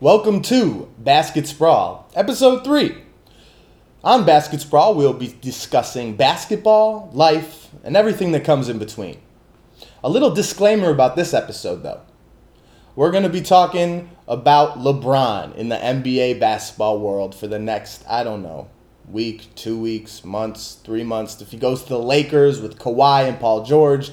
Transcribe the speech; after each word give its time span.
Welcome 0.00 0.42
to 0.42 0.92
Basket 0.98 1.46
Sprawl, 1.46 2.10
Episode 2.16 2.64
3. 2.64 2.96
On 4.02 4.26
Basket 4.26 4.60
Sprawl, 4.60 4.96
we'll 4.96 5.12
be 5.12 5.36
discussing 5.40 6.16
basketball, 6.16 7.10
life, 7.12 7.68
and 7.84 7.96
everything 7.96 8.32
that 8.32 8.42
comes 8.42 8.68
in 8.68 8.80
between. 8.80 9.18
A 10.02 10.10
little 10.10 10.34
disclaimer 10.34 10.90
about 10.90 11.14
this 11.14 11.32
episode, 11.32 11.84
though. 11.84 12.00
We're 12.96 13.12
going 13.12 13.22
to 13.22 13.28
be 13.28 13.40
talking 13.40 14.10
about 14.26 14.80
LeBron 14.80 15.54
in 15.54 15.68
the 15.68 15.76
NBA 15.76 16.40
basketball 16.40 16.98
world 16.98 17.32
for 17.32 17.46
the 17.46 17.60
next, 17.60 18.04
I 18.08 18.24
don't 18.24 18.42
know, 18.42 18.68
week, 19.08 19.54
two 19.54 19.78
weeks, 19.78 20.24
months, 20.24 20.80
three 20.82 21.04
months. 21.04 21.40
If 21.40 21.52
he 21.52 21.56
goes 21.56 21.84
to 21.84 21.90
the 21.90 21.98
Lakers 22.00 22.60
with 22.60 22.80
Kawhi 22.80 23.28
and 23.28 23.38
Paul 23.38 23.64
George, 23.64 24.10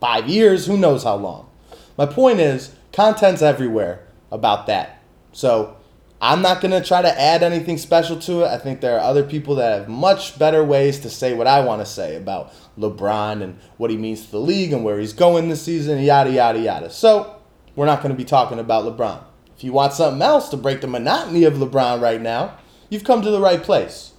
five 0.00 0.28
years, 0.28 0.66
who 0.66 0.76
knows 0.76 1.04
how 1.04 1.14
long. 1.14 1.48
My 1.96 2.06
point 2.06 2.40
is, 2.40 2.74
content's 2.92 3.42
everywhere 3.42 4.08
about 4.32 4.66
that. 4.66 4.99
So 5.32 5.76
I'm 6.20 6.42
not 6.42 6.60
going 6.60 6.72
to 6.72 6.86
try 6.86 7.00
to 7.00 7.20
add 7.20 7.42
anything 7.42 7.78
special 7.78 8.18
to 8.20 8.42
it. 8.42 8.48
I 8.48 8.58
think 8.58 8.80
there 8.80 8.96
are 8.96 9.00
other 9.00 9.22
people 9.22 9.54
that 9.56 9.78
have 9.78 9.88
much 9.88 10.38
better 10.38 10.62
ways 10.62 10.98
to 11.00 11.10
say 11.10 11.32
what 11.32 11.46
I 11.46 11.60
want 11.64 11.80
to 11.80 11.86
say 11.86 12.16
about 12.16 12.52
LeBron 12.78 13.42
and 13.42 13.58
what 13.78 13.90
he 13.90 13.96
means 13.96 14.26
to 14.26 14.30
the 14.32 14.40
league 14.40 14.72
and 14.72 14.84
where 14.84 14.98
he's 14.98 15.14
going 15.14 15.48
this 15.48 15.62
season, 15.62 16.02
yada, 16.02 16.30
yada, 16.30 16.58
yada. 16.58 16.90
So 16.90 17.40
we're 17.74 17.86
not 17.86 18.02
going 18.02 18.12
to 18.12 18.18
be 18.18 18.24
talking 18.24 18.58
about 18.58 18.84
LeBron. 18.84 19.22
If 19.56 19.64
you 19.64 19.72
want 19.72 19.94
something 19.94 20.20
else 20.20 20.48
to 20.50 20.56
break 20.56 20.80
the 20.80 20.86
monotony 20.86 21.44
of 21.44 21.54
LeBron 21.54 22.00
right 22.00 22.20
now, 22.20 22.58
you've 22.90 23.04
come 23.04 23.22
to 23.22 23.30
the 23.30 23.40
right 23.40 23.62
place. 23.62 24.12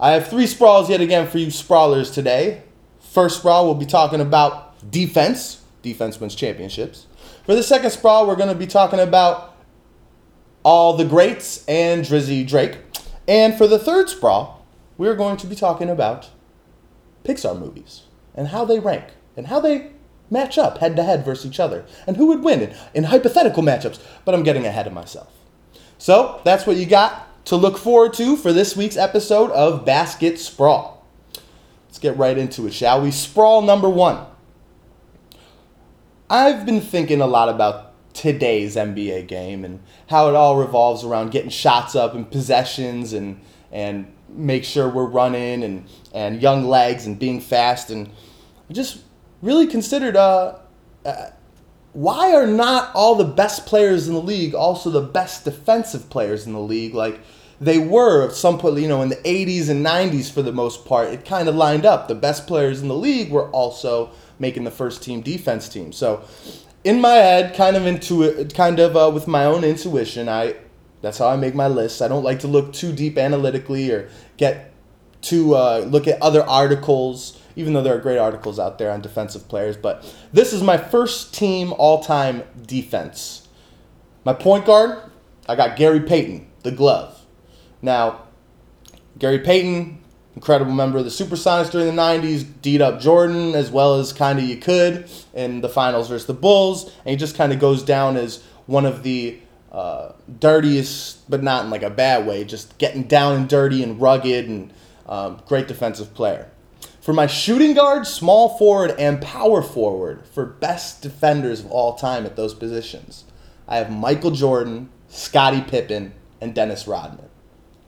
I 0.00 0.12
have 0.12 0.28
three 0.28 0.46
sprawls 0.46 0.88
yet 0.88 1.00
again 1.00 1.28
for 1.28 1.38
you 1.38 1.50
sprawlers 1.50 2.10
today. 2.10 2.62
First 3.00 3.38
sprawl, 3.38 3.66
we'll 3.66 3.74
be 3.74 3.86
talking 3.86 4.20
about 4.20 4.90
defense. 4.90 5.62
Defense 5.82 6.20
wins 6.20 6.34
championships. 6.34 7.06
For 7.44 7.54
the 7.54 7.62
second 7.62 7.90
sprawl, 7.90 8.26
we're 8.26 8.36
going 8.36 8.48
to 8.48 8.54
be 8.54 8.66
talking 8.66 9.00
about 9.00 9.49
all 10.62 10.96
the 10.96 11.04
greats 11.04 11.64
and 11.66 12.04
Drizzy 12.04 12.46
Drake. 12.46 12.78
And 13.26 13.56
for 13.56 13.66
the 13.66 13.78
third 13.78 14.08
sprawl, 14.08 14.64
we're 14.98 15.14
going 15.14 15.36
to 15.38 15.46
be 15.46 15.56
talking 15.56 15.88
about 15.88 16.30
Pixar 17.24 17.58
movies 17.58 18.02
and 18.34 18.48
how 18.48 18.64
they 18.64 18.78
rank 18.78 19.04
and 19.36 19.46
how 19.46 19.60
they 19.60 19.92
match 20.30 20.58
up 20.58 20.78
head 20.78 20.96
to 20.96 21.02
head 21.02 21.24
versus 21.24 21.46
each 21.46 21.60
other 21.60 21.84
and 22.06 22.16
who 22.16 22.26
would 22.26 22.42
win 22.42 22.60
in, 22.60 22.74
in 22.94 23.04
hypothetical 23.04 23.62
matchups. 23.62 24.00
But 24.24 24.34
I'm 24.34 24.42
getting 24.42 24.66
ahead 24.66 24.86
of 24.86 24.92
myself. 24.92 25.32
So 25.98 26.40
that's 26.44 26.66
what 26.66 26.76
you 26.76 26.86
got 26.86 27.44
to 27.46 27.56
look 27.56 27.78
forward 27.78 28.14
to 28.14 28.36
for 28.36 28.52
this 28.52 28.76
week's 28.76 28.96
episode 28.96 29.50
of 29.50 29.84
Basket 29.84 30.38
Sprawl. 30.38 31.04
Let's 31.86 31.98
get 31.98 32.16
right 32.16 32.38
into 32.38 32.66
it, 32.66 32.74
shall 32.74 33.02
we? 33.02 33.10
Sprawl 33.10 33.62
number 33.62 33.88
one. 33.88 34.26
I've 36.28 36.64
been 36.64 36.80
thinking 36.80 37.20
a 37.20 37.26
lot 37.26 37.48
about 37.48 37.89
today's 38.20 38.76
NBA 38.76 39.26
game 39.28 39.64
and 39.64 39.80
how 40.08 40.28
it 40.28 40.34
all 40.34 40.58
revolves 40.58 41.04
around 41.04 41.30
getting 41.30 41.48
shots 41.48 41.94
up 41.94 42.14
and 42.14 42.30
possessions 42.30 43.14
and 43.14 43.40
and 43.72 44.12
make 44.28 44.62
sure 44.62 44.90
we're 44.90 45.06
running 45.06 45.64
and 45.64 45.86
and 46.12 46.42
young 46.42 46.66
legs 46.66 47.06
and 47.06 47.18
being 47.18 47.40
fast 47.40 47.88
and 47.88 48.10
just 48.70 49.00
really 49.40 49.66
considered 49.66 50.16
uh, 50.16 50.58
uh, 51.06 51.30
why 51.94 52.34
are 52.34 52.46
not 52.46 52.94
all 52.94 53.14
the 53.14 53.24
best 53.24 53.64
players 53.64 54.06
in 54.06 54.12
the 54.12 54.20
league 54.20 54.54
also 54.54 54.90
the 54.90 55.00
best 55.00 55.46
defensive 55.46 56.10
players 56.10 56.46
in 56.46 56.52
the 56.52 56.60
league? 56.60 56.92
Like 56.92 57.20
they 57.58 57.78
were 57.78 58.26
at 58.26 58.32
some 58.32 58.58
point 58.58 58.76
you 58.80 58.88
know 58.88 59.00
in 59.00 59.08
the 59.08 59.16
80s 59.16 59.70
and 59.70 59.84
90s 59.84 60.30
for 60.30 60.42
the 60.42 60.52
most 60.52 60.84
part. 60.84 61.08
It 61.08 61.24
kind 61.24 61.48
of 61.48 61.54
lined 61.54 61.86
up. 61.86 62.06
The 62.06 62.14
best 62.14 62.46
players 62.46 62.82
in 62.82 62.88
the 62.88 62.94
league 62.94 63.30
were 63.30 63.48
also 63.48 64.10
making 64.38 64.64
the 64.64 64.70
first 64.70 65.02
team 65.02 65.22
defense 65.22 65.70
team. 65.70 65.90
So 65.90 66.22
in 66.84 67.00
my 67.00 67.14
head 67.14 67.54
kind 67.54 67.76
of 67.76 67.86
into 67.86 68.22
it 68.22 68.54
kind 68.54 68.78
of 68.78 68.96
uh, 68.96 69.10
with 69.12 69.26
my 69.26 69.44
own 69.44 69.64
intuition 69.64 70.28
i 70.28 70.54
that's 71.02 71.18
how 71.18 71.28
i 71.28 71.36
make 71.36 71.54
my 71.54 71.68
lists 71.68 72.00
i 72.00 72.08
don't 72.08 72.24
like 72.24 72.40
to 72.40 72.48
look 72.48 72.72
too 72.72 72.92
deep 72.92 73.18
analytically 73.18 73.90
or 73.90 74.08
get 74.36 74.72
to 75.20 75.54
uh, 75.54 75.78
look 75.86 76.08
at 76.08 76.20
other 76.22 76.42
articles 76.48 77.40
even 77.56 77.72
though 77.72 77.82
there 77.82 77.94
are 77.94 78.00
great 78.00 78.18
articles 78.18 78.58
out 78.58 78.78
there 78.78 78.90
on 78.90 79.00
defensive 79.00 79.48
players. 79.48 79.76
But 79.76 80.02
this 80.32 80.52
is 80.52 80.62
my 80.62 80.76
first 80.76 81.34
team 81.34 81.72
all 81.74 82.02
time 82.02 82.42
defense. 82.66 83.48
My 84.24 84.32
point 84.32 84.64
guard, 84.64 84.98
I 85.48 85.56
got 85.56 85.76
Gary 85.76 86.00
Payton, 86.00 86.50
the 86.62 86.70
glove. 86.70 87.26
Now, 87.82 88.22
Gary 89.18 89.38
Payton, 89.38 89.99
incredible 90.34 90.72
member 90.72 90.98
of 90.98 91.04
the 91.04 91.10
Supersonics 91.10 91.70
during 91.70 91.94
the 91.94 92.02
90s, 92.02 92.46
D'd 92.62 92.80
up 92.80 93.00
Jordan 93.00 93.54
as 93.54 93.70
well 93.70 93.96
as 93.96 94.12
kind 94.12 94.38
of 94.38 94.44
you 94.44 94.56
could 94.56 95.10
in 95.34 95.60
the 95.60 95.68
finals 95.68 96.08
versus 96.08 96.26
the 96.26 96.34
Bulls. 96.34 96.84
And 97.04 97.10
he 97.10 97.16
just 97.16 97.36
kind 97.36 97.52
of 97.52 97.58
goes 97.58 97.82
down 97.82 98.16
as 98.16 98.42
one 98.66 98.86
of 98.86 99.02
the 99.02 99.38
uh, 99.72 100.12
dirtiest, 100.38 101.28
but 101.30 101.42
not 101.42 101.64
in 101.64 101.70
like 101.70 101.82
a 101.82 101.90
bad 101.90 102.26
way, 102.26 102.44
just 102.44 102.76
getting 102.78 103.04
down 103.04 103.36
and 103.36 103.48
dirty 103.48 103.82
and 103.82 104.00
rugged 104.00 104.48
and 104.48 104.72
um, 105.06 105.40
great 105.46 105.68
defensive 105.68 106.14
player. 106.14 106.50
For 107.00 107.12
my 107.12 107.26
shooting 107.26 107.74
guard, 107.74 108.06
small 108.06 108.58
forward, 108.58 108.94
and 108.98 109.20
power 109.22 109.62
forward 109.62 110.26
for 110.26 110.44
best 110.44 111.02
defenders 111.02 111.60
of 111.60 111.70
all 111.70 111.94
time 111.94 112.26
at 112.26 112.36
those 112.36 112.54
positions, 112.54 113.24
I 113.66 113.78
have 113.78 113.90
Michael 113.90 114.30
Jordan, 114.32 114.90
Scottie 115.08 115.62
Pippen, 115.62 116.12
and 116.40 116.54
Dennis 116.54 116.86
Rodman. 116.86 117.28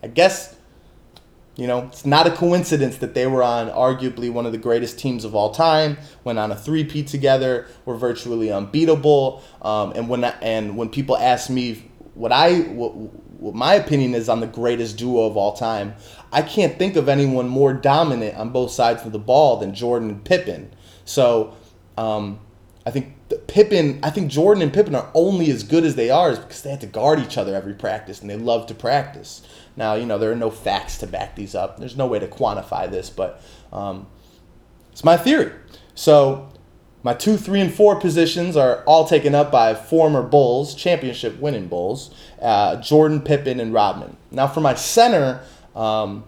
I 0.02 0.08
guess, 0.08 0.56
you 1.56 1.66
know, 1.66 1.80
it's 1.80 2.06
not 2.06 2.26
a 2.26 2.30
coincidence 2.30 2.96
that 2.98 3.14
they 3.14 3.26
were 3.26 3.42
on 3.42 3.68
arguably 3.68 4.32
one 4.32 4.46
of 4.46 4.52
the 4.52 4.58
greatest 4.58 4.98
teams 4.98 5.24
of 5.24 5.34
all 5.34 5.52
time, 5.52 5.98
went 6.24 6.38
on 6.38 6.50
a 6.50 6.56
three-peat 6.56 7.06
together, 7.08 7.66
were 7.84 7.96
virtually 7.96 8.50
unbeatable. 8.50 9.42
Um, 9.60 9.92
and 9.92 10.08
when 10.08 10.24
and 10.24 10.76
when 10.76 10.88
people 10.88 11.16
ask 11.16 11.50
me 11.50 11.90
what 12.14 12.32
I 12.32 12.60
what, 12.60 12.94
what 12.94 13.54
my 13.54 13.74
opinion 13.74 14.14
is 14.14 14.30
on 14.30 14.40
the 14.40 14.46
greatest 14.46 14.96
duo 14.96 15.26
of 15.26 15.36
all 15.36 15.52
time, 15.52 15.94
I 16.32 16.40
can't 16.40 16.78
think 16.78 16.96
of 16.96 17.08
anyone 17.08 17.48
more 17.48 17.74
dominant 17.74 18.36
on 18.36 18.50
both 18.50 18.70
sides 18.70 19.04
of 19.04 19.12
the 19.12 19.18
ball 19.18 19.58
than 19.58 19.74
Jordan 19.74 20.08
and 20.08 20.24
Pippen. 20.24 20.72
So 21.04 21.54
um, 21.98 22.40
I 22.86 22.90
think 22.90 23.14
Pippen, 23.46 24.00
I 24.02 24.10
think 24.10 24.30
Jordan 24.30 24.62
and 24.62 24.72
Pippen 24.72 24.94
are 24.94 25.10
only 25.14 25.50
as 25.50 25.62
good 25.62 25.84
as 25.84 25.96
they 25.96 26.10
are 26.10 26.30
is 26.30 26.38
because 26.38 26.62
they 26.62 26.70
had 26.70 26.80
to 26.80 26.86
guard 26.86 27.18
each 27.20 27.36
other 27.36 27.54
every 27.54 27.74
practice 27.74 28.20
and 28.20 28.30
they 28.30 28.36
love 28.36 28.66
to 28.68 28.74
practice. 28.74 29.42
Now, 29.76 29.94
you 29.94 30.06
know, 30.06 30.18
there 30.18 30.30
are 30.30 30.36
no 30.36 30.50
facts 30.50 30.98
to 30.98 31.06
back 31.06 31.34
these 31.34 31.54
up. 31.54 31.78
There's 31.78 31.96
no 31.96 32.06
way 32.06 32.18
to 32.18 32.26
quantify 32.26 32.90
this, 32.90 33.08
but 33.10 33.40
um, 33.72 34.06
it's 34.90 35.04
my 35.04 35.16
theory. 35.16 35.52
So 35.94 36.52
my 37.02 37.14
two, 37.14 37.36
three, 37.36 37.60
and 37.60 37.72
four 37.72 37.98
positions 37.98 38.56
are 38.56 38.84
all 38.84 39.06
taken 39.06 39.34
up 39.34 39.50
by 39.50 39.74
former 39.74 40.22
Bulls, 40.22 40.74
championship 40.74 41.38
winning 41.40 41.68
Bulls, 41.68 42.14
uh, 42.40 42.76
Jordan, 42.76 43.20
Pippen, 43.20 43.60
and 43.60 43.72
Rodman. 43.72 44.16
Now, 44.30 44.46
for 44.46 44.60
my 44.60 44.74
center, 44.74 45.40
um, 45.74 46.24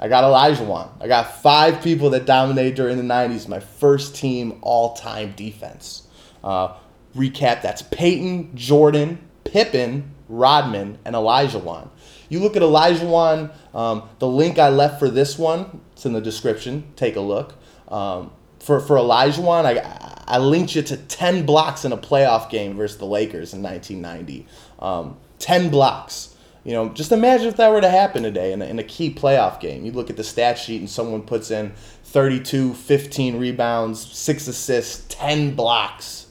I 0.00 0.08
got 0.08 0.24
Olajuwon. 0.24 0.88
I 1.00 1.06
got 1.06 1.42
five 1.42 1.82
people 1.82 2.10
that 2.10 2.24
dominated 2.24 2.74
during 2.74 2.96
the 2.96 3.02
90s. 3.02 3.46
My 3.46 3.60
first 3.60 4.16
team 4.16 4.58
all 4.62 4.94
time 4.94 5.32
defense. 5.36 6.08
Uh, 6.42 6.74
recap 7.14 7.62
that's 7.62 7.82
Payton, 7.82 8.56
Jordan, 8.56 9.18
Pippen, 9.52 10.10
Rodman, 10.30 10.98
and 11.04 11.14
Olajuwon. 11.14 11.90
You 12.30 12.40
look 12.40 12.56
at 12.56 12.62
Olajuwon, 12.62 13.52
um, 13.74 14.08
the 14.18 14.26
link 14.26 14.58
I 14.58 14.70
left 14.70 14.98
for 14.98 15.10
this 15.10 15.38
one, 15.38 15.82
it's 15.92 16.06
in 16.06 16.14
the 16.14 16.22
description. 16.22 16.84
Take 16.96 17.16
a 17.16 17.20
look. 17.20 17.54
Um, 17.88 18.32
for, 18.60 18.80
for 18.80 18.96
Olajuwon, 18.96 19.66
I, 19.66 20.24
I 20.26 20.38
linked 20.38 20.74
you 20.74 20.80
to 20.80 20.96
10 20.96 21.44
blocks 21.44 21.84
in 21.84 21.92
a 21.92 21.98
playoff 21.98 22.48
game 22.48 22.78
versus 22.78 22.96
the 22.96 23.04
Lakers 23.04 23.52
in 23.52 23.62
1990. 23.62 24.46
Um, 24.78 25.18
10 25.38 25.68
blocks. 25.68 26.34
You 26.64 26.72
know, 26.72 26.88
just 26.88 27.12
imagine 27.12 27.48
if 27.48 27.56
that 27.56 27.70
were 27.70 27.82
to 27.82 27.90
happen 27.90 28.22
today 28.22 28.54
in 28.54 28.62
a, 28.62 28.64
in 28.64 28.78
a 28.78 28.84
key 28.84 29.12
playoff 29.12 29.60
game. 29.60 29.84
You 29.84 29.92
look 29.92 30.08
at 30.08 30.16
the 30.16 30.24
stat 30.24 30.58
sheet 30.58 30.80
and 30.80 30.88
someone 30.88 31.20
puts 31.20 31.50
in 31.50 31.72
32, 32.04 32.72
15 32.72 33.38
rebounds, 33.38 34.00
6 34.00 34.48
assists, 34.48 35.04
10 35.14 35.54
blocks, 35.54 36.28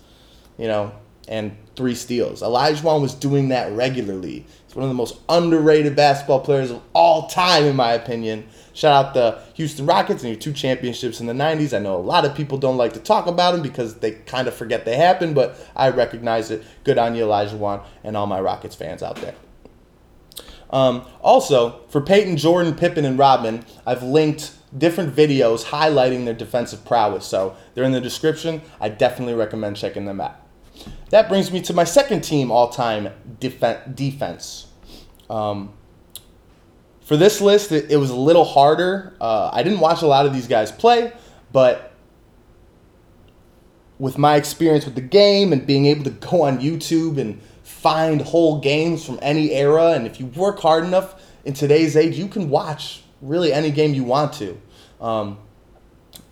you 0.58 0.68
know, 0.68 0.94
and 1.28 1.56
3 1.76 1.96
steals. 1.96 2.42
Elijah 2.42 2.84
Olajuwon 2.84 3.02
was 3.02 3.14
doing 3.14 3.50
that 3.50 3.72
regularly. 3.74 4.46
He's 4.66 4.76
one 4.76 4.84
of 4.84 4.90
the 4.90 4.96
most 4.96 5.20
underrated 5.30 5.96
basketball 5.96 6.40
players 6.40 6.72
of 6.72 6.82
all 6.94 7.28
time, 7.28 7.66
in 7.66 7.76
my 7.76 7.94
opinion. 7.94 8.48
Shout 8.74 9.06
out 9.06 9.14
the 9.14 9.40
Houston 9.56 9.86
Rockets 9.86 10.24
and 10.24 10.32
your 10.32 10.40
two 10.40 10.54
championships 10.54 11.20
in 11.20 11.28
the 11.28 11.34
90s. 11.34 11.76
I 11.76 11.80
know 11.80 11.96
a 11.96 11.98
lot 11.98 12.26
of 12.26 12.36
people 12.36 12.58
don't 12.58 12.78
like 12.78 12.94
to 12.94 13.00
talk 13.00 13.28
about 13.28 13.52
them 13.52 13.62
because 13.62 13.96
they 13.96 14.12
kind 14.12 14.48
of 14.48 14.54
forget 14.54 14.86
they 14.86 14.96
happened, 14.96 15.36
but 15.36 15.58
I 15.76 15.90
recognize 15.90 16.52
it. 16.52 16.64
Good 16.84 16.98
on 16.98 17.16
you, 17.16 17.24
Elijah 17.24 17.56
Olajuwon, 17.56 17.84
and 18.04 18.16
all 18.16 18.28
my 18.28 18.40
Rockets 18.40 18.76
fans 18.76 19.04
out 19.04 19.18
there. 19.18 19.36
Um, 20.70 21.06
also, 21.22 21.82
for 21.90 22.00
Payton, 22.02 22.38
Jordan, 22.38 22.74
Pippen, 22.76 23.04
and 23.04 23.20
Rodman, 23.20 23.66
I've 23.86 24.04
linked 24.04 24.54
different 24.78 25.14
videos 25.14 25.66
highlighting 25.66 26.26
their 26.26 26.34
defensive 26.34 26.86
prowess. 26.86 27.26
So 27.26 27.56
they're 27.74 27.84
in 27.84 27.92
the 27.92 28.02
description. 28.02 28.62
I 28.80 28.90
definitely 28.90 29.34
recommend 29.34 29.76
checking 29.76 30.06
them 30.06 30.22
out. 30.22 30.41
That 31.10 31.28
brings 31.28 31.52
me 31.52 31.62
to 31.62 31.74
my 31.74 31.84
second 31.84 32.22
team 32.22 32.52
all 32.52 32.70
time 32.70 33.10
def- 33.40 33.96
defense. 33.96 34.68
Um, 35.30 35.74
for 37.02 37.18
this 37.18 37.42
list, 37.42 37.72
it, 37.72 37.92
it, 37.92 37.98
was 37.98 38.10
a 38.10 38.16
little 38.16 38.46
harder. 38.46 39.16
Uh, 39.20 39.50
I 39.52 39.64
didn't 39.64 39.80
watch 39.80 40.02
a 40.02 40.08
lot 40.08 40.26
of 40.26 40.34
these 40.34 40.48
guys 40.48 40.72
play, 40.72 41.12
but 41.52 41.92
with 44.00 44.18
my 44.18 44.36
experience 44.36 44.86
with 44.86 44.96
the 44.96 45.02
game 45.02 45.52
and 45.52 45.68
being 45.68 45.86
able 45.86 46.04
to 46.06 46.10
go 46.10 46.44
on 46.44 46.60
YouTube 46.60 47.18
and 47.18 47.42
find 47.64 48.22
whole 48.22 48.60
games 48.60 49.06
from 49.06 49.20
any 49.22 49.52
era, 49.52 49.92
and 49.92 50.08
if 50.08 50.20
you 50.20 50.28
work 50.28 50.60
hard 50.60 50.84
enough 50.84 51.22
in 51.46 51.54
today's 51.54 51.96
age, 51.96 52.18
you 52.18 52.28
can 52.28 52.50
watch 52.50 53.04
really 53.22 53.52
any 53.52 53.72
game 53.72 53.94
you 53.94 54.04
want 54.04 54.34
to. 54.34 54.60
Um, 55.00 55.38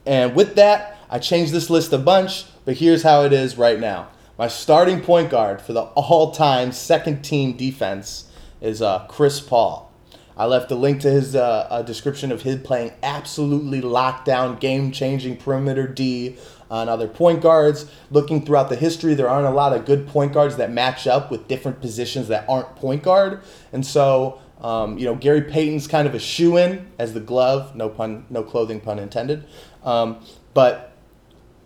and 0.06 0.36
with 0.36 0.56
that, 0.56 0.98
I 1.10 1.20
changed 1.20 1.52
this 1.52 1.70
list 1.70 1.92
a 1.94 1.98
bunch, 1.98 2.46
but 2.66 2.76
here's 2.76 3.04
how 3.04 3.24
it 3.24 3.34
is 3.34 3.58
right 3.58 3.80
now. 3.80 4.10
My 4.40 4.48
starting 4.48 5.02
point 5.02 5.30
guard 5.30 5.62
for 5.62 5.74
the 5.74 5.82
all-time 5.82 6.72
second 6.72 7.24
team 7.24 7.58
defense 7.58 8.32
is 8.62 8.82
uh, 8.82 9.06
Chris 9.10 9.42
Paul. 9.42 9.92
I 10.38 10.46
left 10.46 10.72
a 10.72 10.76
link 10.76 11.02
to 11.02 11.12
his 11.12 11.36
uh, 11.36 11.84
description 11.86 12.32
of 12.32 12.44
his 12.44 12.62
playing 12.62 12.94
absolutely 13.04 13.82
lockdown, 13.82 14.58
game-changing 14.58 15.36
perimeter 15.36 15.90
D 15.90 16.38
on 16.72 16.88
other 16.88 17.10
point 17.10 17.42
guards. 17.42 17.92
Looking 18.12 18.46
throughout 18.46 18.70
the 18.70 18.78
history, 18.78 19.14
there 19.14 19.28
aren't 19.28 19.46
a 19.46 19.52
lot 19.52 19.74
of 19.74 19.84
good 19.84 20.08
point 20.08 20.32
guards 20.32 20.56
that 20.56 20.72
match 20.72 21.06
up 21.06 21.30
with 21.30 21.50
different 21.50 21.82
positions 21.82 22.30
that 22.30 22.46
aren't 22.48 22.78
point 22.78 23.04
guard, 23.04 23.42
and 23.74 23.86
so 23.86 24.40
um, 24.62 24.98
you 24.98 25.04
know 25.04 25.16
Gary 25.16 25.42
Payton's 25.42 25.86
kind 25.86 26.08
of 26.08 26.16
a 26.16 26.20
shoe 26.20 26.56
in 26.56 26.88
as 26.98 27.14
the 27.14 27.20
glove. 27.20 27.76
No 27.76 27.90
pun, 27.90 28.26
no 28.30 28.44
clothing 28.44 28.80
pun 28.80 29.00
intended. 29.00 29.46
Um, 29.84 30.24
but 30.54 30.94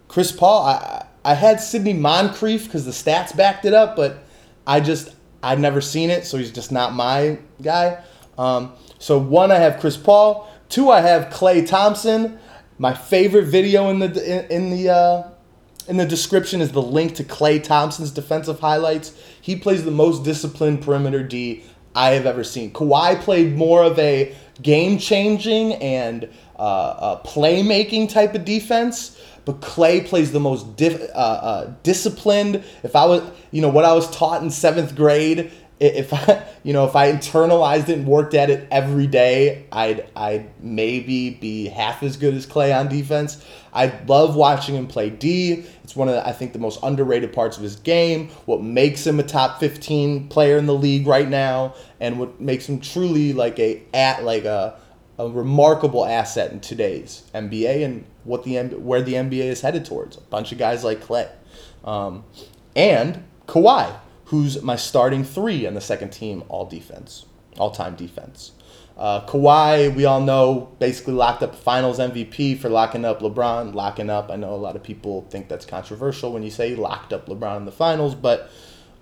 Chris 0.08 0.32
Paul, 0.32 0.66
I 0.66 1.06
I 1.26 1.36
had 1.36 1.62
Sidney 1.62 1.94
Moncrief 1.94 2.66
because 2.66 2.86
the 2.86 2.92
stats 2.92 3.36
backed 3.36 3.66
it 3.66 3.74
up, 3.74 3.96
but 3.96 4.24
I 4.68 4.80
just 4.80 5.16
I'd 5.42 5.60
never 5.60 5.82
seen 5.82 6.10
it, 6.10 6.26
so 6.26 6.38
he's 6.38 6.52
just 6.52 6.72
not 6.72 6.94
my 6.94 7.38
guy. 7.62 8.04
Um, 8.38 8.74
so 9.00 9.18
one, 9.18 9.52
I 9.52 9.56
have 9.56 9.80
Chris 9.80 9.98
Paul. 9.98 10.50
Two, 10.70 10.90
I 10.90 11.02
have 11.02 11.32
Klay 11.32 11.68
Thompson. 11.68 12.40
My 12.78 12.94
favorite 12.94 13.46
video 13.46 13.90
in 13.90 14.00
the 14.00 14.08
in, 14.08 14.52
in 14.52 14.70
the 14.72 14.90
uh, 14.90 15.30
in 15.88 15.98
the 15.98 16.06
description 16.06 16.62
is 16.62 16.72
the 16.72 16.82
link 16.82 17.16
to 17.16 17.24
Klay 17.24 17.62
Thompson's 17.62 18.12
defensive 18.12 18.60
highlights. 18.60 19.14
He 19.42 19.56
plays 19.56 19.84
the 19.86 19.92
most 19.92 20.24
disciplined 20.24 20.82
perimeter 20.82 21.24
D 21.24 21.64
I 21.96 22.12
have 22.12 22.26
ever 22.26 22.44
seen. 22.44 22.72
Kawhi 22.72 23.20
played 23.22 23.56
more 23.56 23.84
of 23.84 24.00
a 24.00 24.36
game 24.62 24.98
changing 24.98 25.74
and 25.76 26.30
uh, 26.64 27.22
playmaking 27.24 28.10
type 28.10 28.36
of 28.36 28.46
defense 28.46 29.20
but 29.46 29.62
Klay 29.62 30.06
plays 30.06 30.32
the 30.32 30.40
most 30.40 30.82
uh, 30.82 31.18
uh, 31.18 31.74
disciplined. 31.84 32.64
If 32.84 32.96
I 32.96 33.06
was, 33.06 33.30
you 33.52 33.62
know, 33.62 33.70
what 33.70 33.86
I 33.86 33.94
was 33.94 34.10
taught 34.10 34.42
in 34.42 34.50
seventh 34.50 34.96
grade, 34.96 35.52
if 35.80 36.14
I, 36.14 36.46
you 36.64 36.72
know, 36.72 36.86
if 36.86 36.96
I 36.96 37.12
internalized 37.12 37.90
it 37.90 37.98
and 37.98 38.08
worked 38.08 38.34
at 38.34 38.50
it 38.50 38.68
every 38.72 39.08
day, 39.08 39.66
I'd, 39.72 40.08
I'd 40.16 40.50
maybe 40.64 41.32
be 41.32 41.68
half 41.68 42.04
as 42.04 42.16
good 42.16 42.34
as 42.34 42.46
Klay 42.46 42.78
on 42.78 42.88
defense. 42.88 43.44
I 43.74 43.92
love 44.08 44.36
watching 44.36 44.76
him 44.76 44.88
play 44.88 45.10
D. 45.10 45.66
It's 45.84 45.96
one 45.96 46.08
of, 46.08 46.16
the, 46.16 46.28
I 46.28 46.32
think, 46.32 46.54
the 46.54 46.60
most 46.60 46.80
underrated 46.84 47.34
parts 47.34 47.58
of 47.58 47.64
his 47.64 47.76
game. 47.76 48.30
What 48.46 48.62
makes 48.62 49.06
him 49.06 49.20
a 49.20 49.24
top 49.24 49.60
15 49.60 50.30
player 50.30 50.58
in 50.58 50.68
the 50.68 50.76
league 50.76 51.08
right 51.08 51.28
now, 51.28 51.74
and 52.00 52.20
what 52.20 52.40
makes 52.40 52.70
him 52.70 52.80
truly 52.80 53.34
like 53.34 53.60
a 53.60 53.82
at 53.94 54.24
like 54.24 54.46
a 54.46 54.80
a 55.18 55.30
remarkable 55.30 56.06
asset 56.06 56.52
in 56.52 56.60
today's 56.60 57.24
NBA 57.34 57.86
and 57.86 58.06
what 58.24 58.44
the 58.44 58.58
where 58.58 59.02
the 59.02 59.14
NBA 59.14 59.44
is 59.44 59.62
headed 59.62 59.86
towards. 59.86 60.18
A 60.18 60.22
bunch 60.22 60.52
of 60.52 60.58
guys 60.58 60.84
like 60.84 61.02
Klay, 61.02 61.30
um, 61.84 62.24
and 62.76 63.24
Kawhi, 63.48 63.96
who's 64.26 64.62
my 64.62 64.76
starting 64.76 65.24
three 65.24 65.68
on 65.68 65.74
the 65.74 65.82
second 65.82 66.10
team 66.10 66.44
all 66.50 66.66
defense, 66.66 67.26
all 67.58 67.72
time 67.72 67.96
defense. 67.96 68.52
Uh, 68.96 69.26
Kawhi, 69.26 69.94
we 69.96 70.06
all 70.06 70.22
know, 70.22 70.72
basically 70.78 71.14
locked 71.14 71.42
up 71.42 71.56
Finals 71.56 71.98
MVP 71.98 72.60
for 72.60 72.70
locking 72.70 73.06
up 73.06 73.22
LeBron. 73.22 73.74
Locking 73.74 74.10
up, 74.10 74.30
I 74.30 74.36
know 74.36 74.54
a 74.54 74.56
lot 74.56 74.76
of 74.76 74.84
people 74.84 75.26
think 75.30 75.48
that's 75.48 75.66
controversial 75.66 76.32
when 76.32 76.44
you 76.44 76.52
say 76.52 76.76
locked 76.76 77.12
up 77.12 77.26
LeBron 77.28 77.58
in 77.58 77.66
the 77.66 77.72
Finals, 77.72 78.14
but 78.14 78.52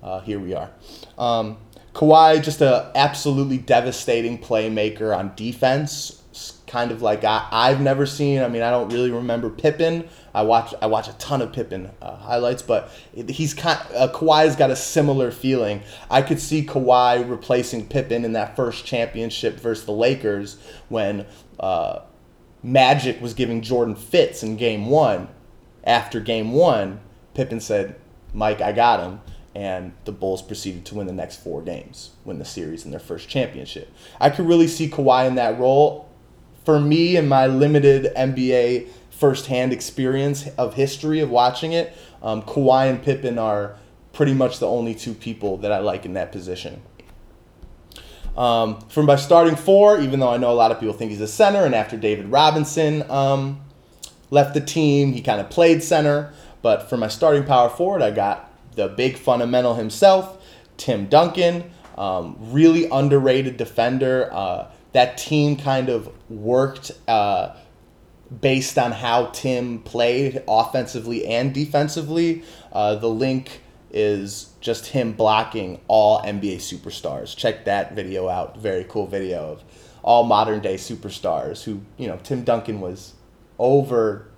uh, 0.01 0.21
here 0.21 0.39
we 0.39 0.53
are. 0.53 0.71
Um, 1.17 1.57
Kawhi, 1.93 2.41
just 2.41 2.61
a 2.61 2.91
absolutely 2.95 3.57
devastating 3.57 4.37
playmaker 4.37 5.15
on 5.15 5.33
defense. 5.35 6.17
Kind 6.65 6.91
of 6.91 7.01
like 7.01 7.25
I, 7.25 7.45
I've 7.51 7.81
never 7.81 8.05
seen. 8.05 8.41
I 8.41 8.47
mean, 8.47 8.61
I 8.61 8.71
don't 8.71 8.87
really 8.93 9.11
remember 9.11 9.49
Pippen. 9.49 10.07
I 10.33 10.43
watch 10.43 10.73
I 10.81 10.85
watch 10.85 11.09
a 11.09 11.13
ton 11.13 11.41
of 11.41 11.51
Pippen 11.51 11.91
uh, 12.01 12.15
highlights, 12.15 12.61
but 12.61 12.89
he's 13.13 13.53
kind. 13.53 13.77
Uh, 13.93 14.07
Kawhi's 14.07 14.55
got 14.55 14.71
a 14.71 14.75
similar 14.77 15.31
feeling. 15.31 15.81
I 16.09 16.21
could 16.21 16.39
see 16.39 16.65
Kawhi 16.65 17.29
replacing 17.29 17.87
Pippen 17.87 18.23
in 18.23 18.31
that 18.33 18.55
first 18.55 18.85
championship 18.85 19.59
versus 19.59 19.85
the 19.85 19.91
Lakers 19.91 20.57
when 20.87 21.25
uh, 21.59 21.99
Magic 22.63 23.21
was 23.21 23.33
giving 23.33 23.61
Jordan 23.61 23.95
fits 23.95 24.41
in 24.41 24.55
Game 24.55 24.85
One. 24.85 25.27
After 25.83 26.21
Game 26.21 26.53
One, 26.53 27.01
Pippen 27.33 27.59
said, 27.59 27.99
"Mike, 28.33 28.61
I 28.61 28.71
got 28.71 29.01
him." 29.01 29.19
And 29.53 29.93
the 30.05 30.11
Bulls 30.11 30.41
proceeded 30.41 30.85
to 30.85 30.95
win 30.95 31.07
the 31.07 31.13
next 31.13 31.37
four 31.37 31.61
games, 31.61 32.11
win 32.23 32.39
the 32.39 32.45
series 32.45 32.85
in 32.85 32.91
their 32.91 32.99
first 32.99 33.27
championship. 33.27 33.91
I 34.19 34.29
could 34.29 34.47
really 34.47 34.67
see 34.67 34.89
Kawhi 34.89 35.27
in 35.27 35.35
that 35.35 35.59
role. 35.59 36.09
For 36.63 36.79
me, 36.79 37.17
in 37.17 37.27
my 37.27 37.47
limited 37.47 38.13
NBA 38.15 38.87
firsthand 39.09 39.73
experience 39.73 40.47
of 40.57 40.75
history 40.75 41.19
of 41.19 41.29
watching 41.29 41.73
it, 41.73 41.95
um, 42.21 42.43
Kawhi 42.43 42.89
and 42.89 43.03
Pippen 43.03 43.37
are 43.37 43.77
pretty 44.13 44.33
much 44.33 44.59
the 44.59 44.67
only 44.67 44.93
two 44.95 45.13
people 45.13 45.57
that 45.57 45.71
I 45.71 45.79
like 45.79 46.05
in 46.05 46.13
that 46.13 46.31
position. 46.31 46.81
Um, 48.37 48.79
from 48.87 49.07
my 49.07 49.17
starting 49.17 49.55
four, 49.55 49.99
even 49.99 50.19
though 50.19 50.29
I 50.29 50.37
know 50.37 50.51
a 50.51 50.53
lot 50.53 50.71
of 50.71 50.79
people 50.79 50.93
think 50.93 51.11
he's 51.11 51.21
a 51.21 51.27
center, 51.27 51.65
and 51.65 51.75
after 51.75 51.97
David 51.97 52.27
Robinson 52.27 53.09
um, 53.11 53.61
left 54.29 54.53
the 54.53 54.61
team, 54.61 55.11
he 55.11 55.21
kind 55.21 55.41
of 55.41 55.49
played 55.49 55.83
center. 55.83 56.31
But 56.61 56.89
for 56.89 56.95
my 56.95 57.07
starting 57.07 57.43
power 57.43 57.69
forward, 57.69 58.01
I 58.01 58.11
got 58.11 58.50
the 58.75 58.87
big 58.87 59.17
fundamental 59.17 59.75
himself, 59.75 60.43
Tim 60.77 61.07
Duncan, 61.07 61.71
um, 61.97 62.37
really 62.39 62.87
underrated 62.89 63.57
defender. 63.57 64.29
Uh, 64.31 64.71
that 64.93 65.17
team 65.17 65.55
kind 65.55 65.89
of 65.89 66.09
worked 66.29 66.91
uh, 67.07 67.55
based 68.39 68.77
on 68.77 68.91
how 68.91 69.27
Tim 69.27 69.79
played 69.79 70.43
offensively 70.47 71.25
and 71.25 71.53
defensively. 71.53 72.43
Uh, 72.71 72.95
the 72.95 73.09
link 73.09 73.61
is 73.91 74.53
just 74.61 74.87
him 74.87 75.13
blocking 75.13 75.79
all 75.87 76.21
NBA 76.21 76.57
superstars. 76.57 77.35
Check 77.35 77.65
that 77.65 77.93
video 77.93 78.29
out. 78.29 78.57
Very 78.57 78.85
cool 78.87 79.07
video 79.07 79.51
of 79.51 79.63
all 80.03 80.23
modern 80.23 80.61
day 80.61 80.75
superstars 80.75 81.63
who, 81.63 81.81
you 81.97 82.07
know, 82.07 82.17
Tim 82.23 82.43
Duncan 82.43 82.79
was 82.79 83.13
over 83.59 84.30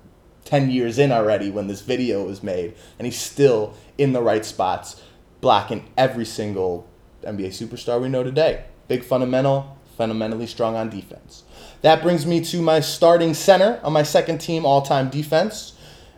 10 0.46 0.70
years 0.70 1.00
in 1.00 1.12
already 1.12 1.50
when 1.50 1.68
this 1.68 1.82
video 1.82 2.24
was 2.24 2.44
made, 2.44 2.76
and 3.00 3.06
he's 3.06 3.20
still 3.20 3.76
in 3.98 4.14
the 4.14 4.22
right 4.22 4.46
spots, 4.46 5.02
blocking 5.42 5.90
every 5.98 6.26
single 6.26 6.88
NBA 7.24 7.48
superstar 7.48 8.02
we 8.02 8.10
know 8.10 8.24
today. 8.24 8.66
Big 8.88 9.04
fundamental, 9.04 9.78
fundamentally 9.98 10.48
strong 10.48 10.76
on 10.76 10.90
defense. 10.90 11.44
That 11.82 12.02
brings 12.02 12.26
me 12.26 12.42
to 12.46 12.62
my 12.62 12.80
starting 12.80 13.34
center 13.34 13.80
on 13.84 13.94
my 13.94 14.04
second 14.04 14.40
team 14.40 14.66
all 14.66 14.82
time 14.82 15.10
defense, 15.10 15.74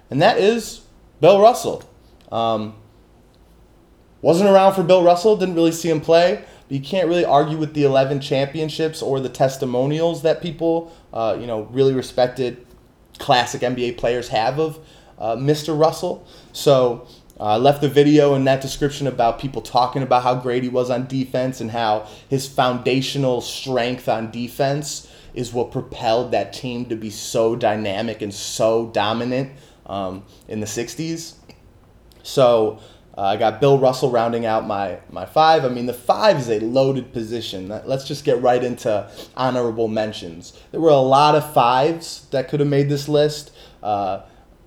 and 0.10 0.22
that 0.22 0.38
is 0.38 0.82
Bill 1.22 1.42
Russell. 1.42 1.84
Um, 2.32 2.76
wasn't 4.22 4.50
around 4.50 4.74
for 4.74 4.84
Bill 4.84 5.04
Russell, 5.04 5.38
didn't 5.38 5.56
really 5.56 5.72
see 5.72 5.90
him 5.90 6.02
play. 6.02 6.44
But 6.68 6.78
you 6.78 6.82
can't 6.82 7.08
really 7.08 7.26
argue 7.26 7.58
with 7.58 7.76
the 7.76 7.84
11 7.84 8.22
championships 8.22 9.02
or 9.02 9.20
the 9.20 9.30
testimonials 9.30 10.24
that 10.24 10.42
people, 10.42 10.92
uh, 11.14 11.38
you 11.40 11.46
know, 11.46 11.64
really 11.72 11.94
respected 11.94 12.66
classic 13.20 13.62
NBA 13.62 13.98
players 13.98 14.30
have 14.30 14.60
of 14.60 14.80
uh, 15.18 15.36
Mr. 15.36 15.78
Russell. 15.78 16.28
So 16.52 17.08
uh, 17.40 17.44
I 17.44 17.58
left 17.58 17.82
the 17.82 17.90
video 17.90 18.34
in 18.36 18.46
that 18.46 18.62
description 18.62 19.08
about 19.08 19.40
people 19.40 19.62
talking 19.62 20.02
about 20.02 20.24
how 20.24 20.36
great 20.36 20.64
he 20.64 20.70
was 20.70 20.90
on 20.90 21.08
defense 21.08 21.60
and 21.62 21.72
how 21.72 22.08
his 22.30 22.48
foundational 22.48 23.42
strength 23.42 24.08
on 24.08 24.32
defense 24.32 25.12
is 25.34 25.52
what 25.52 25.72
propelled 25.72 26.32
that 26.32 26.54
team 26.54 26.86
to 26.86 26.96
be 26.96 27.10
so 27.10 27.56
dynamic 27.56 28.22
and 28.22 28.34
so 28.34 28.88
dominant 28.88 29.52
um, 29.86 30.24
in 30.48 30.62
the 30.62 30.66
60s. 30.66 31.36
So 32.24 32.80
uh, 33.18 33.22
I 33.22 33.38
got 33.38 33.62
Bill 33.62 33.80
Russell 33.80 34.12
rounding 34.12 34.46
out 34.46 34.68
my, 34.68 35.00
my 35.10 35.26
five. 35.26 35.64
I 35.64 35.70
mean, 35.70 35.86
the 35.86 35.94
five 35.94 36.38
is 36.38 36.50
a 36.50 36.60
loaded 36.60 37.14
position. 37.14 37.70
Let's 37.86 38.06
just 38.06 38.26
get 38.26 38.42
right 38.42 38.62
into 38.62 39.10
honorable 39.38 39.88
mentions. 39.88 40.60
There 40.72 40.82
were 40.82 40.90
a 40.90 40.98
lot 40.98 41.36
of 41.36 41.54
fives 41.54 42.28
that 42.32 42.50
could 42.50 42.60
have 42.60 42.68
made 42.68 42.90
this 42.90 43.08
list. 43.08 43.52
Uh, 43.82 44.24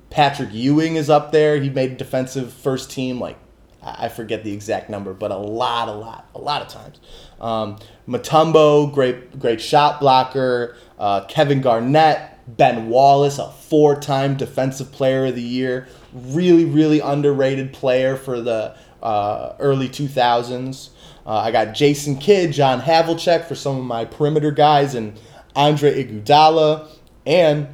Patrick 0.09 0.52
Ewing 0.52 0.97
is 0.97 1.11
up 1.11 1.31
there. 1.31 1.61
He 1.61 1.69
made 1.69 1.99
defensive 1.99 2.52
first 2.52 2.90
team, 2.90 3.21
like, 3.21 3.37
I 3.83 4.09
forget 4.09 4.45
the 4.45 4.52
exact 4.52 4.90
number, 4.90 5.12
but 5.14 5.31
a 5.31 5.37
lot, 5.37 5.88
a 5.88 5.93
lot, 5.93 6.28
a 6.35 6.38
lot 6.38 6.62
of 6.62 6.69
times. 6.69 6.99
Um, 7.40 7.78
Mutombo, 8.09 8.93
great, 8.93 9.38
great 9.38 9.61
shot 9.61 10.00
blocker. 10.00 10.76
Uh, 10.99 11.25
Kevin 11.26 11.61
Garnett, 11.61 12.38
Ben 12.57 12.88
Wallace, 12.88 13.38
a 13.38 13.50
four 13.50 13.95
time 14.00 14.37
defensive 14.37 14.90
player 14.90 15.26
of 15.26 15.35
the 15.35 15.43
year 15.43 15.87
really, 16.26 16.64
really 16.64 17.00
underrated 17.00 17.72
player 17.72 18.16
for 18.16 18.40
the 18.40 18.76
uh, 19.02 19.54
early 19.58 19.88
2000s. 19.88 20.90
Uh, 21.26 21.37
I 21.37 21.50
got 21.50 21.75
Jason 21.75 22.16
Kidd, 22.16 22.52
John 22.52 22.80
Havlicek 22.80 23.44
for 23.44 23.54
some 23.54 23.78
of 23.78 23.84
my 23.84 24.04
perimeter 24.04 24.50
guys, 24.50 24.94
and 24.94 25.18
Andre 25.54 26.04
Iguodala, 26.04 26.88
and 27.26 27.68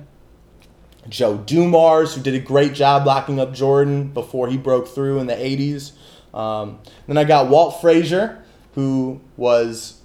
Joe 1.09 1.37
Dumars, 1.39 2.15
who 2.15 2.23
did 2.23 2.35
a 2.35 2.41
great 2.41 2.75
job 2.75 3.07
locking 3.07 3.39
up 3.39 3.55
Jordan 3.55 4.09
before 4.09 4.49
he 4.49 4.57
broke 4.57 4.89
through 4.89 5.19
in 5.21 5.27
the 5.27 5.35
80s. 5.35 5.93
Um, 6.37 6.81
then 7.07 7.17
I 7.17 7.25
got 7.25 7.49
Walt 7.49 7.81
Frazier, 7.81 8.43
who 8.75 9.21
was 9.37 10.01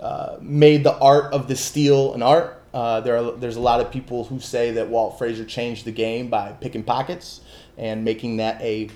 uh, 0.00 0.38
made 0.40 0.82
the 0.82 0.96
art 0.98 1.32
of 1.32 1.46
the 1.46 1.56
steal 1.56 2.14
an 2.14 2.22
art. 2.22 2.56
Uh, 2.72 3.00
there 3.00 3.16
are, 3.16 3.32
there's 3.32 3.56
a 3.56 3.60
lot 3.60 3.80
of 3.80 3.90
people 3.90 4.24
who 4.24 4.40
say 4.40 4.72
that 4.72 4.88
Walt 4.88 5.18
Frazier 5.18 5.44
changed 5.44 5.84
the 5.84 5.92
game 5.92 6.28
by 6.28 6.52
picking 6.52 6.82
pockets 6.82 7.40
and 7.80 8.04
making 8.04 8.36
that 8.36 8.60
a 8.60 8.90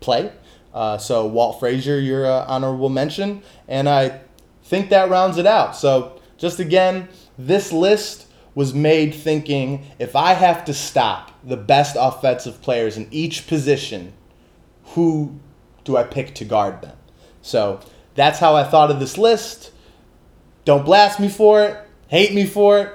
play. 0.00 0.30
Uh, 0.72 0.98
so 0.98 1.26
Walt 1.26 1.58
Frazier, 1.58 1.98
your 1.98 2.26
uh, 2.26 2.44
honorable 2.46 2.90
mention, 2.90 3.42
and 3.66 3.88
I 3.88 4.20
think 4.62 4.90
that 4.90 5.08
rounds 5.08 5.38
it 5.38 5.46
out. 5.46 5.74
So 5.74 6.20
just 6.36 6.60
again, 6.60 7.08
this 7.38 7.72
list 7.72 8.28
was 8.54 8.74
made 8.74 9.14
thinking 9.14 9.86
if 9.98 10.14
I 10.14 10.34
have 10.34 10.64
to 10.66 10.74
stop 10.74 11.32
the 11.42 11.56
best 11.56 11.96
offensive 11.98 12.60
players 12.60 12.96
in 12.96 13.08
each 13.10 13.46
position, 13.46 14.12
who 14.94 15.38
do 15.84 15.96
I 15.96 16.02
pick 16.02 16.34
to 16.36 16.44
guard 16.44 16.82
them? 16.82 16.96
So 17.40 17.80
that's 18.14 18.38
how 18.38 18.54
I 18.54 18.64
thought 18.64 18.90
of 18.90 19.00
this 19.00 19.16
list. 19.16 19.72
Don't 20.64 20.84
blast 20.84 21.20
me 21.20 21.28
for 21.28 21.62
it, 21.64 21.78
hate 22.08 22.34
me 22.34 22.44
for 22.44 22.78
it. 22.80 22.92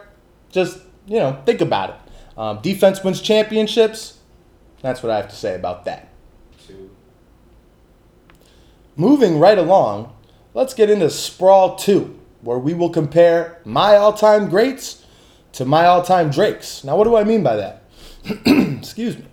Just, 0.51 0.79
you 1.07 1.17
know, 1.17 1.41
think 1.45 1.61
about 1.61 1.89
it. 1.91 1.95
Um, 2.37 2.59
defense 2.61 3.03
wins 3.03 3.21
championships. 3.21 4.17
That's 4.81 5.03
what 5.03 5.11
I 5.11 5.17
have 5.17 5.29
to 5.29 5.35
say 5.35 5.55
about 5.55 5.85
that. 5.85 6.09
Two. 6.67 6.89
Moving 8.95 9.39
right 9.39 9.57
along, 9.57 10.13
let's 10.53 10.73
get 10.73 10.89
into 10.89 11.09
Sprawl 11.09 11.75
2, 11.75 12.19
where 12.41 12.59
we 12.59 12.73
will 12.73 12.89
compare 12.89 13.59
my 13.63 13.95
all 13.95 14.13
time 14.13 14.49
greats 14.49 15.05
to 15.53 15.65
my 15.65 15.85
all 15.85 16.03
time 16.03 16.29
Drakes. 16.29 16.83
Now, 16.83 16.97
what 16.97 17.05
do 17.05 17.15
I 17.15 17.23
mean 17.23 17.43
by 17.43 17.55
that? 17.55 17.83
Excuse 18.45 19.17
me. 19.17 19.25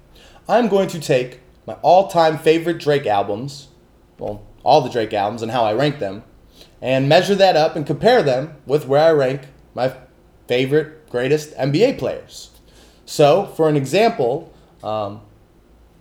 I'm 0.49 0.69
going 0.69 0.89
to 0.89 1.01
take 1.01 1.41
my 1.67 1.75
all 1.83 2.09
time 2.09 2.39
favorite 2.39 2.79
Drake 2.79 3.07
albums, 3.07 3.69
well, 4.19 4.45
all 4.63 4.81
the 4.81 4.91
Drake 4.91 5.13
albums 5.13 5.43
and 5.43 5.51
how 5.51 5.65
I 5.65 5.73
rank 5.75 5.99
them, 5.99 6.25
and 6.81 7.09
measure 7.09 7.35
that 7.35 7.57
up 7.57 7.77
and 7.77 7.87
compare 7.87 8.23
them 8.23 8.57
with 8.67 8.87
where 8.87 9.03
I 9.03 9.13
rank 9.13 9.43
my 9.75 9.95
favorite, 10.47 11.09
greatest 11.11 11.55
NBA 11.57 11.99
players. 11.99 12.51
So, 13.05 13.47
for 13.47 13.69
an 13.69 13.77
example, 13.77 14.53
um, 14.83 15.21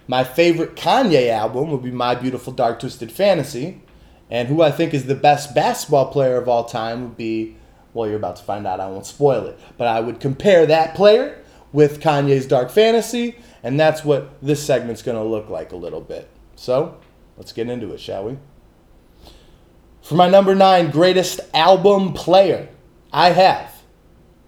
my 0.08 0.24
favorite 0.24 0.76
Kanye 0.76 1.30
album 1.30 1.70
would 1.72 1.84
be 1.84 1.92
My 1.92 2.16
Beautiful 2.16 2.54
Dark 2.54 2.80
Twisted 2.80 3.12
Fantasy. 3.12 3.82
And 4.30 4.48
who 4.48 4.62
I 4.62 4.72
think 4.72 4.94
is 4.94 5.06
the 5.06 5.16
best 5.16 5.56
basketball 5.56 6.12
player 6.12 6.38
of 6.38 6.50
all 6.50 6.66
time 6.66 7.04
would 7.04 7.18
be, 7.18 7.56
well, 7.94 8.08
you're 8.08 8.18
about 8.18 8.38
to 8.38 8.44
find 8.44 8.68
out. 8.68 8.80
I 8.80 8.90
won't 8.90 9.06
spoil 9.06 9.46
it. 9.46 9.60
But 9.78 9.88
I 9.88 10.00
would 10.00 10.20
compare 10.20 10.66
that 10.66 10.96
player 10.96 11.42
with 11.72 12.02
Kanye's 12.02 12.46
Dark 12.46 12.70
Fantasy. 12.70 13.36
And 13.64 13.80
that's 13.80 14.04
what 14.04 14.42
this 14.42 14.66
segment's 14.66 15.02
going 15.02 15.18
to 15.18 15.24
look 15.24 15.50
like 15.50 15.72
a 15.72 15.78
little 15.78 16.02
bit. 16.02 16.30
So 16.56 16.98
let's 17.38 17.54
get 17.54 17.70
into 17.70 17.94
it, 17.94 18.00
shall 18.00 18.26
we? 18.26 18.38
For 20.02 20.16
my 20.16 20.30
number 20.30 20.56
nine 20.56 20.90
greatest 20.90 21.42
album 21.54 22.14
player, 22.14 22.70
I 23.12 23.32
have 23.32 23.84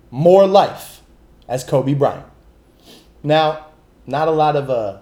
More 0.09 0.47
Life 0.47 1.01
as 1.49 1.63
Kobe 1.65 1.93
Bryant. 1.93 2.25
Now, 3.23 3.67
not 4.05 4.29
a 4.29 4.31
lot 4.31 4.55
of 4.55 4.69
uh, 4.69 4.99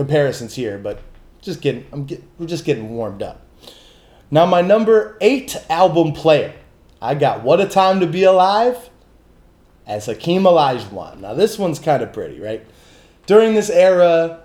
comparisons 0.00 0.54
here, 0.54 0.78
but 0.78 0.98
just 1.42 1.60
getting, 1.60 1.86
I'm 1.92 2.06
get, 2.06 2.24
we're 2.38 2.46
just 2.46 2.64
getting 2.64 2.88
warmed 2.88 3.22
up. 3.22 3.42
Now, 4.30 4.46
my 4.46 4.62
number 4.62 5.18
eight 5.20 5.54
album 5.68 6.14
player, 6.14 6.54
I 7.02 7.14
got 7.14 7.42
What 7.42 7.60
a 7.60 7.68
Time 7.68 8.00
to 8.00 8.06
Be 8.06 8.22
Alive 8.22 8.88
as 9.86 10.06
Hakeem 10.06 10.44
Olajuwon. 10.44 11.20
Now, 11.20 11.34
this 11.34 11.58
one's 11.58 11.78
kind 11.78 12.02
of 12.02 12.14
pretty, 12.14 12.40
right? 12.40 12.66
During 13.26 13.52
this 13.52 13.68
era, 13.68 14.40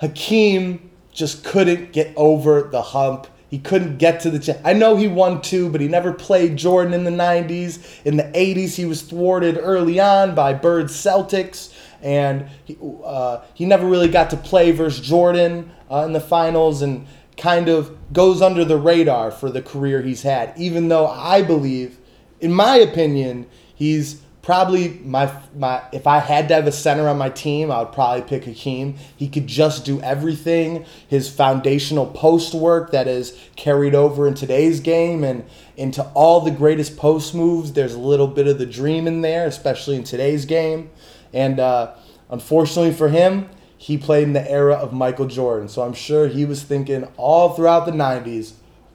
Hakeem 0.00 0.90
just 1.12 1.44
couldn't 1.44 1.92
get 1.92 2.14
over 2.16 2.62
the 2.62 2.80
hump. 2.80 3.26
He 3.50 3.58
couldn't 3.58 3.98
get 3.98 4.20
to 4.20 4.30
the. 4.30 4.38
Ch- 4.38 4.58
I 4.64 4.72
know 4.72 4.96
he 4.96 5.06
won 5.06 5.42
two, 5.42 5.68
but 5.68 5.82
he 5.82 5.86
never 5.86 6.14
played 6.14 6.56
Jordan 6.56 6.94
in 6.94 7.04
the 7.04 7.10
90s. 7.10 8.04
In 8.06 8.16
the 8.16 8.24
80s, 8.24 8.74
he 8.74 8.86
was 8.86 9.02
thwarted 9.02 9.58
early 9.60 10.00
on 10.00 10.34
by 10.34 10.54
Bird 10.54 10.86
Celtics, 10.86 11.74
and 12.02 12.48
he, 12.64 12.76
uh, 13.04 13.42
he 13.54 13.64
never 13.64 13.86
really 13.86 14.08
got 14.08 14.30
to 14.30 14.36
play 14.36 14.70
versus 14.70 15.06
Jordan 15.06 15.70
uh, 15.90 16.04
in 16.06 16.12
the 16.12 16.20
finals 16.20 16.82
and 16.82 17.06
kind 17.36 17.68
of 17.68 17.96
goes 18.12 18.40
under 18.40 18.64
the 18.64 18.78
radar 18.78 19.30
for 19.30 19.50
the 19.50 19.62
career 19.62 20.02
he's 20.02 20.22
had, 20.22 20.52
even 20.56 20.88
though 20.88 21.06
I 21.06 21.42
believe, 21.42 21.98
in 22.40 22.52
my 22.52 22.76
opinion, 22.76 23.46
he's 23.74 24.22
probably 24.46 25.00
my 25.02 25.28
my 25.56 25.82
if 25.92 26.06
I 26.06 26.20
had 26.20 26.46
to 26.48 26.54
have 26.54 26.68
a 26.68 26.72
center 26.72 27.08
on 27.08 27.18
my 27.18 27.30
team, 27.30 27.68
I 27.72 27.80
would 27.80 27.92
probably 27.92 28.22
pick 28.22 28.44
Hakeem. 28.44 28.96
He 29.16 29.28
could 29.28 29.48
just 29.48 29.84
do 29.84 30.00
everything. 30.02 30.86
His 31.08 31.28
foundational 31.28 32.06
post 32.06 32.54
work 32.54 32.92
that 32.92 33.08
is 33.08 33.36
carried 33.56 33.94
over 33.94 34.28
in 34.28 34.34
today's 34.34 34.78
game 34.78 35.24
and 35.24 35.44
into 35.76 36.04
all 36.14 36.40
the 36.40 36.52
greatest 36.52 36.96
post 36.96 37.34
moves. 37.34 37.72
There's 37.72 37.94
a 37.94 37.98
little 37.98 38.28
bit 38.28 38.46
of 38.46 38.58
the 38.58 38.66
dream 38.66 39.08
in 39.08 39.20
there, 39.20 39.48
especially 39.48 39.96
in 39.96 40.04
today's 40.04 40.44
game. 40.44 40.90
And 41.32 41.60
uh, 41.60 41.94
unfortunately 42.30 42.92
for 42.92 43.08
him, 43.08 43.48
he 43.76 43.98
played 43.98 44.24
in 44.24 44.32
the 44.32 44.50
era 44.50 44.74
of 44.74 44.92
Michael 44.92 45.26
Jordan. 45.26 45.68
So 45.68 45.82
I'm 45.82 45.92
sure 45.92 46.28
he 46.28 46.44
was 46.44 46.62
thinking 46.62 47.04
all 47.16 47.50
throughout 47.50 47.86
the 47.86 47.92
90s, 47.92 48.54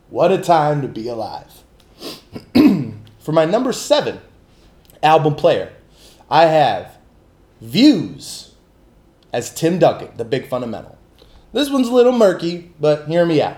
what 0.10 0.32
a 0.32 0.38
time 0.38 0.82
to 0.82 0.88
be 0.88 1.08
alive. 1.08 1.64
for 3.20 3.32
my 3.32 3.46
number 3.46 3.72
seven 3.72 4.20
album 5.04 5.36
player, 5.36 5.72
I 6.30 6.46
have 6.46 6.98
Views 7.62 8.56
as 9.32 9.54
Tim 9.54 9.80
Duncan, 9.80 10.10
the 10.18 10.26
big 10.26 10.48
fundamental. 10.48 10.98
This 11.54 11.70
one's 11.70 11.88
a 11.88 11.94
little 11.94 12.12
murky, 12.12 12.72
but 12.80 13.08
hear 13.08 13.26
me 13.26 13.42
out. 13.42 13.58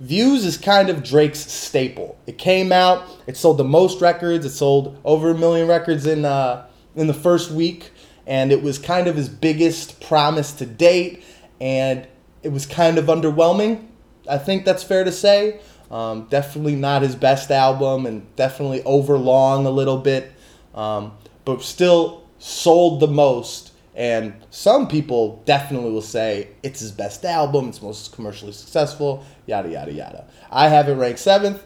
Views 0.00 0.44
is 0.44 0.56
kind 0.56 0.88
of 0.90 1.02
Drake's 1.02 1.40
staple. 1.40 2.18
It 2.26 2.38
came 2.38 2.70
out, 2.70 3.08
it 3.26 3.36
sold 3.36 3.58
the 3.58 3.64
most 3.64 4.00
records, 4.00 4.44
it 4.44 4.50
sold 4.50 4.98
over 5.04 5.30
a 5.30 5.34
million 5.34 5.68
records 5.68 6.06
in 6.06 6.24
uh, 6.24 6.66
in 6.94 7.06
the 7.06 7.14
first 7.14 7.50
week, 7.50 7.92
and 8.26 8.52
it 8.52 8.62
was 8.62 8.78
kind 8.78 9.06
of 9.06 9.16
his 9.16 9.28
biggest 9.28 10.00
promise 10.00 10.52
to 10.54 10.66
date, 10.66 11.24
and 11.60 12.06
it 12.42 12.50
was 12.50 12.66
kind 12.66 12.98
of 12.98 13.06
underwhelming. 13.06 13.86
I 14.28 14.38
think 14.38 14.64
that's 14.64 14.82
fair 14.82 15.04
to 15.04 15.12
say. 15.12 15.60
Um, 15.90 16.26
definitely 16.30 16.74
not 16.74 17.02
his 17.02 17.14
best 17.14 17.50
album, 17.50 18.06
and 18.06 18.34
definitely 18.36 18.82
overlong 18.82 19.66
a 19.66 19.70
little 19.70 19.98
bit 19.98 20.32
um, 20.76 21.12
but 21.44 21.62
still 21.62 22.24
sold 22.38 23.00
the 23.00 23.08
most. 23.08 23.72
And 23.94 24.34
some 24.50 24.88
people 24.88 25.42
definitely 25.46 25.90
will 25.90 26.02
say 26.02 26.48
it's 26.62 26.80
his 26.80 26.92
best 26.92 27.24
album, 27.24 27.70
it's 27.70 27.80
most 27.80 28.12
commercially 28.12 28.52
successful, 28.52 29.24
yada, 29.46 29.70
yada, 29.70 29.92
yada. 29.92 30.28
I 30.50 30.68
have 30.68 30.88
it 30.90 30.94
ranked 30.94 31.18
seventh. 31.18 31.62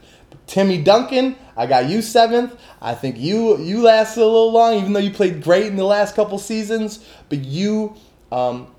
Timmy 0.47 0.83
Duncan, 0.83 1.37
I 1.57 1.67
got 1.67 1.89
you 1.89 2.03
seventh. 2.03 2.59
I 2.81 2.95
think 2.95 3.19
you 3.19 3.59
you 3.59 3.83
lasted 3.83 4.23
a 4.23 4.25
little 4.25 4.53
long, 4.53 4.75
even 4.75 4.93
though 4.93 5.01
you 5.01 5.11
played 5.11 5.43
great 5.43 5.67
in 5.67 5.77
the 5.77 5.85
last 5.85 6.15
couple 6.15 6.39
seasons. 6.39 7.05
But 7.29 7.39
you, 7.45 7.95
um, 8.33 8.75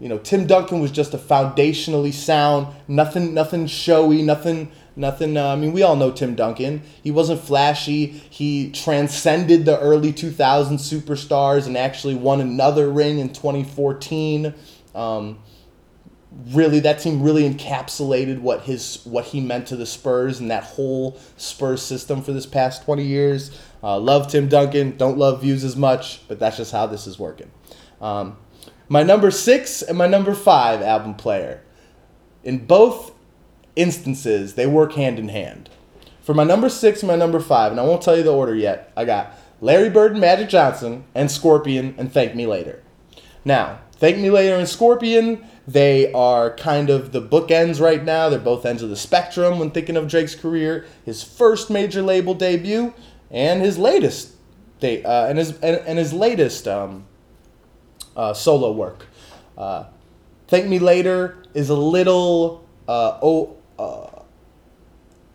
you 0.00 0.08
know, 0.08 0.18
Tim 0.18 0.46
Duncan 0.46 0.80
was 0.80 0.90
just 0.90 1.14
a 1.14 1.18
foundationally 1.18 2.12
sound, 2.12 2.68
nothing, 2.88 3.34
nothing 3.34 3.66
showy, 3.66 4.22
nothing 4.22 4.72
Nothing. 4.94 5.36
Uh, 5.36 5.48
I 5.48 5.56
mean, 5.56 5.72
we 5.72 5.82
all 5.82 5.96
know 5.96 6.10
Tim 6.10 6.34
Duncan. 6.34 6.82
He 7.02 7.10
wasn't 7.10 7.40
flashy. 7.40 8.06
He 8.06 8.70
transcended 8.70 9.64
the 9.64 9.78
early 9.80 10.12
2000 10.12 10.76
superstars 10.76 11.66
and 11.66 11.76
actually 11.76 12.14
won 12.14 12.40
another 12.40 12.90
ring 12.90 13.18
in 13.18 13.32
2014. 13.32 14.54
Um, 14.94 15.38
really, 16.50 16.80
that 16.80 17.00
team 17.00 17.22
really 17.22 17.48
encapsulated 17.48 18.40
what 18.40 18.62
his 18.62 19.00
what 19.04 19.26
he 19.26 19.40
meant 19.40 19.66
to 19.68 19.76
the 19.76 19.86
Spurs 19.86 20.40
and 20.40 20.50
that 20.50 20.64
whole 20.64 21.18
Spurs 21.36 21.82
system 21.82 22.22
for 22.22 22.32
this 22.32 22.46
past 22.46 22.84
20 22.84 23.04
years. 23.04 23.56
Uh, 23.82 23.98
love 23.98 24.28
Tim 24.28 24.48
Duncan. 24.48 24.96
Don't 24.96 25.18
love 25.18 25.42
views 25.42 25.64
as 25.64 25.76
much, 25.76 26.26
but 26.28 26.38
that's 26.38 26.56
just 26.56 26.72
how 26.72 26.86
this 26.86 27.06
is 27.06 27.18
working. 27.18 27.50
Um, 28.00 28.36
my 28.88 29.02
number 29.02 29.30
six 29.30 29.82
and 29.82 29.96
my 29.96 30.06
number 30.06 30.34
five 30.34 30.82
album 30.82 31.14
player. 31.14 31.62
In 32.44 32.66
both 32.66 33.12
instances, 33.76 34.54
they 34.54 34.66
work 34.66 34.94
hand 34.94 35.18
in 35.18 35.28
hand. 35.28 35.70
For 36.22 36.34
my 36.34 36.44
number 36.44 36.68
six 36.68 37.02
and 37.02 37.08
my 37.08 37.16
number 37.16 37.40
five, 37.40 37.72
and 37.72 37.80
I 37.80 37.84
won't 37.84 38.02
tell 38.02 38.16
you 38.16 38.22
the 38.22 38.32
order 38.32 38.54
yet, 38.54 38.92
I 38.96 39.04
got 39.04 39.36
Larry 39.60 39.90
Bird 39.90 40.12
and 40.12 40.20
Magic 40.20 40.48
Johnson 40.48 41.04
and 41.14 41.30
Scorpion 41.30 41.94
and 41.98 42.12
Thank 42.12 42.34
Me 42.34 42.46
Later. 42.46 42.82
Now, 43.44 43.80
Thank 43.92 44.18
Me 44.18 44.30
Later 44.30 44.56
and 44.56 44.68
Scorpion, 44.68 45.46
they 45.66 46.12
are 46.12 46.54
kind 46.56 46.90
of 46.90 47.12
the 47.12 47.22
bookends 47.22 47.80
right 47.80 48.02
now. 48.02 48.28
They're 48.28 48.38
both 48.38 48.66
ends 48.66 48.82
of 48.82 48.90
the 48.90 48.96
spectrum 48.96 49.58
when 49.58 49.70
thinking 49.70 49.96
of 49.96 50.08
Drake's 50.08 50.34
career. 50.34 50.86
His 51.04 51.22
first 51.22 51.70
major 51.70 52.02
label 52.02 52.34
debut 52.34 52.94
and 53.30 53.62
his 53.62 53.78
latest, 53.78 54.32
uh, 54.82 54.86
and 55.28 55.38
his 55.38 55.52
and, 55.60 55.76
and 55.86 55.98
his 55.98 56.12
latest 56.12 56.66
um, 56.66 57.06
uh, 58.16 58.34
solo 58.34 58.72
work. 58.72 59.06
Uh, 59.56 59.84
Thank 60.48 60.66
Me 60.66 60.78
Later 60.78 61.38
is 61.54 61.70
a 61.70 61.76
little 61.76 62.66
oh 62.88 63.56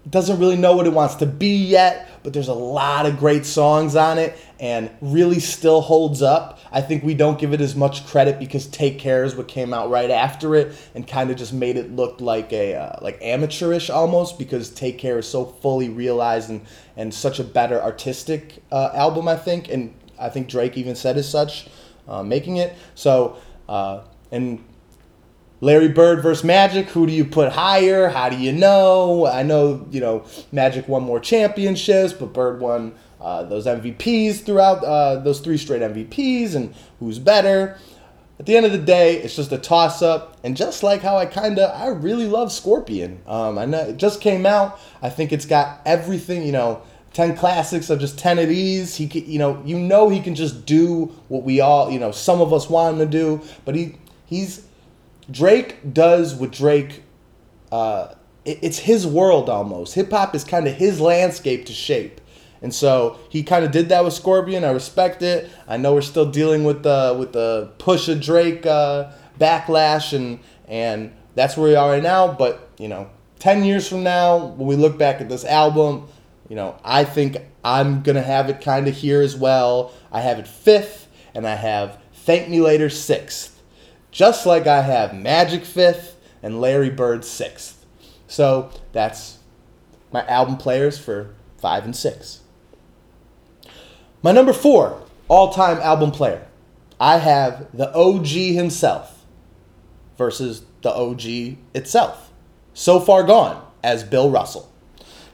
doesn't 0.10 0.40
really 0.40 0.56
know 0.56 0.76
what 0.76 0.88
it 0.88 0.94
wants 0.94 1.16
to 1.16 1.26
be 1.26 1.56
yet, 1.56 2.10
but 2.24 2.34
there's 2.34 2.48
a 2.48 2.54
lot 2.54 3.06
of 3.06 3.18
great 3.18 3.46
songs 3.46 3.96
on 3.96 4.18
it. 4.18 4.38
and 4.60 4.90
really 5.02 5.40
still 5.40 5.82
holds 5.82 6.22
up. 6.22 6.60
I 6.72 6.82
think 6.82 7.04
we 7.04 7.14
don't 7.14 7.38
give 7.40 7.54
it 7.54 7.62
as 7.62 7.76
much 7.76 8.06
credit 8.08 8.40
because 8.40 8.68
Take 8.68 9.00
Care 9.00 9.24
is 9.24 9.36
what 9.36 9.48
came 9.48 9.74
out 9.74 9.90
right 9.90 10.10
after 10.10 10.56
it 10.56 10.76
and 10.96 11.08
kind 11.08 11.30
of 11.30 11.38
just 11.38 11.54
made 11.54 11.78
it 11.78 11.96
look 11.96 12.22
like 12.22 12.52
a 12.52 12.76
uh, 12.76 13.00
like 13.02 13.22
amateurish 13.22 13.90
almost 13.90 14.40
because 14.40 14.70
Take 14.70 14.98
Care 14.98 15.20
is 15.20 15.28
so 15.28 15.46
fully 15.46 15.90
realized 15.90 16.50
and 16.50 16.66
and 16.96 17.14
such 17.14 17.40
a 17.40 17.44
better 17.44 17.82
artistic 17.82 18.64
uh, 18.72 18.90
album 18.94 19.28
I 19.28 19.36
think 19.36 19.70
and 19.70 19.94
I 20.20 20.30
think 20.30 20.50
Drake 20.50 20.78
even 20.78 20.96
said 20.96 21.18
as 21.18 21.30
such 21.30 21.68
uh, 22.08 22.24
making 22.24 22.58
it. 22.58 22.76
So 22.96 23.38
uh, 23.70 24.02
and 24.32 24.64
Larry 25.60 25.88
Bird 25.88 26.22
versus 26.22 26.44
Magic, 26.44 26.88
who 26.90 27.08
do 27.08 27.14
you 27.14 27.26
put 27.26 27.52
higher? 27.52 28.10
How 28.10 28.30
do 28.30 28.38
you 28.38 28.52
know? 28.52 29.26
I 29.26 29.42
know, 29.42 29.88
you 29.90 30.00
know, 30.00 30.24
Magic 30.52 30.88
won 30.88 31.04
more 31.04 31.20
championships, 31.20 32.14
but 32.14 32.32
Bird 32.32 32.60
won 32.60 32.94
uh, 33.20 33.44
those 33.44 33.66
MVPs 33.66 34.44
throughout 34.44 34.84
uh, 34.84 35.16
those 35.18 35.40
three 35.40 35.58
straight 35.58 35.82
MVPs, 35.82 36.54
and 36.54 36.76
who's 37.00 37.18
better? 37.18 37.78
At 38.40 38.46
the 38.46 38.56
end 38.56 38.68
of 38.68 38.72
the 38.72 38.78
day, 38.78 39.16
it's 39.18 39.36
just 39.36 39.52
a 39.52 39.58
toss 39.58 40.04
up, 40.04 40.38
and 40.44 40.56
just 40.56 40.84
like 40.84 41.02
how 41.02 41.18
I 41.18 41.26
kind 41.26 41.58
of, 41.58 41.72
I 41.76 41.88
really 41.88 42.28
love 42.28 42.52
Scorpion. 42.52 43.22
Um, 43.26 43.58
I 43.58 43.66
know 43.66 43.80
it 43.80 43.98
just 43.98 44.22
came 44.22 44.46
out. 44.46 44.80
I 45.02 45.10
think 45.10 45.34
it's 45.34 45.48
got 45.48 45.82
everything, 45.88 46.44
you 46.44 46.52
know, 46.52 46.84
10 47.14 47.36
classics 47.36 47.90
of 47.90 48.00
just 48.00 48.20
10 48.20 48.38
of 48.38 48.48
these. 48.48 48.94
He 48.94 49.08
can, 49.08 49.26
you 49.26 49.40
know, 49.40 49.60
you 49.66 49.80
know 49.80 50.10
he 50.10 50.20
can 50.20 50.36
just 50.36 50.68
do 50.68 51.06
what 51.30 51.42
we 51.42 51.62
all, 51.62 51.90
you 51.90 51.98
know, 51.98 52.12
some 52.12 52.42
of 52.42 52.54
us 52.54 52.70
want 52.70 52.94
him 52.94 53.10
to 53.10 53.12
do, 53.12 53.42
but 53.66 53.74
he 53.74 53.98
he's 54.28 54.67
Drake 55.30 55.94
does 55.94 56.36
what 56.36 56.52
Drake. 56.52 57.04
Uh, 57.72 58.14
it, 58.46 58.60
it's 58.62 58.80
his 58.80 59.06
world 59.06 59.50
almost. 59.50 59.96
Hip 59.96 60.12
hop 60.12 60.34
is 60.36 60.44
kind 60.44 60.68
of 60.68 60.76
his 60.76 61.02
landscape 61.02 61.66
to 61.66 61.74
shape, 61.74 62.22
and 62.62 62.74
so 62.74 63.20
he 63.30 63.44
kind 63.44 63.66
of 63.66 63.72
did 63.72 63.90
that 63.90 64.04
with 64.04 64.14
Scorpion. 64.14 64.64
I 64.64 64.72
respect 64.72 65.22
it. 65.22 65.50
I 65.68 65.78
know 65.78 65.94
we're 65.94 66.02
still 66.02 66.30
dealing 66.30 66.64
with 66.64 66.84
the 66.84 67.16
with 67.18 67.34
the 67.34 67.72
push 67.78 68.08
of 68.08 68.22
Drake 68.22 68.66
uh, 68.66 69.12
backlash, 69.40 70.14
and 70.14 70.40
and 70.68 71.14
that's 71.36 71.58
where 71.58 71.70
we 71.70 71.76
are 71.76 71.92
right 71.92 72.04
now. 72.04 72.32
But 72.32 72.70
you 72.78 72.88
know, 72.88 73.10
ten 73.40 73.64
years 73.64 73.88
from 73.88 74.04
now, 74.04 74.38
when 74.38 74.68
we 74.68 74.76
look 74.76 74.98
back 74.98 75.20
at 75.20 75.28
this 75.28 75.44
album, 75.44 76.08
you 76.48 76.56
know, 76.56 76.80
I 76.86 77.04
think 77.04 77.38
I'm 77.66 78.02
gonna 78.02 78.22
have 78.22 78.50
it 78.50 78.62
kind 78.62 78.88
of 78.88 78.96
here 78.96 79.22
as 79.22 79.36
well. 79.36 79.92
I 80.10 80.22
have 80.22 80.40
it 80.40 80.48
fifth, 80.48 81.10
and 81.36 81.46
I 81.46 81.56
have 81.56 82.00
Thank 82.14 82.48
Me 82.48 82.62
Later 82.62 82.90
sixth 82.90 83.57
just 84.18 84.48
like 84.48 84.66
I 84.66 84.82
have 84.82 85.14
Magic 85.14 85.64
fifth 85.64 86.20
and 86.42 86.60
Larry 86.60 86.90
Bird 86.90 87.24
sixth. 87.24 87.86
So 88.26 88.72
that's 88.92 89.38
my 90.12 90.26
album 90.26 90.58
players 90.58 90.98
for 90.98 91.36
five 91.60 91.86
and 91.86 91.96
six. 91.96 92.42
My 94.24 94.32
number 94.32 94.54
four 94.54 95.04
all 95.28 95.54
time 95.54 95.78
album 95.78 96.10
player. 96.10 96.48
I 97.00 97.20
have 97.20 97.68
the 97.72 97.94
OG 97.94 98.26
himself 98.26 99.24
versus 100.18 100.66
the 100.82 100.92
OG 100.92 101.58
itself. 101.76 102.32
So 102.74 103.00
Far 103.00 103.22
Gone 103.22 103.64
as 103.84 104.04
Bill 104.04 104.32
Russell. 104.32 104.74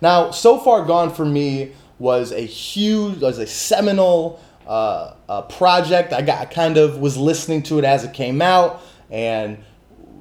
Now, 0.02 0.32
So 0.32 0.60
Far 0.60 0.84
Gone 0.84 1.14
for 1.14 1.24
me 1.24 1.72
was 2.00 2.34
a 2.34 2.42
huge, 2.42 3.22
was 3.22 3.38
a 3.38 3.48
seminal 3.48 4.42
uh, 4.68 5.14
uh, 5.28 5.42
project. 5.44 6.14
I 6.14 6.22
got 6.22 6.42
I 6.42 6.46
kind 6.46 6.78
of 6.78 6.98
was 6.98 7.18
listening 7.18 7.64
to 7.64 7.80
it 7.80 7.86
as 7.86 8.04
it 8.04 8.14
came 8.14 8.42
out 8.42 8.82
and 9.10 9.58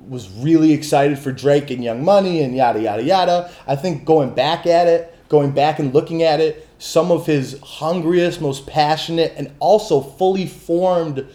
was 0.09 0.29
really 0.31 0.73
excited 0.73 1.19
for 1.19 1.33
Drake 1.33 1.71
and 1.71 1.83
Young 1.83 2.05
Money 2.05 2.43
and 2.43 2.57
yada 2.57 2.81
yada 2.81 3.03
yada. 3.03 3.51
I 3.67 3.77
think 3.77 4.05
going 4.05 4.35
back 4.35 4.67
at 4.67 4.87
it, 4.87 5.15
going 5.29 5.53
back 5.53 5.79
and 5.79 5.95
looking 5.95 6.23
at 6.23 6.41
it, 6.41 6.69
some 6.79 7.11
of 7.13 7.27
his 7.27 7.59
hungriest, 7.63 8.41
most 8.41 8.67
passionate, 8.67 9.33
and 9.37 9.53
also 9.61 10.01
fully 10.01 10.47
formed, 10.47 11.27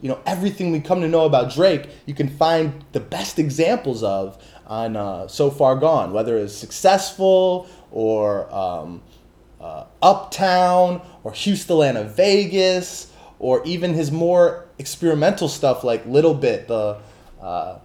you 0.00 0.08
know, 0.08 0.20
everything 0.26 0.72
we 0.72 0.80
come 0.80 1.00
to 1.00 1.08
know 1.08 1.24
about 1.24 1.52
Drake, 1.52 1.88
you 2.06 2.14
can 2.14 2.28
find 2.28 2.84
the 2.92 3.00
best 3.00 3.38
examples 3.38 4.02
of 4.02 4.42
on 4.66 4.96
uh, 4.96 5.28
So 5.28 5.50
Far 5.50 5.76
Gone, 5.76 6.12
whether 6.12 6.36
it's 6.36 6.54
successful 6.54 7.68
or 7.92 8.52
um, 8.52 9.00
uh, 9.60 9.84
Uptown 10.02 11.02
or 11.24 11.32
Houston, 11.32 12.08
Vegas, 12.08 13.12
or 13.38 13.62
even 13.64 13.94
his 13.94 14.10
more 14.10 14.66
experimental 14.78 15.48
stuff 15.48 15.84
like 15.84 16.04
Little 16.06 16.34
Bit, 16.34 16.68
the 16.68 16.98
uh, 17.40 17.78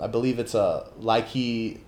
I 0.00 0.06
believe 0.06 0.38
it's 0.38 0.54
a 0.54 0.90
like 0.98 1.28
he 1.28 1.80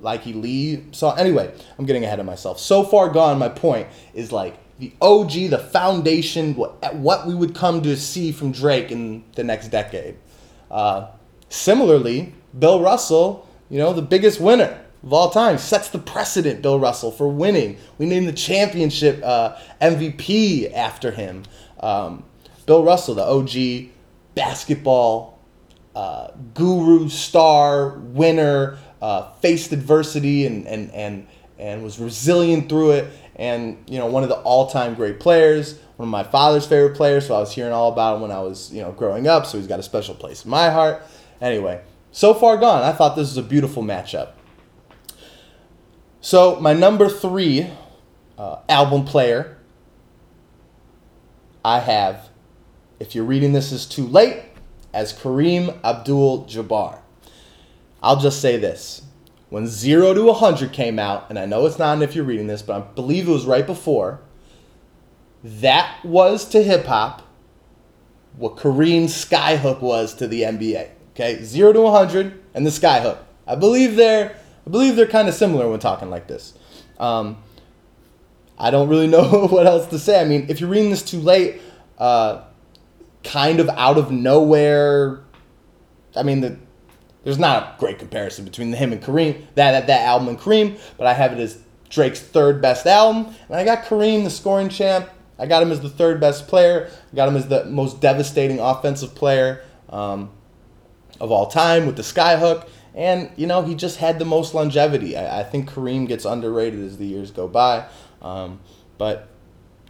like 0.00 0.22
he 0.22 0.32
Lee. 0.32 0.84
So 0.92 1.10
anyway, 1.10 1.52
I'm 1.78 1.86
getting 1.86 2.04
ahead 2.04 2.20
of 2.20 2.26
myself. 2.26 2.58
So 2.58 2.82
far 2.82 3.08
gone. 3.10 3.38
My 3.38 3.48
point 3.48 3.88
is 4.14 4.32
like 4.32 4.56
the 4.78 4.92
OG, 5.00 5.32
the 5.50 5.58
foundation, 5.58 6.54
what 6.54 6.94
what 6.94 7.26
we 7.26 7.34
would 7.34 7.54
come 7.54 7.82
to 7.82 7.96
see 7.96 8.32
from 8.32 8.52
Drake 8.52 8.90
in 8.90 9.24
the 9.34 9.44
next 9.44 9.68
decade. 9.68 10.16
Uh, 10.70 11.08
similarly, 11.48 12.32
Bill 12.58 12.80
Russell, 12.80 13.48
you 13.68 13.78
know, 13.78 13.92
the 13.92 14.02
biggest 14.02 14.40
winner 14.40 14.79
of 15.02 15.12
all 15.12 15.30
time. 15.30 15.58
Sets 15.58 15.90
the 15.90 15.98
precedent, 15.98 16.62
Bill 16.62 16.78
Russell, 16.78 17.10
for 17.10 17.28
winning. 17.28 17.78
We 17.98 18.06
named 18.06 18.28
the 18.28 18.32
championship 18.32 19.20
uh, 19.24 19.56
MVP 19.80 20.72
after 20.74 21.10
him. 21.10 21.44
Um, 21.80 22.24
Bill 22.66 22.84
Russell, 22.84 23.14
the 23.14 23.24
OG 23.24 23.90
basketball 24.34 25.40
uh, 25.94 26.28
guru, 26.54 27.08
star, 27.08 27.98
winner, 27.98 28.78
uh, 29.02 29.32
faced 29.34 29.72
adversity 29.72 30.46
and, 30.46 30.66
and, 30.66 30.90
and, 30.92 31.26
and 31.58 31.82
was 31.82 31.98
resilient 31.98 32.68
through 32.68 32.92
it. 32.92 33.12
And, 33.36 33.82
you 33.88 33.98
know, 33.98 34.06
one 34.06 34.22
of 34.22 34.28
the 34.28 34.36
all 34.36 34.68
time 34.68 34.94
great 34.94 35.18
players, 35.18 35.78
one 35.96 36.06
of 36.06 36.10
my 36.10 36.22
father's 36.22 36.66
favorite 36.66 36.96
players. 36.96 37.26
So 37.26 37.34
I 37.34 37.40
was 37.40 37.52
hearing 37.52 37.72
all 37.72 37.92
about 37.92 38.16
him 38.16 38.22
when 38.22 38.30
I 38.30 38.40
was, 38.40 38.72
you 38.72 38.82
know, 38.82 38.92
growing 38.92 39.26
up. 39.26 39.46
So 39.46 39.58
he's 39.58 39.66
got 39.66 39.80
a 39.80 39.82
special 39.82 40.14
place 40.14 40.44
in 40.44 40.50
my 40.50 40.70
heart. 40.70 41.02
Anyway, 41.40 41.82
so 42.12 42.34
far 42.34 42.56
gone. 42.58 42.82
I 42.82 42.92
thought 42.92 43.16
this 43.16 43.28
was 43.28 43.36
a 43.38 43.42
beautiful 43.42 43.82
matchup. 43.82 44.32
So 46.20 46.60
my 46.60 46.74
number 46.74 47.08
three 47.08 47.70
uh, 48.36 48.58
album 48.68 49.04
player, 49.04 49.56
I 51.64 51.80
have. 51.80 52.28
If 52.98 53.14
you're 53.14 53.24
reading 53.24 53.54
this 53.54 53.72
is 53.72 53.86
too 53.86 54.06
late, 54.06 54.42
as 54.92 55.12
Kareem 55.12 55.78
Abdul 55.84 56.44
Jabbar. 56.44 56.98
I'll 58.02 58.20
just 58.20 58.40
say 58.40 58.56
this. 58.56 59.02
When 59.48 59.66
0 59.66 60.14
to 60.14 60.24
100 60.24 60.72
came 60.72 60.98
out, 60.98 61.26
and 61.28 61.38
I 61.38 61.46
know 61.46 61.66
it's 61.66 61.78
not 61.78 62.02
if 62.02 62.14
you're 62.14 62.24
reading 62.24 62.46
this, 62.46 62.62
but 62.62 62.76
I 62.76 62.80
believe 62.94 63.28
it 63.28 63.32
was 63.32 63.46
right 63.46 63.66
before, 63.66 64.20
that 65.42 66.04
was 66.04 66.48
to 66.50 66.62
hip 66.62 66.86
hop 66.86 67.22
what 68.36 68.56
Kareem's 68.56 69.12
skyhook 69.12 69.80
was 69.80 70.14
to 70.14 70.28
the 70.28 70.42
NBA. 70.42 70.90
Okay, 71.10 71.42
0 71.42 71.72
to 71.72 71.80
100 71.80 72.40
and 72.54 72.64
the 72.64 72.70
skyhook. 72.70 73.18
I 73.46 73.56
believe 73.56 73.96
they're 73.96 74.36
I 74.70 74.72
believe 74.72 74.94
they're 74.94 75.04
kind 75.04 75.26
of 75.28 75.34
similar 75.34 75.68
when 75.68 75.80
talking 75.80 76.10
like 76.10 76.28
this. 76.28 76.54
Um, 77.00 77.38
I 78.56 78.70
don't 78.70 78.88
really 78.88 79.08
know 79.08 79.48
what 79.50 79.66
else 79.66 79.88
to 79.88 79.98
say. 79.98 80.20
I 80.20 80.24
mean, 80.24 80.46
if 80.48 80.60
you're 80.60 80.70
reading 80.70 80.90
this 80.90 81.02
too 81.02 81.18
late, 81.18 81.60
uh, 81.98 82.44
kind 83.24 83.58
of 83.58 83.68
out 83.70 83.98
of 83.98 84.12
nowhere. 84.12 85.24
I 86.14 86.22
mean, 86.22 86.40
the, 86.40 86.56
there's 87.24 87.40
not 87.40 87.62
a 87.64 87.80
great 87.80 87.98
comparison 87.98 88.44
between 88.44 88.72
him 88.72 88.92
and 88.92 89.02
Kareem, 89.02 89.44
that, 89.56 89.72
that, 89.72 89.88
that 89.88 90.06
album 90.06 90.28
and 90.28 90.38
Kareem, 90.38 90.78
but 90.96 91.08
I 91.08 91.14
have 91.14 91.32
it 91.32 91.40
as 91.40 91.58
Drake's 91.88 92.20
third 92.20 92.62
best 92.62 92.86
album. 92.86 93.34
And 93.48 93.56
I 93.56 93.64
got 93.64 93.86
Kareem, 93.86 94.22
the 94.22 94.30
scoring 94.30 94.68
champ. 94.68 95.10
I 95.36 95.46
got 95.46 95.64
him 95.64 95.72
as 95.72 95.80
the 95.80 95.90
third 95.90 96.20
best 96.20 96.46
player. 96.46 96.92
I 97.12 97.16
got 97.16 97.26
him 97.26 97.34
as 97.34 97.48
the 97.48 97.64
most 97.64 98.00
devastating 98.00 98.60
offensive 98.60 99.16
player 99.16 99.64
um, 99.88 100.30
of 101.20 101.32
all 101.32 101.48
time 101.48 101.86
with 101.86 101.96
the 101.96 102.02
skyhook. 102.02 102.68
And, 103.00 103.30
you 103.34 103.46
know, 103.46 103.62
he 103.62 103.74
just 103.74 103.96
had 103.96 104.18
the 104.18 104.26
most 104.26 104.52
longevity. 104.52 105.16
I, 105.16 105.40
I 105.40 105.42
think 105.42 105.70
Kareem 105.70 106.06
gets 106.06 106.26
underrated 106.26 106.80
as 106.84 106.98
the 106.98 107.06
years 107.06 107.30
go 107.30 107.48
by. 107.48 107.86
Um, 108.20 108.60
but, 108.98 109.26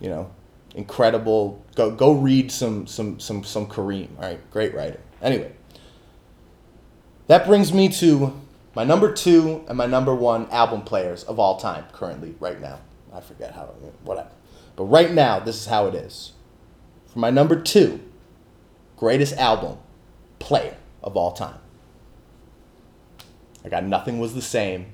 you 0.00 0.08
know, 0.08 0.30
incredible. 0.76 1.60
Go 1.74 1.90
go 1.90 2.12
read 2.12 2.52
some 2.52 2.86
some 2.86 3.18
some 3.18 3.42
some 3.42 3.66
Kareem. 3.66 4.10
All 4.16 4.22
right, 4.22 4.50
great 4.52 4.72
writer. 4.76 5.00
Anyway, 5.20 5.50
that 7.26 7.46
brings 7.46 7.72
me 7.72 7.88
to 7.88 8.40
my 8.76 8.84
number 8.84 9.12
two 9.12 9.64
and 9.66 9.76
my 9.76 9.86
number 9.86 10.14
one 10.14 10.48
album 10.50 10.82
players 10.82 11.24
of 11.24 11.40
all 11.40 11.56
time 11.56 11.86
currently 11.92 12.36
right 12.38 12.60
now. 12.60 12.78
I 13.12 13.20
forget 13.20 13.54
how 13.54 13.74
whatever, 14.04 14.30
but 14.76 14.84
right 14.84 15.10
now 15.10 15.40
this 15.40 15.56
is 15.56 15.66
how 15.66 15.88
it 15.88 15.96
is. 15.96 16.34
For 17.08 17.18
my 17.18 17.30
number 17.30 17.60
two, 17.60 17.98
greatest 18.96 19.36
album 19.36 19.78
player 20.38 20.76
of 21.02 21.16
all 21.16 21.32
time. 21.32 21.58
I 23.64 23.68
got 23.68 23.84
nothing 23.84 24.18
was 24.18 24.34
the 24.34 24.42
same 24.42 24.86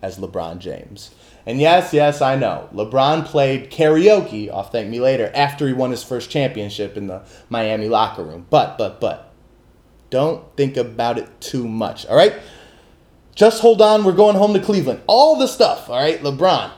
as 0.00 0.18
LeBron 0.18 0.58
James. 0.58 1.14
And 1.46 1.60
yes, 1.60 1.92
yes, 1.92 2.22
I 2.22 2.36
know. 2.36 2.68
LeBron 2.72 3.24
played 3.24 3.70
karaoke 3.70 4.52
off 4.52 4.70
Thank 4.70 4.88
Me 4.88 5.00
Later 5.00 5.30
after 5.34 5.66
he 5.66 5.72
won 5.72 5.90
his 5.90 6.04
first 6.04 6.30
championship 6.30 6.96
in 6.96 7.08
the 7.08 7.22
Miami 7.48 7.88
locker 7.88 8.22
room. 8.22 8.46
But, 8.48 8.78
but, 8.78 9.00
but, 9.00 9.32
don't 10.10 10.44
think 10.56 10.76
about 10.76 11.18
it 11.18 11.40
too 11.40 11.66
much, 11.66 12.06
all 12.06 12.16
right? 12.16 12.34
Just 13.34 13.62
hold 13.62 13.80
on. 13.80 14.04
We're 14.04 14.12
going 14.12 14.36
home 14.36 14.52
to 14.54 14.60
Cleveland. 14.60 15.00
All 15.06 15.36
the 15.36 15.46
stuff, 15.46 15.88
all 15.88 15.98
right? 15.98 16.20
LeBron, 16.20 16.70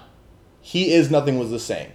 he 0.61 0.93
is 0.93 1.11
nothing 1.11 1.39
was 1.39 1.51
the 1.51 1.59
same. 1.59 1.91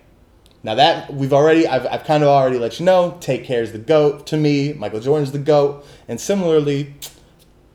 Now 0.62 0.76
that 0.76 1.14
we've 1.14 1.32
already, 1.32 1.66
I've, 1.66 1.88
I've 1.88 2.04
kind 2.04 2.24
of 2.24 2.30
already 2.30 2.60
let 2.60 2.80
you 2.80 2.86
know, 2.86 3.18
Take 3.22 3.46
Care 3.46 3.64
is 3.64 3.72
the 3.72 3.80
GOAT 3.80 4.28
to 4.28 4.38
me, 4.38 4.74
Michael 4.74 5.00
Jordan's 5.00 5.32
the 5.32 5.40
GOAT. 5.40 5.86
And 6.08 6.20
similarly, 6.20 6.94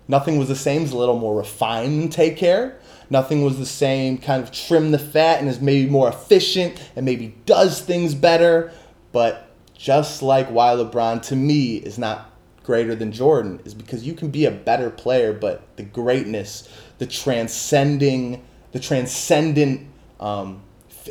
Nothing 0.06 0.38
was 0.38 0.48
the 0.48 0.56
same, 0.56 0.82
it's 0.82 0.92
a 0.92 0.96
little 0.96 1.18
more 1.18 1.36
refined 1.36 2.02
than 2.02 2.08
Take 2.10 2.36
Care. 2.36 2.78
Nothing 3.10 3.44
was 3.44 3.58
the 3.58 3.66
same, 3.66 4.18
kind 4.18 4.42
of 4.42 4.50
trim 4.50 4.90
the 4.90 4.98
fat 4.98 5.40
and 5.40 5.48
is 5.48 5.60
maybe 5.60 5.88
more 5.90 6.08
efficient 6.08 6.80
and 6.96 7.04
maybe 7.04 7.34
does 7.46 7.80
things 7.80 8.14
better. 8.14 8.72
But 9.12 9.50
just 9.76 10.22
like 10.22 10.48
why 10.48 10.74
LeBron 10.74 11.22
to 11.22 11.36
me 11.36 11.76
is 11.76 11.98
not 11.98 12.30
greater 12.64 12.94
than 12.94 13.12
Jordan 13.12 13.60
is 13.64 13.74
because 13.74 14.06
you 14.06 14.14
can 14.14 14.30
be 14.30 14.46
a 14.46 14.50
better 14.50 14.90
player, 14.90 15.32
but 15.32 15.62
the 15.76 15.82
greatness, 15.82 16.68
the 16.98 17.06
transcending, 17.06 18.42
the 18.72 18.80
transcendent 18.80 19.86
um, 20.18 20.62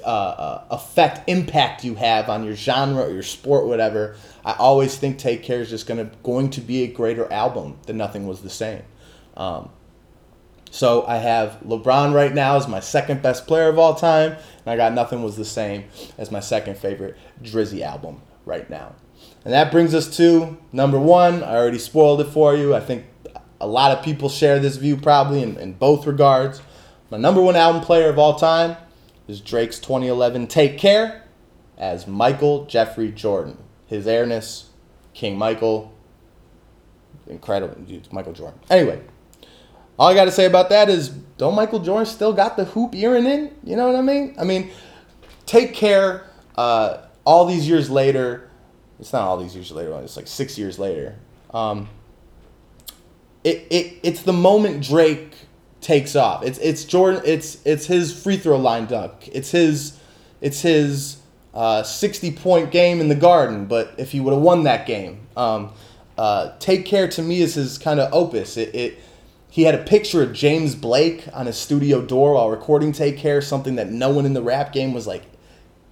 uh, 0.03 0.07
uh, 0.07 0.65
effect, 0.71 1.29
impact 1.29 1.83
you 1.83 1.95
have 1.95 2.29
on 2.29 2.43
your 2.43 2.55
genre 2.55 3.03
or 3.03 3.11
your 3.11 3.23
sport, 3.23 3.67
whatever. 3.67 4.15
I 4.45 4.53
always 4.53 4.97
think 4.97 5.17
Take 5.17 5.43
Care 5.43 5.61
is 5.61 5.69
just 5.69 5.87
gonna 5.87 6.11
going 6.23 6.49
to 6.51 6.61
be 6.61 6.83
a 6.83 6.87
greater 6.87 7.31
album 7.31 7.77
than 7.85 7.97
Nothing 7.97 8.27
Was 8.27 8.41
the 8.41 8.49
Same. 8.49 8.83
Um, 9.37 9.69
so 10.69 11.05
I 11.05 11.17
have 11.17 11.59
LeBron 11.65 12.13
right 12.13 12.33
now 12.33 12.55
as 12.55 12.67
my 12.67 12.79
second 12.79 13.21
best 13.21 13.45
player 13.45 13.69
of 13.69 13.77
all 13.77 13.93
time, 13.93 14.31
and 14.31 14.67
I 14.67 14.75
got 14.75 14.93
Nothing 14.93 15.23
Was 15.23 15.37
the 15.37 15.45
Same 15.45 15.85
as 16.17 16.31
my 16.31 16.39
second 16.39 16.77
favorite 16.77 17.15
Drizzy 17.43 17.81
album 17.81 18.21
right 18.45 18.67
now. 18.69 18.95
And 19.45 19.53
that 19.53 19.71
brings 19.71 19.93
us 19.93 20.15
to 20.17 20.57
number 20.71 20.99
one. 20.99 21.43
I 21.43 21.55
already 21.55 21.79
spoiled 21.79 22.21
it 22.21 22.27
for 22.27 22.55
you. 22.55 22.73
I 22.73 22.79
think 22.79 23.05
a 23.61 23.67
lot 23.67 23.97
of 23.97 24.03
people 24.03 24.29
share 24.29 24.59
this 24.59 24.77
view 24.77 24.97
probably 24.97 25.43
in, 25.43 25.57
in 25.57 25.73
both 25.73 26.07
regards. 26.07 26.61
My 27.09 27.17
number 27.17 27.41
one 27.41 27.55
album 27.55 27.81
player 27.81 28.09
of 28.09 28.17
all 28.17 28.35
time 28.35 28.75
is 29.27 29.39
Drake's 29.39 29.79
2011 29.79 30.47
Take 30.47 30.77
Care 30.77 31.23
as 31.77 32.07
Michael 32.07 32.65
Jeffrey 32.65 33.11
Jordan. 33.11 33.57
His 33.87 34.07
airness, 34.07 34.69
King 35.13 35.37
Michael, 35.37 35.93
incredible. 37.27 37.75
dude, 37.81 38.11
Michael 38.11 38.33
Jordan. 38.33 38.59
Anyway, 38.69 39.01
all 39.97 40.09
I 40.09 40.13
got 40.13 40.25
to 40.25 40.31
say 40.31 40.45
about 40.45 40.69
that 40.69 40.89
is 40.89 41.09
don't 41.09 41.55
Michael 41.55 41.79
Jordan 41.79 42.05
still 42.05 42.33
got 42.33 42.57
the 42.57 42.65
hoop 42.65 42.95
earring 42.95 43.25
in? 43.25 43.55
You 43.63 43.75
know 43.75 43.87
what 43.87 43.95
I 43.95 44.01
mean? 44.01 44.35
I 44.39 44.43
mean, 44.43 44.71
take 45.45 45.73
care. 45.73 46.29
Uh, 46.55 47.05
all 47.25 47.45
these 47.45 47.67
years 47.67 47.89
later, 47.89 48.49
it's 48.99 49.13
not 49.13 49.23
all 49.23 49.37
these 49.37 49.55
years 49.55 49.71
later. 49.71 49.93
It's 50.03 50.17
like 50.17 50.27
six 50.27 50.57
years 50.57 50.79
later. 50.79 51.15
Um, 51.53 51.89
it, 53.43 53.67
it 53.69 53.99
it's 54.03 54.23
the 54.23 54.33
moment 54.33 54.83
Drake 54.83 55.35
takes 55.81 56.15
off. 56.15 56.43
It's 56.43 56.57
it's 56.59 56.85
Jordan. 56.85 57.21
It's 57.25 57.63
it's 57.65 57.85
his 57.85 58.17
free 58.21 58.37
throw 58.37 58.57
line 58.57 58.85
dunk. 58.85 59.29
It's 59.31 59.51
his 59.51 59.99
it's 60.41 60.61
his 60.61 61.17
uh, 61.53 61.83
60 61.83 62.31
point 62.31 62.71
game 62.71 62.99
in 62.99 63.09
the 63.09 63.15
Garden. 63.15 63.65
But 63.65 63.93
if 63.97 64.11
he 64.11 64.19
would 64.19 64.33
have 64.33 64.41
won 64.41 64.63
that 64.63 64.85
game, 64.85 65.19
um, 65.37 65.71
uh, 66.17 66.53
Take 66.59 66.85
Care 66.85 67.07
to 67.09 67.21
me 67.21 67.41
is 67.41 67.55
his 67.55 67.77
kind 67.77 67.99
of 67.99 68.13
opus. 68.13 68.57
It, 68.57 68.73
it 68.75 68.99
he 69.49 69.63
had 69.63 69.75
a 69.75 69.83
picture 69.83 70.23
of 70.23 70.33
James 70.33 70.73
Blake 70.73 71.27
on 71.31 71.45
his 71.45 71.57
studio 71.57 72.01
door 72.01 72.33
while 72.33 72.49
recording 72.49 72.91
Take 72.91 73.17
Care, 73.17 73.41
something 73.41 73.75
that 73.75 73.91
no 73.91 74.09
one 74.09 74.25
in 74.25 74.33
the 74.33 74.41
rap 74.41 74.73
game 74.73 74.93
was 74.93 75.05
like 75.05 75.23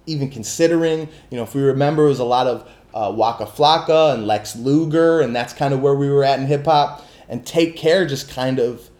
even 0.06 0.30
considering. 0.30 1.08
You 1.30 1.36
know, 1.36 1.44
if 1.44 1.54
we 1.54 1.62
remember, 1.62 2.06
it 2.06 2.08
was 2.08 2.18
a 2.18 2.24
lot 2.24 2.46
of 2.46 2.68
uh, 2.92 3.12
Waka 3.14 3.46
Flocka 3.46 4.14
and 4.14 4.26
Lex 4.26 4.56
Luger, 4.56 5.20
and 5.20 5.34
that's 5.34 5.52
kind 5.52 5.72
of 5.72 5.80
where 5.80 5.94
we 5.94 6.10
were 6.10 6.24
at 6.24 6.40
in 6.40 6.46
hip 6.46 6.64
hop. 6.64 7.06
And 7.28 7.46
Take 7.46 7.76
Care 7.76 8.04
just 8.04 8.28
kind 8.30 8.58
of 8.58 8.90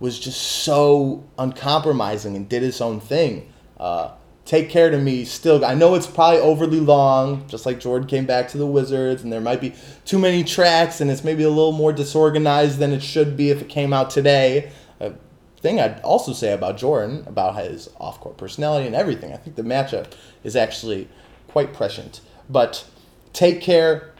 was 0.00 0.18
just 0.18 0.40
so 0.40 1.28
uncompromising 1.38 2.34
and 2.34 2.48
did 2.48 2.62
his 2.62 2.80
own 2.80 3.00
thing. 3.00 3.52
Uh, 3.78 4.10
Take 4.50 4.68
Care 4.68 4.90
to 4.90 4.98
me 4.98 5.24
still. 5.24 5.64
I 5.64 5.74
know 5.74 5.94
it's 5.94 6.08
probably 6.08 6.40
overly 6.40 6.80
long, 6.80 7.46
just 7.46 7.66
like 7.66 7.78
Jordan 7.78 8.08
came 8.08 8.26
back 8.26 8.48
to 8.48 8.58
the 8.58 8.66
Wizards, 8.66 9.22
and 9.22 9.32
there 9.32 9.40
might 9.40 9.60
be 9.60 9.74
too 10.04 10.18
many 10.18 10.42
tracks, 10.42 11.00
and 11.00 11.08
it's 11.08 11.22
maybe 11.22 11.44
a 11.44 11.48
little 11.48 11.70
more 11.70 11.92
disorganized 11.92 12.80
than 12.80 12.90
it 12.90 13.00
should 13.00 13.36
be 13.36 13.50
if 13.50 13.62
it 13.62 13.68
came 13.68 13.92
out 13.92 14.10
today. 14.10 14.72
A 14.98 15.12
thing 15.60 15.78
I'd 15.78 16.00
also 16.00 16.32
say 16.32 16.52
about 16.52 16.78
Jordan, 16.78 17.22
about 17.28 17.62
his 17.62 17.90
off 18.00 18.18
court 18.18 18.38
personality 18.38 18.88
and 18.88 18.96
everything, 18.96 19.32
I 19.32 19.36
think 19.36 19.54
the 19.54 19.62
matchup 19.62 20.14
is 20.42 20.56
actually 20.56 21.08
quite 21.46 21.72
prescient. 21.72 22.20
But 22.48 22.84
Take 23.32 23.60
Care 23.60 24.14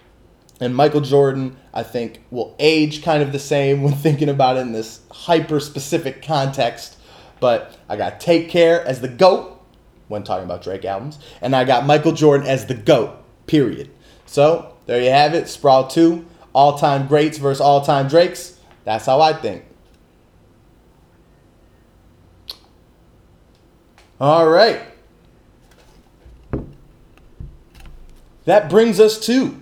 and 0.60 0.76
Michael 0.76 1.00
Jordan, 1.00 1.56
I 1.74 1.82
think, 1.82 2.22
will 2.30 2.54
age 2.60 3.02
kind 3.02 3.20
of 3.20 3.32
the 3.32 3.40
same 3.40 3.82
when 3.82 3.94
thinking 3.94 4.28
about 4.28 4.58
it 4.58 4.60
in 4.60 4.70
this 4.70 5.00
hyper 5.10 5.58
specific 5.58 6.22
context. 6.22 6.98
But 7.40 7.76
I 7.88 7.96
got 7.96 8.20
Take 8.20 8.48
Care 8.48 8.86
as 8.86 9.00
the 9.00 9.08
GOAT 9.08 9.56
when 10.10 10.24
talking 10.24 10.44
about 10.44 10.62
Drake 10.62 10.84
albums. 10.84 11.18
And 11.40 11.54
I 11.54 11.64
got 11.64 11.86
Michael 11.86 12.12
Jordan 12.12 12.46
as 12.46 12.66
the 12.66 12.74
GOAT, 12.74 13.16
period. 13.46 13.90
So 14.26 14.76
there 14.86 15.00
you 15.00 15.10
have 15.10 15.34
it. 15.34 15.48
Sprawl 15.48 15.86
2, 15.86 16.26
all 16.52 16.76
time 16.76 17.06
greats 17.06 17.38
versus 17.38 17.60
all 17.60 17.84
time 17.84 18.08
Drakes. 18.08 18.58
That's 18.84 19.06
how 19.06 19.20
I 19.20 19.32
think. 19.32 19.64
All 24.20 24.48
right. 24.48 24.82
That 28.44 28.68
brings 28.68 28.98
us 28.98 29.18
to 29.26 29.60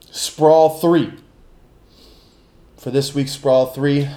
Sprawl 0.00 0.78
3. 0.78 1.12
For 2.76 2.92
this 2.92 3.14
week's 3.14 3.32
Sprawl 3.32 3.66
3, 3.66 4.08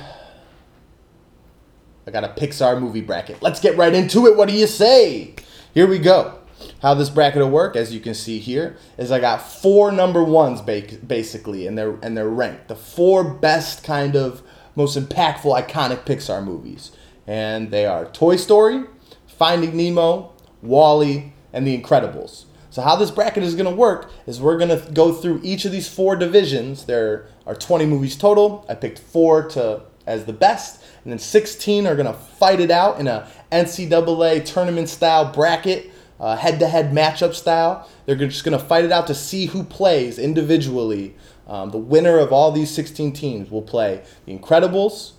I 2.05 2.11
got 2.11 2.23
a 2.23 2.27
Pixar 2.27 2.79
movie 2.79 3.01
bracket. 3.01 3.41
Let's 3.41 3.59
get 3.59 3.75
right 3.77 3.93
into 3.93 4.27
it. 4.27 4.37
What 4.37 4.47
do 4.47 4.53
you 4.53 4.67
say? 4.67 5.33
Here 5.73 5.87
we 5.87 5.99
go. 5.99 6.37
How 6.81 6.95
this 6.95 7.09
bracket 7.09 7.41
will 7.41 7.49
work, 7.49 7.77
as 7.77 7.93
you 7.93 8.01
can 8.01 8.13
see 8.13 8.39
here, 8.39 8.75
is 8.97 9.09
I 9.09 9.21
got 9.21 9.37
four 9.37 9.89
number 9.89 10.21
ones 10.21 10.61
basically, 10.61 11.65
and 11.65 11.77
they're 11.77 11.97
and 12.01 12.17
they're 12.17 12.27
ranked 12.27 12.67
the 12.67 12.75
four 12.75 13.23
best 13.23 13.81
kind 13.81 14.17
of 14.17 14.43
most 14.75 14.97
impactful, 14.97 15.65
iconic 15.65 16.05
Pixar 16.05 16.43
movies, 16.43 16.91
and 17.25 17.71
they 17.71 17.85
are 17.85 18.03
Toy 18.03 18.35
Story, 18.35 18.83
Finding 19.27 19.77
Nemo, 19.77 20.33
WALL-E, 20.61 21.31
and 21.53 21.65
The 21.65 21.81
Incredibles. 21.81 22.45
So 22.69 22.81
how 22.81 22.97
this 22.97 23.11
bracket 23.11 23.43
is 23.43 23.55
going 23.55 23.69
to 23.69 23.75
work 23.75 24.11
is 24.27 24.41
we're 24.41 24.57
going 24.57 24.77
to 24.77 24.91
go 24.91 25.13
through 25.13 25.39
each 25.41 25.63
of 25.63 25.71
these 25.71 25.87
four 25.87 26.17
divisions. 26.17 26.85
There 26.85 27.27
are 27.45 27.55
20 27.55 27.85
movies 27.85 28.17
total. 28.17 28.65
I 28.67 28.75
picked 28.75 28.99
four 28.99 29.47
to 29.49 29.83
as 30.05 30.25
the 30.25 30.33
best, 30.33 30.83
and 31.03 31.11
then 31.11 31.19
16 31.19 31.87
are 31.87 31.95
going 31.95 32.07
to 32.07 32.13
fight 32.13 32.59
it 32.59 32.71
out 32.71 32.99
in 32.99 33.07
a 33.07 33.29
NCAA 33.51 34.45
tournament 34.45 34.89
style 34.89 35.31
bracket, 35.31 35.91
head 36.19 36.59
to 36.59 36.67
head 36.67 36.91
matchup 36.91 37.33
style. 37.33 37.89
They're 38.05 38.15
just 38.15 38.43
going 38.43 38.57
to 38.57 38.63
fight 38.63 38.85
it 38.85 38.91
out 38.91 39.07
to 39.07 39.15
see 39.15 39.47
who 39.47 39.63
plays 39.63 40.19
individually. 40.19 41.15
Um, 41.47 41.71
the 41.71 41.77
winner 41.77 42.17
of 42.17 42.31
all 42.31 42.51
these 42.51 42.71
16 42.71 43.13
teams 43.13 43.51
will 43.51 43.61
play 43.61 44.03
the 44.25 44.37
Incredibles, 44.37 45.11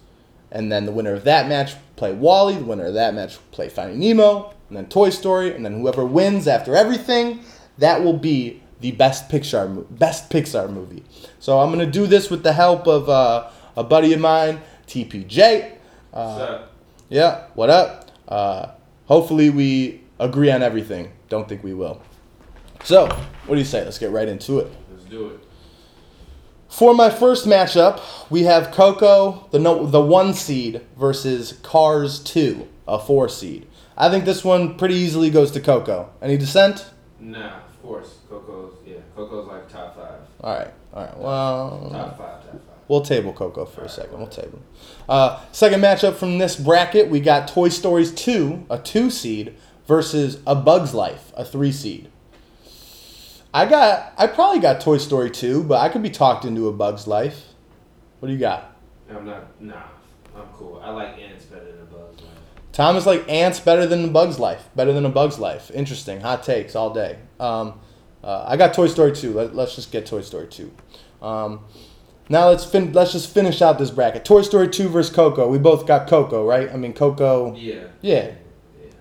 and 0.50 0.70
then 0.70 0.86
the 0.86 0.92
winner 0.92 1.12
of 1.12 1.24
that 1.24 1.48
match 1.48 1.74
play 1.96 2.12
WALL-E. 2.12 2.56
The 2.56 2.64
winner 2.64 2.86
of 2.86 2.94
that 2.94 3.14
match 3.14 3.38
play 3.50 3.68
Finding 3.68 3.98
Nemo, 3.98 4.54
and 4.68 4.76
then 4.76 4.86
Toy 4.86 5.10
Story, 5.10 5.54
and 5.54 5.64
then 5.64 5.80
whoever 5.80 6.04
wins 6.04 6.48
after 6.48 6.74
everything, 6.74 7.40
that 7.78 8.02
will 8.02 8.16
be 8.16 8.62
the 8.80 8.92
best 8.92 9.28
Pixar 9.28 9.86
best 9.98 10.30
Pixar 10.30 10.70
movie. 10.70 11.04
So 11.38 11.60
I'm 11.60 11.70
gonna 11.70 11.86
do 11.86 12.06
this 12.06 12.30
with 12.30 12.42
the 12.42 12.52
help 12.52 12.86
of 12.86 13.08
uh, 13.08 13.50
a 13.76 13.84
buddy 13.84 14.12
of 14.12 14.20
mine, 14.20 14.60
TPJ. 14.86 15.76
Uh, 16.12 16.62
yeah, 17.08 17.46
what 17.54 17.70
up? 17.70 18.01
Uh, 18.28 18.72
hopefully 19.06 19.50
we 19.50 20.02
agree 20.18 20.50
on 20.50 20.62
everything. 20.62 21.12
Don't 21.28 21.48
think 21.48 21.62
we 21.62 21.74
will. 21.74 22.00
So, 22.84 23.06
what 23.06 23.54
do 23.54 23.58
you 23.58 23.64
say? 23.64 23.84
Let's 23.84 23.98
get 23.98 24.10
right 24.10 24.28
into 24.28 24.58
it. 24.58 24.72
Let's 24.90 25.04
do 25.04 25.28
it. 25.28 25.40
For 26.68 26.94
my 26.94 27.10
first 27.10 27.46
matchup, 27.46 28.00
we 28.30 28.44
have 28.44 28.72
Coco, 28.72 29.46
the 29.50 29.58
no, 29.58 29.86
the 29.86 30.00
one 30.00 30.32
seed, 30.32 30.80
versus 30.98 31.58
Cars 31.62 32.18
two, 32.18 32.66
a 32.88 32.98
four 32.98 33.28
seed. 33.28 33.68
I 33.96 34.08
think 34.08 34.24
this 34.24 34.42
one 34.42 34.76
pretty 34.78 34.94
easily 34.94 35.28
goes 35.28 35.50
to 35.52 35.60
Coco. 35.60 36.10
Any 36.22 36.38
dissent? 36.38 36.90
Nah, 37.20 37.58
of 37.58 37.82
course. 37.82 38.18
Coco's 38.28 38.72
yeah. 38.86 38.96
Coco's 39.14 39.46
like 39.46 39.68
top 39.68 39.94
five. 39.94 40.20
All 40.40 40.54
right, 40.54 40.72
all 40.94 41.04
right. 41.04 41.18
Well, 41.18 41.88
top 41.92 42.18
five, 42.18 42.18
top 42.18 42.18
five. 42.18 42.41
We'll 42.92 43.00
table 43.00 43.32
Coco 43.32 43.64
for 43.64 43.80
a 43.80 43.88
second. 43.88 44.18
We'll 44.18 44.26
table. 44.26 44.58
Uh, 45.08 45.40
second 45.50 45.80
matchup 45.80 46.14
from 46.14 46.36
this 46.36 46.56
bracket, 46.56 47.08
we 47.08 47.20
got 47.20 47.48
Toy 47.48 47.70
Stories 47.70 48.12
2, 48.12 48.66
a 48.68 48.78
two 48.78 49.08
seed, 49.08 49.54
versus 49.86 50.40
A 50.46 50.54
Bug's 50.54 50.92
Life, 50.92 51.32
a 51.34 51.42
three 51.42 51.72
seed. 51.72 52.10
I 53.54 53.64
got, 53.64 54.12
I 54.18 54.26
probably 54.26 54.60
got 54.60 54.82
Toy 54.82 54.98
Story 54.98 55.30
2, 55.30 55.64
but 55.64 55.80
I 55.80 55.88
could 55.88 56.02
be 56.02 56.10
talked 56.10 56.44
into 56.44 56.68
A 56.68 56.72
Bug's 56.74 57.06
Life. 57.06 57.54
What 58.20 58.28
do 58.28 58.34
you 58.34 58.38
got? 58.38 58.76
I'm 59.08 59.24
not, 59.24 59.58
nah, 59.58 59.84
I'm 60.36 60.48
cool. 60.52 60.78
I 60.84 60.90
like 60.90 61.18
Antz 61.18 61.46
better 61.46 61.64
than 61.64 61.80
A 61.80 61.84
Bug's 61.86 62.20
Life. 62.20 62.38
Tom 62.72 62.96
is 62.96 63.06
like 63.06 63.26
Antz 63.26 63.58
better 63.58 63.86
than 63.86 64.04
A 64.04 64.08
Bug's 64.08 64.38
Life. 64.38 64.68
Better 64.76 64.92
than 64.92 65.06
A 65.06 65.08
Bug's 65.08 65.38
Life. 65.38 65.70
Interesting. 65.70 66.20
Hot 66.20 66.42
takes 66.42 66.76
all 66.76 66.92
day. 66.92 67.16
Um, 67.40 67.80
uh, 68.22 68.44
I 68.46 68.58
got 68.58 68.74
Toy 68.74 68.88
Story 68.88 69.12
2. 69.12 69.32
Let, 69.32 69.56
us 69.56 69.76
just 69.76 69.90
get 69.90 70.04
Toy 70.04 70.20
Story 70.20 70.48
2. 70.48 70.70
Um, 71.22 71.60
now 72.32 72.48
let's 72.48 72.64
fin- 72.64 72.92
let's 72.92 73.12
just 73.12 73.32
finish 73.32 73.62
out 73.62 73.78
this 73.78 73.90
bracket. 73.90 74.24
Toy 74.24 74.42
Story 74.42 74.68
2 74.68 74.88
versus 74.88 75.14
Coco. 75.14 75.48
We 75.48 75.58
both 75.58 75.86
got 75.86 76.08
Coco, 76.08 76.44
right? 76.46 76.70
I 76.72 76.76
mean 76.76 76.92
Coco. 76.94 77.54
Yeah. 77.54 77.84
Yeah. 78.00 78.32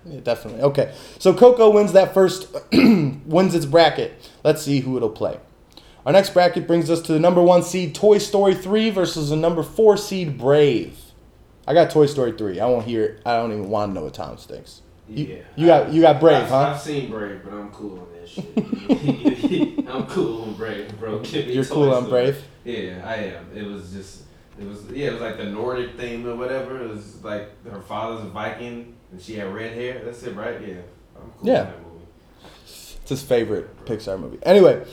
Yeah. 0.04 0.20
definitely. 0.20 0.62
Okay, 0.62 0.92
so 1.18 1.32
Coco 1.32 1.70
wins 1.70 1.92
that 1.92 2.12
first, 2.12 2.48
wins 2.72 3.54
its 3.54 3.66
bracket. 3.66 4.12
Let's 4.44 4.62
see 4.62 4.80
who 4.80 4.96
it'll 4.96 5.10
play. 5.10 5.38
Our 6.04 6.12
next 6.12 6.30
bracket 6.30 6.66
brings 6.66 6.90
us 6.90 7.00
to 7.02 7.12
the 7.12 7.20
number 7.20 7.40
one 7.42 7.62
seed 7.62 7.94
Toy 7.94 8.18
Story 8.18 8.54
3 8.54 8.90
versus 8.90 9.30
the 9.30 9.36
number 9.36 9.62
four 9.62 9.96
seed 9.96 10.36
Brave. 10.36 10.98
I 11.66 11.74
got 11.74 11.90
Toy 11.90 12.06
Story 12.06 12.32
3. 12.32 12.58
I 12.58 12.66
won't 12.66 12.86
hear 12.86 13.04
it. 13.04 13.22
I 13.24 13.36
don't 13.36 13.52
even 13.52 13.70
want 13.70 13.90
to 13.90 13.94
know 13.94 14.04
what 14.04 14.14
Thomas 14.14 14.44
thinks. 14.44 14.82
You, 15.14 15.24
Yeah. 15.26 15.36
you 15.56 15.66
got 15.66 15.92
you 15.92 16.00
got 16.02 16.20
Brave, 16.20 16.42
I've, 16.44 16.48
huh? 16.48 16.58
I've 16.74 16.80
seen 16.80 17.10
Brave, 17.10 17.40
but 17.44 17.52
I'm 17.52 17.70
cool 17.70 17.98
on 18.00 18.06
that 18.14 18.28
shit. 18.28 19.88
I'm 19.88 20.06
cool 20.06 20.42
on 20.42 20.54
Brave, 20.54 20.98
bro. 20.98 21.22
You're 21.22 21.64
cool 21.64 21.92
on. 21.94 22.08
Brave. 22.08 22.42
Yeah, 22.64 23.02
I 23.04 23.14
am. 23.16 23.46
It 23.54 23.64
was 23.66 23.92
just, 23.92 24.22
it 24.60 24.66
was, 24.66 24.84
yeah, 24.90 25.08
it 25.08 25.12
was 25.14 25.20
like 25.22 25.36
the 25.36 25.44
Nordic 25.46 25.96
theme 25.98 26.26
or 26.26 26.36
whatever. 26.36 26.80
It 26.82 26.88
was 26.88 27.22
like 27.24 27.50
her 27.66 27.80
father's 27.82 28.24
a 28.24 28.28
Viking 28.28 28.94
and 29.10 29.20
she 29.20 29.34
had 29.34 29.52
red 29.52 29.72
hair. 29.74 30.00
That's 30.04 30.22
it, 30.22 30.34
right? 30.36 30.60
Yeah. 30.60 30.74
I'm 31.16 31.30
cool 31.38 31.48
Yeah. 31.48 31.60
on 31.60 31.66
that 31.66 31.82
movie. 31.86 32.04
It's 32.64 33.08
his 33.08 33.22
favorite 33.22 33.84
Pixar 33.84 34.18
movie. 34.18 34.38
Anyway, 34.44 34.84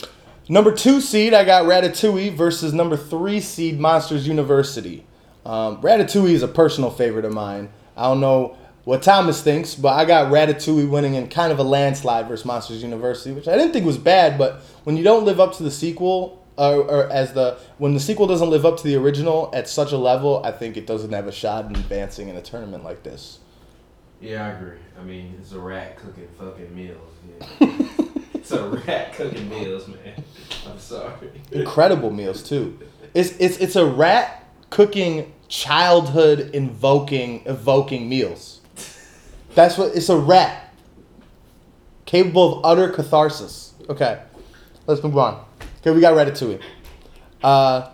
number 0.48 0.72
two 0.72 1.00
seed, 1.00 1.32
I 1.32 1.44
got 1.44 1.64
Ratatouille 1.64 2.34
versus 2.34 2.74
number 2.74 2.96
three 2.96 3.40
seed 3.40 3.78
Monsters 3.78 4.26
University. 4.26 5.06
Um, 5.46 5.80
Ratatouille 5.80 6.30
is 6.32 6.42
a 6.42 6.48
personal 6.48 6.90
favorite 6.90 7.24
of 7.24 7.32
mine. 7.32 7.70
I 7.96 8.04
don't 8.04 8.20
know 8.20 8.56
what 8.90 9.04
Thomas 9.04 9.40
thinks, 9.40 9.76
but 9.76 9.90
I 9.90 10.04
got 10.04 10.32
Ratatouille 10.32 10.90
winning 10.90 11.14
in 11.14 11.28
kind 11.28 11.52
of 11.52 11.60
a 11.60 11.62
landslide 11.62 12.26
versus 12.26 12.44
Monsters 12.44 12.82
University, 12.82 13.30
which 13.30 13.46
I 13.46 13.56
didn't 13.56 13.72
think 13.72 13.86
was 13.86 13.96
bad. 13.96 14.36
But 14.36 14.62
when 14.82 14.96
you 14.96 15.04
don't 15.04 15.24
live 15.24 15.38
up 15.38 15.54
to 15.58 15.62
the 15.62 15.70
sequel, 15.70 16.44
or, 16.58 16.82
or 16.82 17.12
as 17.12 17.32
the 17.32 17.56
when 17.78 17.94
the 17.94 18.00
sequel 18.00 18.26
doesn't 18.26 18.50
live 18.50 18.66
up 18.66 18.78
to 18.78 18.82
the 18.82 18.96
original 18.96 19.48
at 19.54 19.68
such 19.68 19.92
a 19.92 19.96
level, 19.96 20.42
I 20.44 20.50
think 20.50 20.76
it 20.76 20.88
doesn't 20.88 21.12
have 21.12 21.28
a 21.28 21.32
shot 21.32 21.66
in 21.66 21.76
advancing 21.76 22.30
in 22.30 22.34
a 22.34 22.42
tournament 22.42 22.82
like 22.82 23.04
this. 23.04 23.38
Yeah, 24.20 24.44
I 24.44 24.48
agree. 24.50 24.78
I 24.98 25.04
mean, 25.04 25.36
it's 25.40 25.52
a 25.52 25.60
rat 25.60 25.96
cooking 25.96 26.26
fucking 26.36 26.74
meals. 26.74 27.12
Yeah. 27.60 27.72
it's 28.34 28.50
a 28.50 28.70
rat 28.70 29.14
cooking 29.14 29.48
meals, 29.48 29.86
man. 29.86 30.24
I'm 30.68 30.80
sorry. 30.80 31.30
incredible 31.52 32.10
meals 32.10 32.42
too. 32.42 32.76
It's 33.14 33.36
it's 33.38 33.56
it's 33.58 33.76
a 33.76 33.86
rat 33.86 34.48
cooking 34.70 35.32
childhood 35.46 36.50
invoking 36.52 37.42
evoking 37.46 38.08
meals. 38.08 38.59
That's 39.54 39.76
what 39.76 39.96
it's 39.96 40.08
a 40.08 40.16
rat 40.16 40.72
capable 42.06 42.58
of 42.58 42.64
utter 42.64 42.92
catharsis. 42.92 43.74
Okay, 43.88 44.22
let's 44.86 45.02
move 45.02 45.16
on. 45.18 45.44
Okay, 45.80 45.90
we 45.90 46.00
got 46.00 46.14
Ratatouille. 46.14 46.60
Uh, 47.42 47.90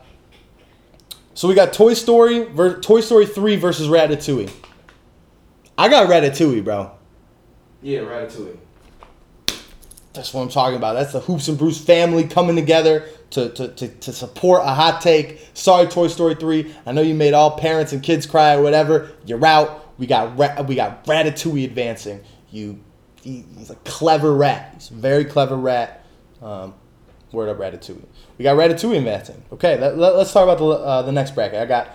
so 1.35 1.49
we 1.49 1.55
got 1.55 1.73
Toy 1.73 1.95
Story, 1.95 2.45
ver- 2.45 2.81
Toy 2.81 3.01
Story 3.01 3.27
three 3.27 3.57
versus 3.57 3.89
Ratatouille. 3.89 4.51
I 5.79 5.89
got 5.89 6.09
Ratatouille, 6.09 6.65
bro. 6.65 6.91
Yeah, 7.83 8.01
Ratatouille. 8.01 8.59
That's 10.15 10.33
what 10.33 10.41
I'm 10.43 10.49
talking 10.49 10.77
about. 10.77 10.95
That's 10.95 11.13
the 11.13 11.21
Hoops 11.21 11.49
and 11.49 11.59
Bruce 11.59 11.79
family 11.79 12.25
coming 12.27 12.57
together 12.57 13.07
to, 13.31 13.51
to, 13.51 13.69
to, 13.69 13.89
to 13.89 14.13
support 14.13 14.63
a 14.65 14.73
hot 14.73 15.03
take. 15.03 15.47
Sorry, 15.53 15.87
Toy 15.87 16.09
Story 16.09 16.35
3. 16.35 16.75
I 16.87 16.93
know 16.93 17.03
you 17.03 17.15
made 17.15 17.35
all 17.35 17.59
parents 17.59 17.93
and 17.93 18.03
kids 18.03 18.27
cry 18.27 18.55
or 18.55 18.63
whatever. 18.63 19.11
You're 19.27 19.45
out. 19.45 19.86
We 19.99 20.07
got 20.07 20.39
Ra- 20.39 20.63
we 20.63 20.75
got 20.75 21.05
Ratatouille 21.05 21.65
advancing. 21.65 22.23
You, 22.51 22.81
he, 23.23 23.45
he's 23.57 23.71
a 23.71 23.77
clever 23.77 24.33
rat. 24.35 24.73
He's 24.75 24.91
a 24.91 24.95
very 24.95 25.25
clever 25.25 25.57
rat. 25.57 26.05
Um, 26.43 26.75
word 27.33 27.49
up, 27.49 27.59
Ratatouille. 27.59 28.05
We 28.39 28.43
got 28.43 28.57
Ratatouille 28.57 28.99
advancing. 28.99 29.43
Okay, 29.53 29.79
let, 29.79 29.97
let, 29.99 30.15
us 30.15 30.33
talk 30.33 30.45
about 30.45 30.59
the 30.59 30.67
uh, 30.67 31.03
the 31.03 31.13
next 31.13 31.35
bracket. 31.35 31.61
I 31.61 31.67
got 31.67 31.95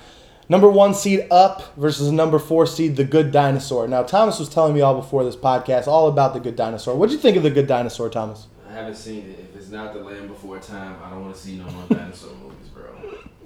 number 0.49 0.69
one 0.69 0.93
seed 0.93 1.27
Up 1.31 1.75
versus 1.77 2.11
number 2.11 2.39
four 2.39 2.65
seed 2.65 2.95
The 2.95 3.03
Good 3.03 3.31
Dinosaur. 3.31 3.87
Now, 3.87 4.03
Thomas 4.03 4.39
was 4.39 4.49
telling 4.49 4.73
me 4.73 4.81
all 4.81 4.95
before 4.95 5.23
this 5.23 5.35
podcast 5.35 5.87
all 5.87 6.07
about 6.07 6.33
The 6.33 6.39
Good 6.39 6.55
Dinosaur. 6.55 6.95
What'd 6.95 7.13
you 7.13 7.19
think 7.19 7.37
of 7.37 7.43
The 7.43 7.51
Good 7.51 7.67
Dinosaur, 7.67 8.09
Thomas? 8.09 8.47
I 8.67 8.73
haven't 8.73 8.95
seen 8.95 9.29
it. 9.29 9.39
If 9.39 9.55
it's 9.55 9.69
not 9.69 9.93
the 9.93 9.99
Land 9.99 10.29
Before 10.29 10.59
Time, 10.59 10.97
I 11.03 11.09
don't 11.09 11.23
want 11.23 11.35
to 11.35 11.41
see 11.41 11.57
no 11.57 11.65
more 11.65 11.83
dinosaur 11.89 12.33
movies, 12.35 12.69
bro. 12.69 12.83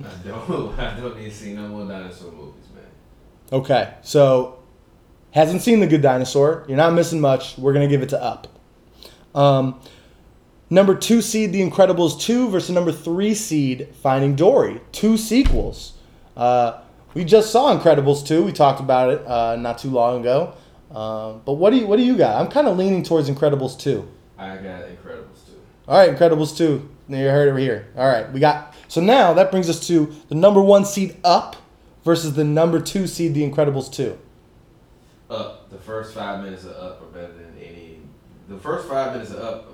I 0.03 0.27
don't. 0.27 0.79
I 0.79 0.99
don't 0.99 1.17
need 1.17 1.29
to 1.29 1.35
see 1.35 1.53
no 1.53 1.67
more 1.67 1.87
dinosaur 1.87 2.31
movies, 2.31 2.65
man. 2.75 2.83
Okay, 3.51 3.93
so 4.01 4.59
hasn't 5.31 5.61
seen 5.61 5.79
The 5.79 5.87
Good 5.87 6.01
Dinosaur. 6.01 6.65
You're 6.67 6.77
not 6.77 6.93
missing 6.93 7.21
much. 7.21 7.57
We're 7.57 7.73
gonna 7.73 7.87
give 7.87 8.01
it 8.01 8.09
to 8.09 8.21
Up. 8.21 8.47
Um, 9.33 9.79
number 10.69 10.95
two 10.95 11.21
seed 11.21 11.53
The 11.53 11.67
Incredibles 11.67 12.19
two 12.19 12.49
versus 12.49 12.71
number 12.71 12.91
three 12.91 13.35
seed 13.35 13.89
Finding 14.01 14.35
Dory. 14.35 14.81
Two 14.91 15.17
sequels. 15.17 15.93
Uh, 16.35 16.79
we 17.13 17.23
just 17.23 17.51
saw 17.51 17.77
Incredibles 17.77 18.25
two. 18.25 18.43
We 18.43 18.51
talked 18.51 18.79
about 18.79 19.09
it 19.11 19.25
uh, 19.27 19.55
not 19.57 19.77
too 19.77 19.89
long 19.89 20.21
ago. 20.21 20.53
Um, 20.91 21.41
but 21.45 21.53
what 21.53 21.71
do 21.71 21.77
you 21.77 21.87
what 21.87 21.97
do 21.97 22.03
you 22.03 22.17
got? 22.17 22.41
I'm 22.41 22.49
kind 22.49 22.67
of 22.67 22.77
leaning 22.77 23.03
towards 23.03 23.29
Incredibles 23.29 23.77
two. 23.79 24.07
I 24.37 24.55
got 24.57 24.83
Incredibles 24.83 25.45
2. 25.47 25.53
All 25.87 25.97
right, 25.97 26.13
Incredibles 26.13 26.57
2. 26.57 26.89
You 27.07 27.15
heard 27.17 27.47
it 27.47 27.51
over 27.51 27.59
here. 27.59 27.87
All 27.95 28.07
right, 28.07 28.31
we 28.31 28.39
got. 28.39 28.75
So 28.87 29.01
now 29.01 29.33
that 29.33 29.51
brings 29.51 29.69
us 29.69 29.85
to 29.87 30.13
the 30.27 30.35
number 30.35 30.61
one 30.61 30.85
seed 30.85 31.17
Up 31.23 31.55
versus 32.05 32.35
the 32.35 32.43
number 32.45 32.79
two 32.79 33.07
seed 33.07 33.33
The 33.33 33.49
Incredibles 33.49 33.91
2. 33.91 34.17
Up. 35.29 35.69
The 35.71 35.77
first 35.77 36.13
five 36.13 36.43
minutes 36.43 36.63
of 36.63 36.71
Up 36.77 37.01
are 37.01 37.05
better 37.07 37.33
than 37.33 37.53
any. 37.59 37.99
The 38.47 38.57
first 38.57 38.87
five 38.87 39.11
minutes 39.13 39.31
of 39.31 39.39
Up 39.39 39.69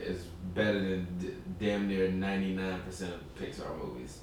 is 0.00 0.22
better 0.54 0.80
than 0.80 1.06
d- 1.20 1.34
damn 1.58 1.88
near 1.88 2.08
ninety 2.08 2.52
nine 2.54 2.80
percent 2.82 3.12
of 3.12 3.20
Pixar 3.36 3.76
movies. 3.82 4.18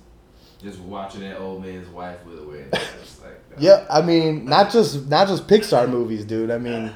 Just 0.63 0.79
watching 0.79 1.21
that 1.21 1.37
old 1.37 1.63
man's 1.63 1.87
wife 1.89 2.17
with 2.25 2.39
away. 2.39 2.65
It's 2.73 3.21
like, 3.21 3.39
Yeah, 3.59 3.85
I 3.89 4.01
mean, 4.01 4.45
not 4.45 4.71
just 4.71 5.07
not 5.09 5.27
just 5.27 5.47
Pixar 5.47 5.89
movies, 5.89 6.23
dude. 6.23 6.49
I 6.49 6.57
mean, 6.57 6.91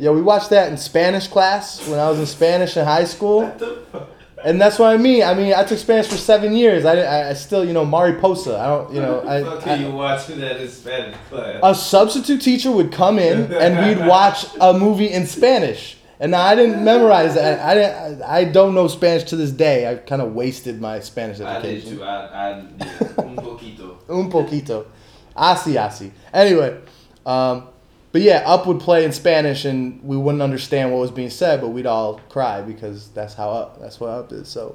yeah, 0.00 0.10
we 0.10 0.20
watched 0.20 0.50
that 0.50 0.68
in 0.70 0.76
Spanish 0.76 1.28
class 1.28 1.86
when 1.88 2.00
I 2.00 2.10
was 2.10 2.18
in 2.18 2.26
Spanish 2.26 2.76
in 2.76 2.84
high 2.84 3.04
school, 3.04 3.42
What 3.42 3.58
the 3.60 3.82
fuck? 3.92 4.08
And 4.44 4.60
that's 4.60 4.78
what 4.78 4.90
I 4.92 4.96
mean. 4.96 5.22
I 5.22 5.34
mean, 5.34 5.52
I 5.54 5.64
took 5.64 5.78
Spanish 5.78 6.06
for 6.08 6.16
seven 6.16 6.54
years. 6.54 6.84
I, 6.84 6.96
I, 6.98 7.28
I 7.30 7.32
still, 7.34 7.64
you 7.64 7.72
know, 7.72 7.84
Mariposa. 7.84 8.58
I 8.58 8.66
don't, 8.66 8.92
you 8.94 9.00
know, 9.00 9.20
I, 9.26 9.42
fuck 9.44 9.66
I- 9.66 9.74
you 9.76 9.90
watching 9.92 10.40
that 10.40 10.60
in 10.60 10.68
Spanish 10.68 11.16
class? 11.30 11.60
a 11.62 11.74
substitute 11.74 12.40
teacher 12.42 12.70
would 12.70 12.92
come 12.92 13.18
in 13.18 13.52
and 13.52 13.86
we'd 13.98 14.06
watch 14.08 14.46
a 14.60 14.72
movie 14.72 15.10
in 15.10 15.26
Spanish. 15.26 15.96
And 16.20 16.36
I 16.36 16.54
didn't 16.54 16.84
memorize 16.84 17.34
that. 17.34 17.58
I 17.58 17.74
didn't. 17.74 18.22
I 18.22 18.44
don't 18.44 18.74
know 18.76 18.86
Spanish 18.86 19.24
to 19.24 19.36
this 19.36 19.50
day. 19.50 19.90
I 19.90 19.96
kind 19.96 20.22
of 20.22 20.34
wasted 20.34 20.80
my 20.80 21.00
Spanish 21.00 21.40
education. 21.40 21.88
I 21.88 21.90
did 21.90 21.98
too. 21.98 22.04
I, 22.04 22.16
I 22.26 22.48
yeah, 22.78 23.08
un 23.18 23.36
poquito. 23.36 23.96
Un 24.08 24.30
poquito. 24.30 24.86
Asi, 25.34 25.76
asi. 25.76 26.12
Anyway, 26.32 26.78
um, 27.26 27.66
but 28.12 28.20
yeah, 28.20 28.42
Up 28.46 28.66
would 28.66 28.80
play 28.80 29.04
in 29.04 29.12
Spanish, 29.12 29.64
and 29.64 30.02
we 30.04 30.16
wouldn't 30.16 30.42
understand 30.42 30.92
what 30.92 31.00
was 31.00 31.10
being 31.10 31.30
said, 31.30 31.60
but 31.60 31.68
we'd 31.68 31.86
all 31.86 32.20
cry 32.28 32.60
because 32.60 33.08
that's 33.08 33.34
how 33.34 33.50
Up. 33.50 33.80
That's 33.80 33.98
what 33.98 34.10
Up 34.10 34.32
is. 34.32 34.48
So, 34.48 34.74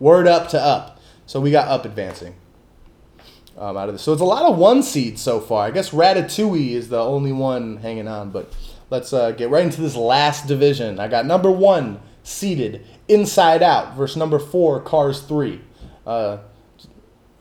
word 0.00 0.26
up 0.26 0.48
to 0.50 0.60
Up. 0.60 0.98
So 1.26 1.40
we 1.40 1.50
got 1.50 1.68
Up 1.68 1.84
advancing 1.84 2.34
um, 3.58 3.76
out 3.76 3.88
of 3.88 3.94
this. 3.94 4.02
So 4.02 4.12
it's 4.12 4.22
a 4.22 4.26
lot 4.26 4.50
of 4.50 4.56
one 4.56 4.82
seeds 4.82 5.20
so 5.20 5.40
far. 5.40 5.66
I 5.66 5.70
guess 5.70 5.90
Ratatouille 5.90 6.70
is 6.70 6.88
the 6.88 7.00
only 7.00 7.32
one 7.32 7.78
hanging 7.78 8.08
on, 8.08 8.30
but 8.30 8.54
let's 8.90 9.12
uh, 9.12 9.32
get 9.32 9.50
right 9.50 9.64
into 9.64 9.80
this 9.80 9.96
last 9.96 10.46
division. 10.46 10.98
I 10.98 11.08
got 11.08 11.26
number 11.26 11.50
one 11.50 12.00
seeded 12.22 12.86
Inside 13.08 13.62
Out 13.62 13.96
versus 13.96 14.16
number 14.16 14.38
four 14.38 14.80
Cars 14.80 15.20
Three. 15.22 15.60
Uh, 16.06 16.38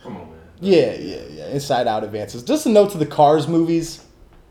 Come 0.01 0.17
on, 0.17 0.29
man. 0.29 0.39
yeah, 0.59 0.93
yeah, 0.93 1.21
yeah. 1.29 1.47
Inside 1.49 1.87
Out 1.87 2.03
advances. 2.03 2.43
Just 2.43 2.65
a 2.65 2.69
note 2.69 2.91
to 2.91 2.97
the 2.97 3.05
Cars 3.05 3.47
movies. 3.47 4.03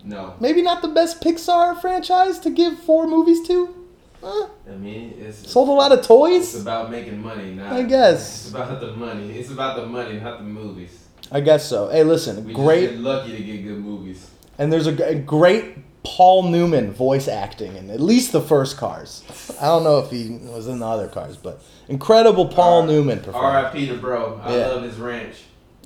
No. 0.06 0.34
Maybe 0.40 0.62
not 0.62 0.80
the 0.82 0.88
best 0.88 1.20
Pixar 1.20 1.80
franchise 1.80 2.38
to 2.40 2.50
give 2.50 2.78
four 2.78 3.06
movies 3.08 3.46
to. 3.48 3.74
Huh? 4.22 4.48
I 4.68 4.76
mean, 4.76 5.14
it's 5.18 5.50
Sold 5.50 5.68
a 5.68 5.72
lot 5.72 5.92
of 5.92 6.02
toys. 6.06 6.54
It's 6.54 6.62
about 6.62 6.90
making 6.90 7.20
money, 7.20 7.52
not. 7.54 7.72
I 7.72 7.82
guess. 7.82 8.46
It's 8.46 8.54
about 8.54 8.80
the 8.80 8.92
money. 8.92 9.32
It's 9.38 9.50
about 9.50 9.76
the 9.76 9.86
money, 9.86 10.18
not 10.20 10.38
the 10.38 10.44
movies. 10.44 11.04
I 11.30 11.40
guess 11.40 11.68
so. 11.68 11.88
Hey, 11.88 12.04
listen, 12.04 12.44
We 12.44 12.54
great. 12.54 12.94
lucky 12.94 13.36
to 13.36 13.42
get 13.42 13.64
good 13.64 13.78
movies. 13.78 14.30
And 14.58 14.72
there's 14.72 14.86
a 14.86 15.14
great 15.16 15.76
Paul 16.04 16.44
Newman 16.44 16.92
voice 16.92 17.26
acting 17.28 17.76
in 17.76 17.90
at 17.90 18.00
least 18.00 18.30
the 18.32 18.40
first 18.40 18.76
Cars. 18.78 19.24
I 19.60 19.64
don't 19.66 19.82
know 19.84 19.98
if 19.98 20.10
he 20.10 20.38
was 20.44 20.68
in 20.68 20.78
the 20.78 20.86
other 20.86 21.08
Cars, 21.08 21.36
but 21.36 21.60
incredible 21.88 22.46
Paul 22.46 22.82
R- 22.82 22.86
Newman 22.86 23.18
performance. 23.20 23.66
R.I.P. 23.66 23.86
to 23.88 23.96
bro. 23.96 24.40
I 24.42 24.56
Yeah. 24.56 24.66
love 24.68 24.82
his 24.84 24.96
ranch. 24.98 25.34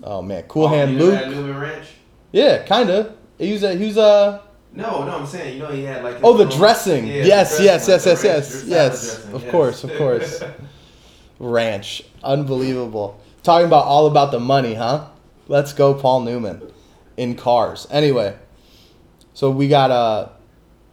Oh 0.04 0.20
man, 0.22 0.42
Cool 0.44 0.64
Oh, 0.66 0.68
Hand 0.68 0.92
you 0.92 0.98
know 0.98 1.04
Luke. 1.06 1.28
Newman 1.28 1.58
Ranch? 1.58 1.86
Yeah, 2.32 2.62
kinda. 2.64 3.14
He 3.40 3.52
was 3.52 3.62
a, 3.64 3.74
he 3.74 3.86
was 3.86 3.96
a 3.96 4.42
No, 4.74 5.04
no, 5.04 5.16
I'm 5.18 5.26
saying 5.26 5.54
you 5.54 5.60
know 5.62 5.72
he 5.72 5.82
had 5.82 6.04
like. 6.04 6.18
Oh, 6.22 6.36
the 6.36 6.44
own- 6.44 6.50
dressing. 6.56 7.06
Yeah, 7.06 7.24
yes, 7.24 7.56
the 7.58 7.64
yes, 7.64 7.86
dressing, 7.86 8.10
yes, 8.12 8.24
yes, 8.24 8.62
the 8.62 8.68
yes, 8.68 8.68
ranch, 8.68 8.70
yes. 8.70 9.34
Of 9.34 9.42
yes. 9.42 9.50
course, 9.50 9.84
of 9.84 9.92
course. 9.98 10.42
Ranch, 11.38 12.02
unbelievable. 12.22 13.18
Talking 13.42 13.66
about 13.66 13.86
all 13.86 14.06
about 14.06 14.30
the 14.30 14.40
money, 14.40 14.74
huh? 14.74 15.06
Let's 15.48 15.72
go, 15.72 15.94
Paul 15.94 16.20
Newman, 16.20 16.60
in 17.16 17.34
Cars. 17.34 17.86
Anyway, 17.90 18.36
so 19.34 19.50
we 19.50 19.66
got 19.68 19.90
uh, 19.90 20.28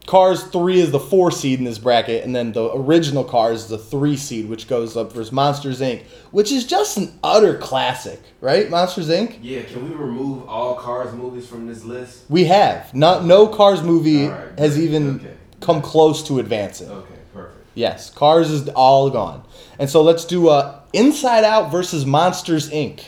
Cars 0.08 0.42
3 0.46 0.80
is 0.80 0.92
the 0.92 1.00
4 1.02 1.32
seed 1.32 1.60
in 1.60 1.66
this 1.66 1.78
bracket, 1.78 2.24
and 2.24 2.34
then 2.34 2.54
the 2.54 2.74
original 2.74 3.26
Cars 3.26 3.64
is 3.64 3.68
the 3.68 3.78
3 3.78 4.16
seed, 4.16 4.48
which 4.50 4.70
goes 4.70 4.96
up 4.96 5.12
versus 5.12 5.34
Monsters 5.34 5.82
Inc., 5.82 6.04
which 6.32 6.50
is 6.50 6.66
just 6.66 6.96
an 6.98 7.14
utter 7.22 7.58
classic, 7.58 8.22
right? 8.40 8.70
Monsters 8.70 9.10
Inc.? 9.10 9.38
Yeah, 9.42 9.64
can 9.64 9.84
we 9.88 9.94
remove 9.94 10.48
all 10.48 10.76
Cars 10.76 11.14
movies 11.14 11.46
from 11.46 11.68
this 11.68 11.84
list? 11.84 12.24
We 12.30 12.46
have. 12.46 12.94
Not, 12.96 13.26
no 13.26 13.48
Cars 13.50 13.84
movie 13.84 14.30
right, 14.30 14.58
has 14.58 14.80
even 14.80 15.16
Okay. 15.18 15.34
come 15.60 15.82
close 15.82 16.26
to 16.30 16.40
advancing. 16.40 16.90
Okay, 16.90 17.16
perfect. 17.34 17.66
Yes, 17.76 18.10
Cars 18.10 18.50
is 18.50 18.70
all 18.70 19.10
gone. 19.10 19.44
And 19.78 19.90
so 19.90 20.02
let's 20.02 20.24
do 20.24 20.48
uh, 20.48 20.80
Inside 20.94 21.44
Out 21.44 21.70
versus 21.70 22.06
Monsters 22.06 22.70
Inc. 22.70 23.02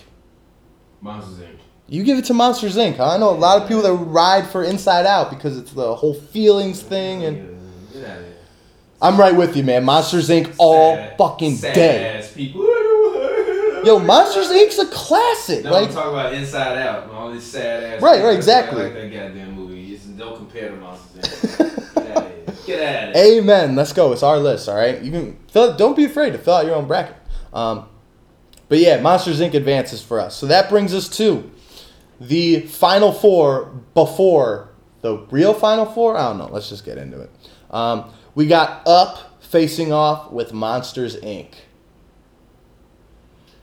Monsters 0.99 1.39
Inc. 1.47 1.55
You 1.89 2.03
give 2.03 2.19
it 2.19 2.25
to 2.25 2.33
Monsters 2.35 2.75
Inc. 2.75 2.97
Huh? 2.97 3.09
I 3.09 3.17
know 3.17 3.31
a 3.31 3.31
lot 3.31 3.61
of 3.61 3.67
people 3.67 3.81
that 3.81 3.93
ride 3.93 4.47
for 4.47 4.63
Inside 4.63 5.05
Out 5.07 5.31
because 5.31 5.57
it's 5.57 5.71
the 5.71 5.95
whole 5.95 6.13
feelings 6.13 6.81
thing, 6.81 7.23
and 7.23 7.57
Get 7.91 8.03
out 8.09 8.17
of 8.19 8.25
here. 8.25 8.35
I'm 9.01 9.17
right 9.17 9.35
with 9.35 9.57
you, 9.57 9.63
man. 9.63 9.85
Monsters 9.85 10.29
Inc. 10.29 10.53
all 10.59 10.95
Sad- 10.95 11.17
fucking 11.17 11.55
sad 11.55 11.73
day. 11.73 12.17
Ass 12.17 12.31
people. 12.33 12.61
Yo, 13.85 13.97
Monsters 13.97 14.49
Inc.'s 14.49 14.77
a 14.77 14.85
classic. 14.87 15.63
No, 15.63 15.71
like, 15.71 15.87
I'm 15.87 15.93
talking 15.93 16.11
about 16.13 16.33
Inside 16.33 16.77
Out. 16.77 17.09
All 17.11 17.31
these 17.31 17.43
sad 17.43 17.83
ass. 17.83 18.01
Right, 18.01 18.23
right, 18.23 18.35
exactly. 18.35 18.83
Like 18.83 18.93
that 18.93 19.11
goddamn 19.11 19.53
movie. 19.53 19.93
It's, 19.93 20.03
don't 20.05 20.35
compare 20.35 20.69
to 20.69 20.75
Monsters 20.75 21.23
Inc. 21.23 21.95
Get 21.95 22.17
out 22.17 22.17
of 22.17 22.23
here. 22.23 22.55
Get 22.67 22.95
out 22.95 23.09
of 23.09 23.15
here. 23.15 23.41
Amen. 23.41 23.75
Let's 23.75 23.93
go. 23.93 24.11
It's 24.11 24.21
our 24.21 24.37
list. 24.37 24.67
All 24.69 24.75
right. 24.75 25.01
You 25.01 25.11
can 25.11 25.39
fill. 25.47 25.75
Don't 25.75 25.95
be 25.95 26.03
afraid 26.05 26.33
to 26.33 26.37
fill 26.37 26.55
out 26.55 26.65
your 26.65 26.75
own 26.75 26.87
bracket. 26.87 27.15
Um, 27.53 27.87
but 28.67 28.77
yeah, 28.77 28.99
Monsters 29.01 29.39
Inc. 29.39 29.53
advances 29.55 30.03
for 30.03 30.19
us. 30.19 30.35
So 30.35 30.45
that 30.47 30.69
brings 30.69 30.93
us 30.93 31.07
to 31.17 31.49
the 32.19 32.61
final 32.61 33.11
four 33.11 33.65
before 33.93 34.69
the 35.01 35.17
real 35.31 35.53
final 35.53 35.85
four. 35.85 36.17
I 36.17 36.29
don't 36.29 36.37
know. 36.37 36.47
Let's 36.51 36.69
just 36.69 36.85
get 36.85 36.97
into 36.97 37.21
it. 37.21 37.31
Um, 37.71 38.11
we 38.35 38.45
got 38.47 38.85
Up 38.87 39.41
facing 39.41 39.91
off 39.93 40.31
with 40.31 40.53
Monsters 40.53 41.17
Inc. 41.17 41.53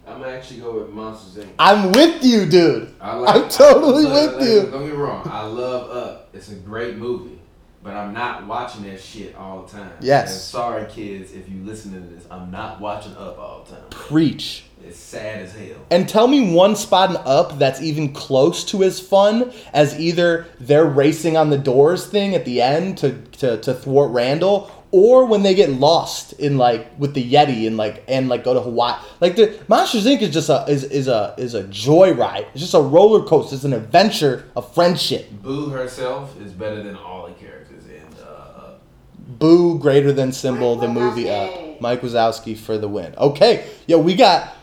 I'm 0.06 0.20
gonna 0.20 0.32
actually 0.32 0.60
go 0.60 0.78
with 0.80 0.90
Monsters 0.90 1.44
Inc. 1.44 1.50
I'm 1.58 1.90
with 1.92 2.24
you, 2.24 2.46
dude. 2.46 2.94
I 3.00 3.16
like, 3.16 3.34
I'm 3.44 3.48
totally 3.48 4.06
I- 4.06 4.12
with 4.26 4.34
like, 4.36 4.48
you. 4.48 4.60
Don't 4.70 4.84
get 4.84 4.92
me 4.92 4.96
wrong. 4.96 5.26
I 5.28 5.44
love 5.44 5.90
Up. 5.90 6.30
It's 6.32 6.50
a 6.50 6.54
great 6.54 6.96
movie, 6.96 7.40
but 7.82 7.94
I'm 7.94 8.12
not 8.14 8.46
watching 8.46 8.84
that 8.84 9.00
shit 9.00 9.34
all 9.34 9.62
the 9.62 9.72
time. 9.72 9.92
Yes. 10.00 10.30
And 10.32 10.40
sorry, 10.40 10.86
kids, 10.86 11.32
if 11.32 11.48
you 11.48 11.62
listen 11.64 11.92
to 11.92 12.00
this, 12.00 12.24
I'm 12.30 12.50
not 12.50 12.80
watching 12.80 13.16
Up 13.16 13.38
all 13.38 13.64
the 13.64 13.72
time. 13.76 13.84
Preach. 13.90 14.64
It's 14.86 14.98
sad 14.98 15.42
as 15.42 15.54
hell. 15.54 15.76
And 15.90 16.08
tell 16.08 16.28
me 16.28 16.54
one 16.54 16.76
spot 16.76 17.10
in 17.10 17.16
Up 17.24 17.58
that's 17.58 17.82
even 17.82 18.12
close 18.12 18.64
to 18.66 18.84
as 18.84 19.00
fun 19.00 19.52
as 19.72 19.98
either 19.98 20.46
they're 20.60 20.86
racing 20.86 21.36
on 21.36 21.50
the 21.50 21.58
doors 21.58 22.06
thing 22.06 22.34
at 22.34 22.44
the 22.44 22.62
end 22.62 22.98
to, 22.98 23.20
to, 23.38 23.58
to 23.58 23.74
thwart 23.74 24.12
Randall, 24.12 24.70
or 24.92 25.26
when 25.26 25.42
they 25.42 25.54
get 25.54 25.70
lost 25.70 26.34
in 26.34 26.56
like 26.56 26.98
with 26.98 27.14
the 27.14 27.32
Yeti 27.32 27.66
and 27.66 27.76
like 27.76 28.04
and 28.06 28.28
like 28.28 28.44
go 28.44 28.54
to 28.54 28.60
Hawaii. 28.60 28.98
Like 29.20 29.34
the 29.34 29.58
Monsters 29.66 30.06
Inc. 30.06 30.22
is 30.22 30.32
just 30.32 30.48
a 30.48 30.64
is, 30.68 30.84
is 30.84 31.08
a 31.08 31.34
is 31.36 31.54
a 31.54 31.64
joyride. 31.64 32.46
It's 32.52 32.60
just 32.60 32.74
a 32.74 32.80
roller 32.80 33.26
coaster. 33.26 33.56
It's 33.56 33.64
an 33.64 33.72
adventure 33.72 34.48
of 34.54 34.72
friendship. 34.72 35.28
Boo 35.42 35.70
herself 35.70 36.40
is 36.40 36.52
better 36.52 36.82
than 36.82 36.94
all 36.96 37.26
the 37.26 37.34
characters 37.34 37.84
in 37.86 38.06
uh, 38.24 38.74
Boo 39.18 39.78
greater 39.78 40.12
than 40.12 40.32
symbol 40.32 40.76
the 40.76 40.88
movie 40.88 41.28
Up. 41.28 41.80
Mike 41.80 42.00
Wazowski 42.00 42.56
for 42.56 42.78
the 42.78 42.88
win. 42.88 43.14
Okay, 43.16 43.68
yo, 43.86 43.98
we 43.98 44.14
got 44.14 44.55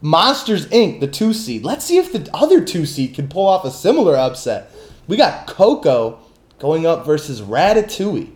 Monsters 0.00 0.66
Inc. 0.66 1.00
the 1.00 1.06
two 1.06 1.32
seed. 1.32 1.64
Let's 1.64 1.84
see 1.84 1.98
if 1.98 2.12
the 2.12 2.28
other 2.34 2.64
two 2.64 2.86
seed 2.86 3.14
can 3.14 3.28
pull 3.28 3.46
off 3.46 3.64
a 3.64 3.70
similar 3.70 4.16
upset. 4.16 4.70
We 5.06 5.16
got 5.16 5.46
Coco 5.46 6.20
going 6.58 6.86
up 6.86 7.06
versus 7.06 7.40
Ratatouille. 7.40 8.32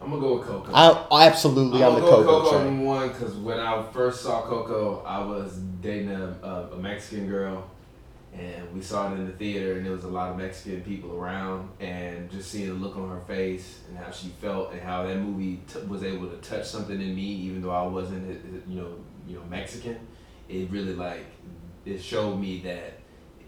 I'm 0.00 0.10
gonna 0.10 0.20
go 0.20 0.38
with 0.38 0.46
Coco. 0.46 0.72
I 0.72 1.26
absolutely 1.26 1.82
I'm 1.82 1.94
on 1.94 2.00
the 2.00 2.06
go 2.06 2.24
Coco, 2.24 2.42
Coco 2.42 2.62
train. 2.62 2.84
one 2.84 3.08
because 3.08 3.34
when 3.34 3.58
I 3.58 3.82
first 3.92 4.22
saw 4.22 4.42
Coco, 4.42 5.02
I 5.04 5.24
was 5.24 5.58
dating 5.80 6.10
a, 6.10 6.70
a, 6.72 6.76
Mexican 6.76 7.28
girl, 7.28 7.68
and 8.32 8.72
we 8.72 8.80
saw 8.80 9.12
it 9.12 9.16
in 9.16 9.26
the 9.26 9.32
theater, 9.32 9.74
and 9.74 9.84
there 9.84 9.92
was 9.92 10.04
a 10.04 10.08
lot 10.08 10.30
of 10.30 10.36
Mexican 10.36 10.82
people 10.82 11.16
around, 11.16 11.68
and 11.80 12.30
just 12.30 12.50
seeing 12.50 12.68
the 12.68 12.74
look 12.74 12.96
on 12.96 13.08
her 13.08 13.20
face 13.26 13.80
and 13.88 13.98
how 13.98 14.10
she 14.10 14.28
felt, 14.40 14.72
and 14.72 14.80
how 14.80 15.04
that 15.04 15.16
movie 15.16 15.60
t- 15.72 15.80
was 15.80 16.04
able 16.04 16.28
to 16.28 16.36
touch 16.36 16.66
something 16.66 17.00
in 17.00 17.14
me, 17.14 17.22
even 17.22 17.60
though 17.60 17.70
I 17.70 17.86
wasn't, 17.86 18.28
you 18.68 18.80
know, 18.80 18.94
you 19.26 19.36
know, 19.36 19.42
Mexican. 19.50 19.98
It 20.48 20.70
really 20.70 20.94
like 20.94 21.26
it 21.84 22.02
showed 22.02 22.36
me 22.36 22.60
that 22.60 22.98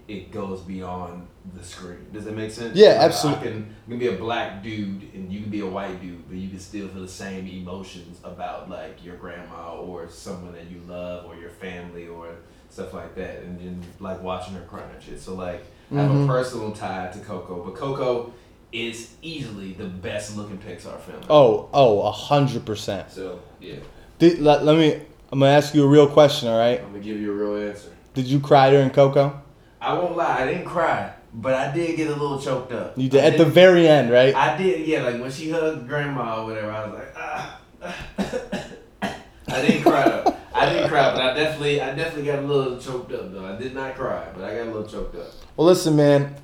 it 0.07 0.31
goes 0.31 0.61
beyond 0.61 1.27
the 1.55 1.63
screen. 1.63 2.05
Does 2.11 2.25
that 2.25 2.35
make 2.35 2.51
sense? 2.51 2.75
Yeah, 2.75 2.89
Like, 2.89 2.97
absolutely. 3.01 3.47
I 3.47 3.51
can, 3.51 3.75
I 3.85 3.89
can 3.89 3.99
be 3.99 4.07
a 4.07 4.17
black 4.17 4.63
dude 4.63 5.13
and 5.13 5.31
you 5.31 5.41
can 5.41 5.49
be 5.49 5.61
a 5.61 5.67
white 5.67 6.01
dude, 6.01 6.27
but 6.27 6.37
you 6.37 6.49
can 6.49 6.59
still 6.59 6.87
feel 6.89 7.01
the 7.01 7.07
same 7.07 7.47
emotions 7.47 8.19
about 8.23 8.69
like 8.69 9.03
your 9.03 9.15
grandma 9.15 9.75
or 9.77 10.09
someone 10.09 10.53
that 10.53 10.69
you 10.69 10.81
love 10.87 11.25
or 11.25 11.35
your 11.35 11.49
family 11.49 12.07
or 12.07 12.35
stuff 12.69 12.93
like 12.93 13.15
that. 13.15 13.43
And 13.43 13.59
then 13.59 13.83
like 13.99 14.21
watching 14.21 14.53
her 14.55 14.61
cry 14.61 14.83
and 14.83 15.01
shit. 15.01 15.19
So 15.19 15.35
like 15.35 15.63
I 15.91 15.95
have 15.95 16.11
a 16.11 16.13
mm-hmm. 16.13 16.27
personal 16.27 16.71
tie 16.71 17.09
to 17.11 17.19
Coco, 17.19 17.63
but 17.63 17.75
Coco 17.75 18.33
is 18.71 19.15
easily 19.21 19.73
the 19.73 19.85
best 19.85 20.37
looking 20.37 20.57
Pixar 20.57 20.99
film. 21.01 21.21
Oh, 21.29 21.69
oh, 21.73 22.01
a 22.03 22.11
hundred 22.11 22.65
percent. 22.65 23.11
So 23.11 23.41
yeah, 23.59 23.75
Let, 24.19 24.63
let 24.63 24.77
me. 24.77 25.01
I'm 25.31 25.39
gonna 25.39 25.51
ask 25.51 25.73
you 25.73 25.83
a 25.83 25.87
real 25.87 26.07
question. 26.07 26.49
All 26.49 26.57
right. 26.57 26.79
I'm 26.81 26.87
gonna 26.87 26.99
give 26.99 27.19
you 27.19 27.31
a 27.31 27.35
real 27.35 27.69
answer. 27.69 27.89
Did 28.13 28.27
you 28.27 28.39
cry 28.39 28.69
during 28.69 28.89
Coco? 28.89 29.41
I 29.79 29.93
won't 29.93 30.15
lie, 30.17 30.41
I 30.41 30.45
didn't 30.45 30.65
cry, 30.65 31.13
but 31.33 31.53
I 31.53 31.71
did 31.73 31.95
get 31.95 32.07
a 32.09 32.15
little 32.15 32.39
choked 32.39 32.71
up. 32.71 32.97
You 32.97 33.09
did 33.09 33.23
I 33.23 33.27
at 33.27 33.37
the 33.37 33.45
very 33.45 33.87
end, 33.87 34.11
right? 34.11 34.35
I 34.35 34.57
did, 34.57 34.85
yeah. 34.85 35.03
Like 35.03 35.19
when 35.19 35.31
she 35.31 35.49
hugged 35.49 35.87
grandma 35.87 36.41
or 36.41 36.45
whatever, 36.45 36.71
I 36.71 36.85
was 36.85 36.99
like, 36.99 37.13
ah. 37.17 37.61
I 39.47 39.61
didn't 39.61 39.83
cry. 39.83 40.03
Though. 40.03 40.35
I 40.53 40.69
didn't 40.69 40.89
cry, 40.89 41.13
but 41.13 41.21
I 41.21 41.33
definitely, 41.33 41.81
I 41.81 41.95
definitely 41.95 42.25
got 42.25 42.39
a 42.39 42.41
little 42.41 42.77
choked 42.77 43.11
up 43.13 43.31
though. 43.33 43.45
I 43.45 43.57
did 43.57 43.73
not 43.73 43.95
cry, 43.95 44.27
but 44.35 44.43
I 44.43 44.55
got 44.55 44.67
a 44.67 44.71
little 44.71 44.87
choked 44.87 45.15
up. 45.15 45.31
Well, 45.55 45.67
listen, 45.67 45.95
man. 45.95 46.35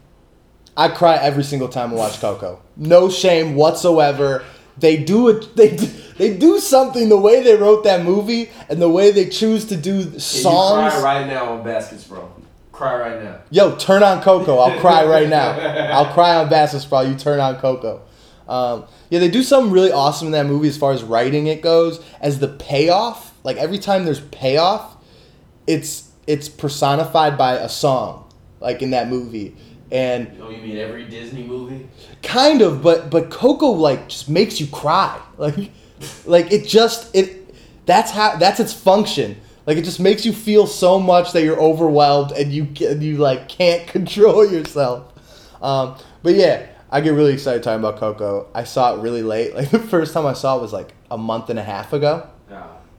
I 0.75 0.89
cry 0.89 1.15
every 1.15 1.43
single 1.43 1.67
time 1.67 1.91
I 1.91 1.95
watch 1.95 2.19
Coco. 2.19 2.61
No 2.75 3.09
shame 3.09 3.55
whatsoever. 3.55 4.43
They 4.79 4.97
do 4.97 5.29
it. 5.29 5.55
They 5.55 5.75
do- 5.75 5.89
they 6.17 6.35
do 6.35 6.59
something 6.59 7.09
the 7.09 7.17
way 7.17 7.43
they 7.43 7.55
wrote 7.55 7.83
that 7.83 8.03
movie 8.03 8.49
and 8.69 8.81
the 8.81 8.89
way 8.89 9.11
they 9.11 9.29
choose 9.29 9.65
to 9.65 9.77
do 9.77 10.17
songs. 10.19 10.91
cry 10.95 11.19
right 11.19 11.27
now 11.27 11.53
on 11.53 11.63
Baskets, 11.63 12.05
bro? 12.05 12.27
Cry 12.71 12.97
right 12.97 13.23
now. 13.23 13.35
Yo, 13.51 13.75
turn 13.75 14.01
on 14.01 14.21
Coco. 14.23 14.57
I'll 14.57 14.79
cry 14.79 15.05
right 15.05 15.29
now. 15.39 15.51
I'll 15.91 16.11
cry 16.13 16.35
on 16.37 16.49
Baskets, 16.49 16.85
bro. 16.85 17.01
You 17.01 17.13
turn 17.15 17.39
on 17.39 17.57
Coco. 17.57 18.01
Um, 18.49 18.85
yeah, 19.11 19.19
they 19.19 19.29
do 19.29 19.43
something 19.43 19.71
really 19.71 19.91
awesome 19.91 20.27
in 20.27 20.31
that 20.31 20.47
movie 20.47 20.67
as 20.69 20.77
far 20.77 20.91
as 20.91 21.03
writing 21.03 21.45
it 21.47 21.61
goes. 21.61 22.03
As 22.19 22.39
the 22.39 22.47
payoff, 22.47 23.33
like 23.43 23.57
every 23.57 23.77
time 23.77 24.03
there's 24.05 24.21
payoff, 24.21 24.97
it's 25.67 26.09
it's 26.25 26.49
personified 26.49 27.37
by 27.37 27.53
a 27.53 27.69
song, 27.69 28.27
like 28.59 28.81
in 28.81 28.89
that 28.91 29.07
movie, 29.07 29.55
and 29.91 30.27
Oh, 30.41 30.49
you 30.49 30.61
mean 30.61 30.77
every 30.77 31.05
Disney 31.05 31.43
movie? 31.43 31.87
kind 32.23 32.61
of, 32.61 32.81
but 32.81 33.09
but 33.09 33.29
Coco 33.29 33.67
like 33.67 34.09
just 34.09 34.29
makes 34.29 34.59
you 34.59 34.67
cry, 34.67 35.19
like 35.37 35.71
like 36.25 36.51
it 36.51 36.67
just 36.67 37.13
it 37.15 37.55
that's 37.85 38.11
how 38.11 38.35
that's 38.37 38.59
its 38.59 38.73
function. 38.73 39.37
Like 39.65 39.77
it 39.77 39.83
just 39.83 39.99
makes 39.99 40.25
you 40.25 40.31
feel 40.31 40.65
so 40.65 40.97
much 40.99 41.33
that 41.33 41.43
you're 41.43 41.59
overwhelmed 41.59 42.31
and 42.31 42.51
you 42.53 42.65
you 42.79 43.17
like 43.17 43.49
can't 43.49 43.87
control 43.95 44.45
yourself. 44.49 45.13
Um, 45.61 45.97
but 46.23 46.35
yeah, 46.35 46.67
I 46.91 47.01
get 47.01 47.13
really 47.13 47.33
excited 47.33 47.63
talking 47.63 47.79
about 47.79 47.97
Coco. 47.97 48.47
I 48.53 48.63
saw 48.63 48.95
it 48.95 49.01
really 49.01 49.23
late. 49.23 49.53
Like 49.55 49.71
the 49.71 49.79
first 49.79 50.13
time 50.13 50.25
I 50.25 50.33
saw 50.33 50.57
it 50.57 50.61
was 50.61 50.71
like 50.73 50.93
a 51.11 51.17
month 51.17 51.49
and 51.49 51.59
a 51.59 51.63
half 51.63 51.93
ago. 51.93 52.29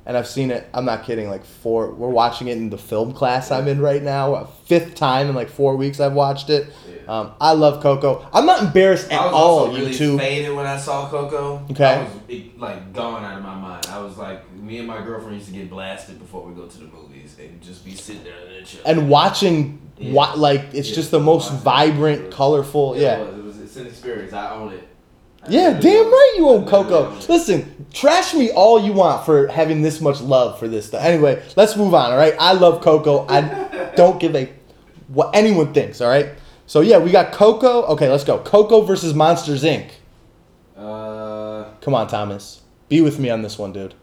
And 0.09 0.16
I've 0.16 0.27
seen 0.27 0.51
it. 0.51 0.66
I'm 0.73 0.87
not 0.87 1.05
kidding. 1.05 1.29
Like 1.29 1.44
four. 1.44 1.92
We're 1.92 2.09
watching 2.09 2.49
it 2.49 2.57
in 2.57 2.71
the 2.71 2.79
film 2.79 3.12
class 3.12 3.51
I'm 3.51 3.68
in 3.68 3.79
right 3.83 4.03
now. 4.03 4.44
Fifth 4.64 4.94
time 4.94 5.29
in 5.29 5.35
like 5.35 5.51
four 5.51 5.77
weeks 5.77 6.01
I've 6.01 6.14
watched 6.14 6.49
it. 6.49 6.66
Yeah. 6.90 6.97
Um, 7.21 7.33
I 7.38 7.53
love 7.53 7.83
Coco. 7.83 8.27
I'm 8.33 8.47
not 8.47 8.62
embarrassed 8.62 9.12
at 9.12 9.21
I 9.21 9.27
was 9.27 9.35
all. 9.35 9.59
also 9.66 9.77
really 9.79 9.90
YouTube. 9.92 10.18
faded 10.18 10.57
when 10.57 10.66
I 10.66 10.79
saw 10.79 11.11
Coco. 11.11 11.62
Okay. 11.73 11.85
I 11.85 12.03
was 12.05 12.12
it, 12.27 12.59
like 12.59 12.94
gone 12.94 13.23
out 13.23 13.37
of 13.37 13.42
my 13.44 13.55
mind. 13.55 13.87
I 13.90 13.99
was 14.01 14.16
like, 14.16 14.51
me 14.55 14.79
and 14.79 14.88
my 14.88 15.03
girlfriend 15.05 15.35
used 15.37 15.49
to 15.49 15.55
get 15.55 15.68
blasted 15.68 16.18
before 16.18 16.42
we 16.42 16.55
go 16.55 16.66
to 16.66 16.79
the 16.79 16.87
movies 16.87 17.37
and 17.38 17.61
just 17.61 17.85
be 17.85 17.94
sitting 17.94 18.25
there 18.25 18.33
and 18.57 18.66
chill. 18.66 18.81
and 18.87 19.11
watching 19.11 19.79
Yeah. 19.99 20.12
wa- 20.14 20.33
like 20.37 20.64
it's 20.73 20.88
Yeah. 20.88 20.94
just 20.94 21.11
the 21.11 21.21
most 21.21 21.53
vibrant, 21.53 22.31
colorful. 22.31 22.94
It 22.94 23.03
Yeah. 23.03 23.18
was. 23.21 23.37
It 23.38 23.44
was. 23.44 23.59
It's 23.61 23.77
an 23.77 23.87
experience. 23.87 24.33
I 24.33 24.55
own 24.55 24.73
it. 24.73 24.88
Yeah, 25.48 25.78
damn 25.78 26.06
right 26.06 26.34
you 26.37 26.48
own 26.48 26.66
Coco. 26.66 27.11
Listen, 27.28 27.87
trash 27.92 28.34
me 28.34 28.50
all 28.50 28.80
you 28.80 28.92
want 28.92 29.24
for 29.24 29.48
having 29.48 29.82
this 29.82 30.00
much 30.00 30.20
love 30.20 30.58
for 30.58 30.68
this 30.68 30.87
stuff. 30.87 31.02
Anyway, 31.02 31.42
let's 31.56 31.76
move 31.76 31.94
on, 31.94 32.11
all 32.11 32.16
right? 32.16 32.34
I 32.38 32.52
love 32.52 32.82
Coco. 32.82 33.26
I 33.28 33.92
don't 33.96 34.20
give 34.20 34.34
a 34.37 34.52
what 35.09 35.34
anyone 35.34 35.72
thinks, 35.72 36.01
all 36.01 36.09
right? 36.09 36.30
So 36.66 36.80
yeah, 36.80 36.99
we 36.99 37.11
got 37.11 37.32
Coco. 37.32 37.82
Okay, 37.86 38.11
let's 38.11 38.24
go. 38.24 38.38
Coco 38.38 38.82
versus 38.82 39.14
Monsters 39.14 39.64
Inc. 39.64 39.90
Uh, 40.76 41.64
Come 41.80 41.94
on, 41.94 42.07
Thomas. 42.09 42.62
Be 42.88 43.01
with 43.01 43.18
me 43.18 43.30
on 43.30 43.42
this 43.42 43.59
one, 43.59 43.72
dude. 43.72 43.94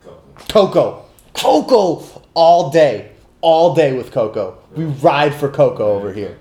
Coco. 0.00 0.42
Coco. 0.48 1.06
Coco 1.34 2.22
all 2.34 2.70
day. 2.70 3.12
All 3.42 3.74
day 3.74 3.96
with 3.96 4.12
Coco. 4.12 4.58
We 4.74 4.84
ride 4.84 5.34
for 5.34 5.48
Coco 5.48 5.92
over 5.92 6.12
here. 6.12 6.38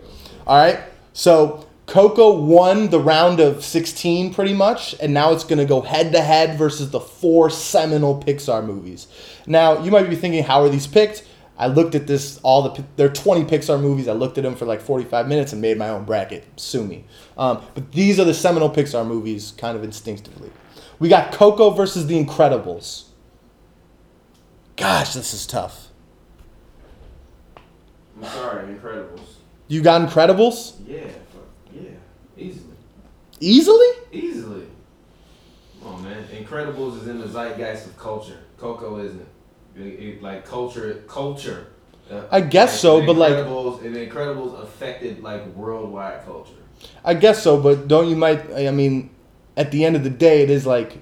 All 0.47 0.57
right? 0.57 0.79
So 1.13 1.67
Coco 1.89 2.35
won 2.35 2.89
the 2.89 2.99
round 2.99 3.39
of 3.39 3.65
16 3.65 4.31
pretty 4.33 4.53
much, 4.53 4.95
and 5.01 5.11
now 5.11 5.31
it's 5.31 5.43
going 5.43 5.57
to 5.57 5.65
go 5.65 5.81
head 5.81 6.11
to 6.11 6.21
head 6.21 6.57
versus 6.57 6.91
the 6.91 6.99
four 6.99 7.49
seminal 7.49 8.21
Pixar 8.21 8.63
movies. 8.63 9.07
Now, 9.47 9.81
you 9.83 9.89
might 9.89 10.07
be 10.07 10.15
thinking, 10.15 10.43
how 10.43 10.61
are 10.61 10.69
these 10.69 10.85
picked? 10.85 11.25
I 11.57 11.67
looked 11.67 11.95
at 11.95 12.05
this, 12.05 12.39
all 12.43 12.61
the, 12.61 12.85
there 12.95 13.07
are 13.07 13.13
20 13.13 13.43
Pixar 13.43 13.81
movies. 13.81 14.07
I 14.07 14.13
looked 14.13 14.37
at 14.37 14.43
them 14.43 14.55
for 14.55 14.65
like 14.65 14.81
45 14.81 15.27
minutes 15.27 15.51
and 15.51 15.61
made 15.61 15.77
my 15.77 15.89
own 15.89 16.05
bracket. 16.05 16.45
Sue 16.57 16.85
me. 16.85 17.05
Um, 17.37 17.63
but 17.73 17.91
these 17.91 18.19
are 18.19 18.23
the 18.23 18.35
seminal 18.35 18.69
Pixar 18.69 19.05
movies, 19.05 19.53
kind 19.57 19.75
of 19.75 19.83
instinctively. 19.83 20.51
We 20.99 21.09
got 21.09 21.31
Coco 21.31 21.71
versus 21.71 22.05
The 22.05 22.23
Incredibles. 22.23 23.05
Gosh, 24.75 25.13
this 25.15 25.33
is 25.33 25.47
tough. 25.47 25.87
I'm 28.15 28.25
sorry, 28.25 28.73
Incredibles. 28.75 29.38
You 29.69 29.81
got 29.81 30.01
Incredibles? 30.09 30.73
Yeah, 30.87 31.01
yeah, 31.73 31.81
easily, 32.37 32.73
Easily? 33.39 33.87
easily. 34.11 34.65
Come 35.81 35.93
on, 35.95 36.03
man. 36.03 36.25
Incredibles 36.35 37.01
is 37.01 37.07
in 37.07 37.19
the 37.21 37.27
zeitgeist 37.27 37.85
of 37.85 37.97
culture. 37.97 38.39
Coco 38.57 38.97
isn't. 38.99 39.25
It, 39.77 39.81
it- 39.81 40.23
like 40.23 40.43
culture, 40.45 41.03
culture. 41.07 41.67
Uh, 42.11 42.23
I 42.31 42.41
guess 42.41 42.79
so, 42.79 42.99
The 42.99 43.05
but, 43.05 43.15
like- 43.17 43.33
Incredibles, 43.35 43.85
and 43.85 43.95
Incredibles 43.95 44.61
affected 44.63 45.21
like 45.21 45.45
worldwide 45.55 46.25
culture. 46.25 46.53
I 47.05 47.13
guess 47.13 47.43
so, 47.43 47.59
but 47.61 47.87
don't 47.87 48.09
you 48.09 48.15
might? 48.15 48.51
I 48.51 48.71
mean, 48.71 49.11
at 49.55 49.69
the 49.71 49.85
end 49.85 49.95
of 49.95 50.03
the 50.03 50.09
day, 50.09 50.41
it 50.41 50.49
is 50.49 50.65
like, 50.65 50.97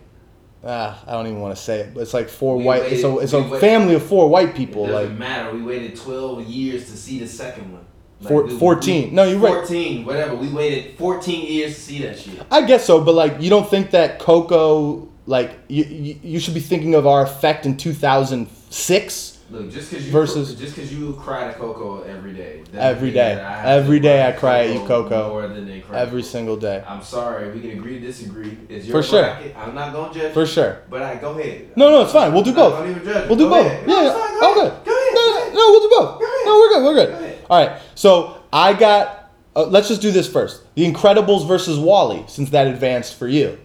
ah, 0.66 1.02
I 1.08 1.12
don't 1.14 1.28
even 1.28 1.40
want 1.40 1.56
to 1.56 1.62
say 1.62 1.80
it, 1.82 1.94
but 1.94 2.02
it's 2.02 2.14
like 2.14 2.28
four 2.28 2.58
We 2.58 2.64
white. 2.66 2.82
waited- 2.82 2.96
it's 2.96 3.04
a 3.06 3.18
it's 3.20 3.34
a 3.34 3.42
we 3.42 3.50
wait- 3.52 3.62
family 3.62 3.96
of 3.96 4.04
four 4.04 4.28
white 4.28 4.50
It 4.50 4.56
people. 4.56 4.88
doesn't 4.88 5.12
Like 5.12 5.18
matter. 5.18 5.54
We 5.56 5.62
waited 5.64 5.96
12 5.96 6.42
years 6.44 6.86
to 6.92 6.98
see 6.98 7.20
the 7.20 7.28
second 7.28 7.72
one. 7.72 7.86
Like, 8.20 8.30
Four- 8.30 8.44
we- 8.46 8.58
14. 8.58 9.10
we- 9.10 9.16
No, 9.16 9.24
you're 9.24 9.38
right. 9.40 9.54
14, 9.54 10.06
whatever. 10.06 10.36
We 10.36 10.48
waited 10.50 10.98
14 10.98 11.46
years 11.46 11.76
to 11.76 11.82
see 11.82 12.02
that 12.04 12.18
shit. 12.18 12.34
I 12.50 12.62
guess 12.64 12.84
so, 12.86 13.00
but 13.02 13.14
like 13.16 13.36
you 13.40 13.50
don't 13.50 13.70
think 13.70 13.92
that 13.92 14.18
Coco, 14.20 15.08
like 15.28 15.52
you 15.68 15.84
you, 15.84 16.16
you 16.24 16.40
should 16.40 16.54
be 16.56 16.60
thinking 16.60 16.96
of 16.96 17.06
our 17.06 17.22
effect 17.24 17.66
in 17.68 17.78
two 17.78 17.94
thousand 17.94 18.48
six. 18.70 19.34
Look, 19.50 19.72
just 19.72 19.90
because 19.92 20.06
you 20.06 20.12
Versus- 20.12 20.56
just 20.56 20.76
because 20.76 20.92
you 20.94 21.14
cry 21.24 21.48
to 21.48 21.54
Coco 21.54 22.02
every 22.04 22.34
day. 22.34 22.64
Every 22.74 23.12
day. 23.12 23.36
that 23.36 23.46
I 23.46 23.56
have 23.62 23.84
Every 23.84 24.00
day 24.02 24.28
I 24.28 24.32
cry 24.34 24.66
at 24.66 24.74
you, 24.74 24.80
Coco. 24.82 25.30
More 25.30 25.48
than 25.48 25.66
the 25.68 25.72
Incredibles. 25.80 25.94
Every 25.94 26.24
single 26.24 26.58
day, 26.58 26.84
I'm 26.86 27.02
sorry. 27.02 27.50
We 27.52 27.62
can 27.62 27.72
agree 27.80 28.00
to 28.00 28.06
disagree. 28.06 28.58
It's 28.68 28.86
your 28.88 28.98
For 29.02 29.08
sure. 29.08 29.22
bracket. 29.22 29.56
I'm 29.58 29.74
not 29.76 29.94
gonna 29.94 30.14
judge. 30.14 30.34
for 30.34 30.46
sure. 30.46 30.80
But 30.90 31.02
I 31.04 31.16
go 31.16 31.32
ahead. 31.38 31.68
No, 31.78 31.90
no, 31.92 32.02
it's 32.02 32.12
fine. 32.12 32.34
We'll 32.34 32.44
do 32.44 32.50
I'm 32.50 32.56
not 32.58 32.70
both. 32.72 32.80
gonna 32.80 32.92
even 32.92 33.04
judge. 33.06 33.30
We'll 33.30 33.38
do 33.38 33.44
Go 33.46 33.50
both. 33.52 33.66
ahead. 33.68 33.84
Yeah, 33.88 33.94
No, 33.94 34.02
yeah. 34.02 34.08
it's 34.10 34.20
fine. 34.20 34.30
Oh, 34.42 34.54
Go 34.56 34.62
ahead. 34.66 34.86
Go 34.86 34.92
ahead. 34.92 35.14
No, 35.14 35.22
no, 35.22 35.54
no, 35.54 35.72
we'll 35.72 35.82
do 35.88 35.96
both. 35.96 36.20
Go. 36.20 36.26
No, 36.46 36.54
we're 36.60 36.70
good. 36.74 36.84
We're 36.84 36.94
Go 36.96 37.06
good. 37.06 37.10
ahead. 37.14 37.27
All 37.50 37.66
right. 37.66 37.82
So 37.96 38.42
I 38.52 38.74
got. 38.74 39.32
Uh, 39.56 39.66
let's 39.66 39.88
just 39.88 40.02
do 40.02 40.12
this 40.12 40.32
first. 40.32 40.62
The 40.76 40.86
Incredibles 40.92 41.48
versus 41.48 41.80
WALL-E, 41.80 42.26
since 42.28 42.52
that 42.52 42.68
advanced 42.68 43.16
for 43.16 43.28
you. 43.28 43.58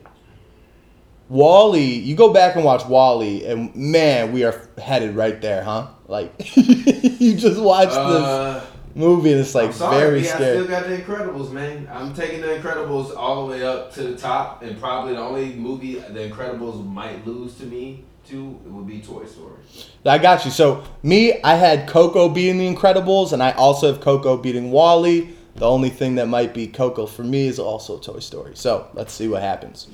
WALL-E, 1.28 1.98
you 1.98 2.14
go 2.16 2.32
back 2.32 2.56
and 2.56 2.64
watch 2.64 2.86
WALL-E, 2.86 3.44
and 3.44 3.74
man, 3.74 4.32
we 4.32 4.44
are 4.44 4.68
headed 4.78 5.14
right 5.16 5.40
there, 5.40 5.62
huh? 5.62 5.88
Like 6.08 6.32
you 6.56 7.34
just 7.36 7.60
watched 7.60 7.90
this 7.90 7.98
Uh, 7.98 8.66
movie, 8.94 9.32
and 9.32 9.40
it's 9.40 9.54
like 9.54 9.72
sorry, 9.72 9.98
very 9.98 10.20
I 10.20 10.22
scary. 10.22 10.50
I 10.58 10.62
still 10.62 10.66
got 10.68 10.86
the 10.88 10.98
Incredibles, 10.98 11.50
man. 11.52 11.88
I'm 11.92 12.14
taking 12.14 12.40
the 12.40 12.48
Incredibles 12.48 13.14
all 13.16 13.46
the 13.46 13.52
way 13.52 13.64
up 13.64 13.92
to 13.94 14.02
the 14.02 14.16
top, 14.16 14.62
and 14.62 14.78
probably 14.78 15.14
the 15.14 15.20
only 15.20 15.54
movie 15.54 15.94
the 15.94 16.28
Incredibles 16.30 16.86
might 16.86 17.26
lose 17.26 17.54
to 17.56 17.64
me 17.64 18.04
to 18.32 18.60
it 18.64 18.70
would 18.70 18.86
be 18.86 19.00
Toy 19.00 19.24
Story. 19.26 19.60
I 20.04 20.18
got 20.18 20.44
you. 20.44 20.50
So 20.50 20.82
me, 21.02 21.40
I 21.42 21.54
had 21.54 21.86
Coco 21.86 22.28
beating 22.28 22.58
the 22.58 22.74
Incredibles, 22.74 23.32
and 23.32 23.42
I 23.42 23.52
also 23.52 23.92
have 23.92 24.00
Coco 24.00 24.36
beating 24.36 24.70
WALL-E. 24.70 25.28
The 25.54 25.68
only 25.68 25.90
thing 25.90 26.14
that 26.16 26.26
might 26.28 26.54
be 26.54 26.66
Coco 26.66 27.06
for 27.06 27.22
me 27.22 27.46
is 27.46 27.58
also 27.58 27.98
Toy 27.98 28.18
Story. 28.18 28.52
So 28.54 28.88
let's 28.94 29.12
see 29.12 29.28
what 29.28 29.42
happens. 29.42 29.86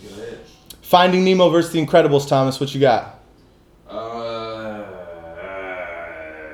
Finding 0.82 1.24
Nemo 1.24 1.51
versus 1.51 1.72
the 1.72 1.84
Incredibles, 1.84 2.28
Thomas. 2.28 2.61
What 2.61 2.74
you 2.74 2.80
got? 2.80 3.20
Uh, 3.89 4.84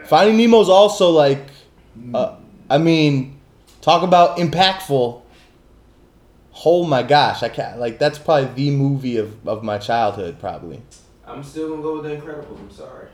Finding 0.06 0.36
Nemo's 0.36 0.68
also 0.68 1.10
like, 1.10 1.46
uh, 2.14 2.36
I 2.68 2.78
mean, 2.78 3.38
talk 3.82 4.02
about 4.02 4.38
impactful. 4.38 5.20
Oh 6.64 6.84
my 6.84 7.02
gosh, 7.02 7.42
I 7.42 7.48
can't 7.48 7.78
like 7.78 7.98
that's 7.98 8.18
probably 8.18 8.46
the 8.54 8.70
movie 8.70 9.18
of, 9.18 9.46
of 9.46 9.62
my 9.62 9.76
childhood. 9.76 10.38
Probably. 10.40 10.80
I'm 11.26 11.42
still 11.42 11.70
gonna 11.70 11.82
go 11.82 12.00
with 12.00 12.04
the 12.04 12.16
Incredibles. 12.16 12.58
I'm 12.58 12.70
sorry. 12.70 13.08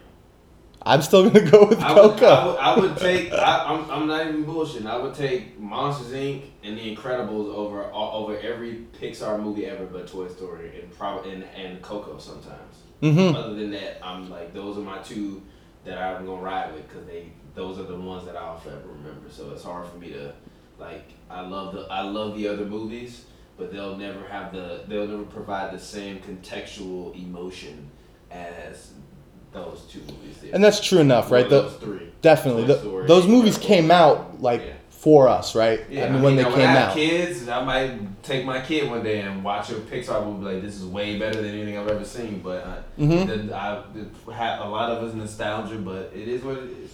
I'm 0.83 1.03
still 1.03 1.29
gonna 1.29 1.51
go 1.51 1.67
with 1.67 1.81
I 1.81 1.93
would, 1.93 2.13
Coco. 2.13 2.27
I 2.27 2.47
would, 2.47 2.57
I 2.57 2.79
would 2.81 2.97
take. 2.97 3.33
I, 3.33 3.65
I'm, 3.67 3.91
I'm 3.91 4.07
not 4.07 4.27
even 4.27 4.45
bullshitting. 4.47 4.87
I 4.87 4.97
would 4.97 5.15
take 5.15 5.59
Monsters 5.59 6.13
Inc. 6.13 6.45
and 6.63 6.79
The 6.79 6.97
Incredibles 6.97 7.55
over 7.55 7.85
all, 7.85 8.25
over 8.25 8.39
every 8.39 8.87
Pixar 8.99 9.41
movie 9.43 9.67
ever, 9.67 9.85
but 9.85 10.07
Toy 10.07 10.29
Story 10.29 10.81
and 10.81 10.91
probably 10.97 11.33
and, 11.33 11.45
and 11.55 11.83
Coco 11.83 12.19
sometimes. 12.19 12.77
hmm 13.01 13.37
Other 13.37 13.55
than 13.55 13.71
that, 13.73 13.99
I'm 14.03 14.31
like 14.31 14.55
those 14.55 14.79
are 14.79 14.83
my 14.83 14.99
two 14.99 15.43
that 15.85 15.99
I'm 15.99 16.25
gonna 16.25 16.41
ride 16.41 16.73
with 16.73 16.89
because 16.89 17.07
they 17.07 17.31
those 17.55 17.79
are 17.79 17.85
the 17.85 17.97
ones 17.97 18.25
that 18.25 18.37
I'll 18.37 18.59
forever 18.59 18.89
remember. 18.89 19.29
So 19.31 19.51
it's 19.51 19.65
hard 19.65 19.87
for 19.89 19.99
me 19.99 20.13
to 20.13 20.33
like. 20.79 21.11
I 21.29 21.43
love 21.43 21.75
the 21.75 21.83
I 21.91 22.03
love 22.03 22.37
the 22.39 22.49
other 22.49 22.65
movies, 22.65 23.27
but 23.59 23.71
they'll 23.71 23.97
never 23.99 24.27
have 24.27 24.53
the 24.53 24.85
they'll 24.89 25.07
never 25.07 25.25
provide 25.25 25.75
the 25.75 25.79
same 25.79 26.21
contextual 26.21 27.15
emotion 27.23 27.91
as 28.31 28.93
those 29.53 29.83
two 29.91 30.01
movies 30.01 30.37
did. 30.41 30.55
And 30.55 30.63
that's 30.63 30.81
true 30.81 30.99
enough, 30.99 31.31
right? 31.31 31.49
The, 31.49 31.63
those 31.63 31.75
three. 31.77 32.13
Definitely. 32.23 32.65
The- 32.65 32.79
Story, 32.81 33.07
those 33.07 33.27
movies 33.27 33.59
came 33.59 33.91
out 33.91 34.41
like 34.43 34.61
Yeah. 34.61 34.73
for 34.91 35.29
us, 35.29 35.55
right? 35.55 35.81
Yeah, 35.91 36.07
I 36.07 36.11
mean, 36.11 36.23
when 36.23 36.37
they 36.37 36.43
now, 36.43 36.51
came 36.51 36.61
I 36.61 36.73
have 36.73 36.89
out. 36.91 36.95
kids, 36.95 37.49
I 37.49 37.65
might 37.65 38.23
take 38.23 38.45
my 38.45 38.61
kid 38.61 38.89
one 38.91 39.03
day 39.03 39.21
and 39.23 39.43
watch 39.43 39.71
a 39.71 39.75
Pixar 39.75 40.25
movie. 40.27 40.45
Like 40.55 40.63
this 40.63 40.77
is 40.77 40.85
way 40.85 41.19
better 41.19 41.41
than 41.41 41.53
anything 41.55 41.79
I've 41.79 41.89
ever 41.89 42.05
seen. 42.05 42.41
But 42.45 42.67
I, 42.67 43.01
Mhm. 43.03 43.27
then 43.27 43.53
I 43.53 43.83
have 44.35 44.61
a 44.61 44.69
lot 44.69 44.91
of 44.91 45.03
us 45.03 45.15
nostalgia, 45.15 45.77
but 45.77 46.13
it 46.15 46.29
is 46.29 46.43
what 46.45 46.59
it 46.59 46.71
is. 46.85 46.91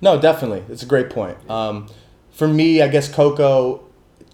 No, 0.00 0.20
definitely. 0.20 0.62
It's 0.68 0.82
a 0.82 0.86
great 0.86 1.10
point. 1.10 1.36
Um, 1.50 1.86
for 2.30 2.46
me, 2.46 2.82
I 2.82 2.88
guess 2.88 3.12
Coco 3.12 3.80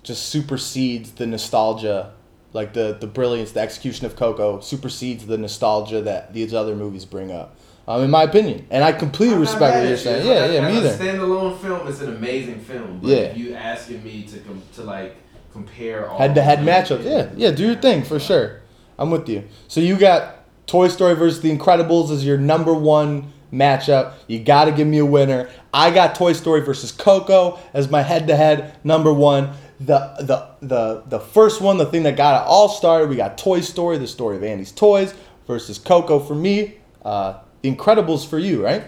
just 0.03 0.27
supersedes 0.27 1.13
the 1.13 1.27
nostalgia, 1.27 2.13
like 2.55 2.73
the 2.73 2.97
the 2.99 3.07
brilliance, 3.07 3.53
the 3.53 3.61
execution 3.61 4.07
of 4.07 4.17
Coco 4.17 4.61
supersedes 4.61 5.27
the 5.27 5.37
nostalgia 5.37 6.01
that 6.03 6.33
these 6.33 6.55
other 6.55 6.75
movies 6.75 7.05
bring 7.05 7.31
up. 7.31 7.57
Um, 7.87 8.03
in 8.03 8.11
my 8.11 8.23
opinion, 8.23 8.67
and 8.71 8.83
I 8.83 8.93
completely 8.93 9.35
I'm 9.35 9.43
respect 9.43 9.77
what 9.77 9.87
you're 9.89 9.97
saying. 9.99 10.21
It's 10.21 10.27
Yeah, 10.27 10.47
yeah, 10.47 10.67
me 10.69 10.79
either. 10.79 10.89
a 10.89 10.97
standalone 10.97 11.59
film, 11.59 11.87
it's 11.87 12.01
an 12.01 12.17
amazing 12.17 12.61
film. 12.61 13.01
But 13.03 13.11
Yeah. 13.11 13.17
if 13.19 13.37
you 13.37 13.53
asking 13.55 14.03
me 14.03 14.23
to 14.23 14.39
com- 14.39 14.63
to 14.77 14.83
like 14.85 15.17
compare 15.53 16.09
all 16.09 16.17
Head 16.19 16.35
to 16.37 16.43
head 16.43 16.61
matchups. 16.61 17.05
Yeah, 17.05 17.27
yeah. 17.37 17.51
Do 17.51 17.67
your 17.67 17.75
thing 17.75 18.03
for 18.03 18.19
sure. 18.19 18.61
I'm 18.99 19.11
with 19.11 19.29
you. 19.29 19.45
So 19.69 19.81
you 19.81 19.97
got 19.99 20.37
Toy 20.67 20.89
Story 20.89 21.15
versus 21.15 21.41
The 21.43 21.55
Incredibles 21.55 22.11
as 22.11 22.25
your 22.25 22.39
number 22.39 22.73
one 22.73 23.33
matchup. 23.53 24.13
You 24.29 24.39
got 24.41 24.65
to 24.65 24.73
give 24.73 24.87
me 24.87 24.99
a 24.99 25.05
winner. 25.07 25.49
I 25.73 25.91
got 25.91 26.15
Toy 26.15 26.33
Story 26.33 26.61
versus 26.63 26.91
Coco 26.91 27.59
as 27.75 27.91
my 27.91 28.03
head 28.03 28.27
to 28.29 28.37
head 28.37 28.75
number 28.83 29.13
one. 29.13 29.51
The, 29.81 30.15
the 30.21 30.67
the 30.67 31.03
the 31.07 31.19
first 31.21 31.61
one, 31.61 31.79
the 31.79 31.87
thing 31.87 32.05
that 32.05 32.17
got 32.17 32.43
it 32.43 32.49
all 32.49 32.69
started, 32.69 33.09
we 33.09 33.17
got 33.17 33.37
Toy 33.37 33.61
Story, 33.61 33.99
the 33.99 34.07
story 34.07 34.37
of 34.37 34.45
Andy's 34.45 34.71
toys, 34.71 35.13
versus 35.47 35.79
Coco 35.79 36.21
for 36.21 36.35
me. 36.35 36.77
Uh, 37.05 37.41
the 37.63 37.75
Incredibles 37.75 38.27
for 38.29 38.39
you, 38.39 38.65
right? 38.65 38.85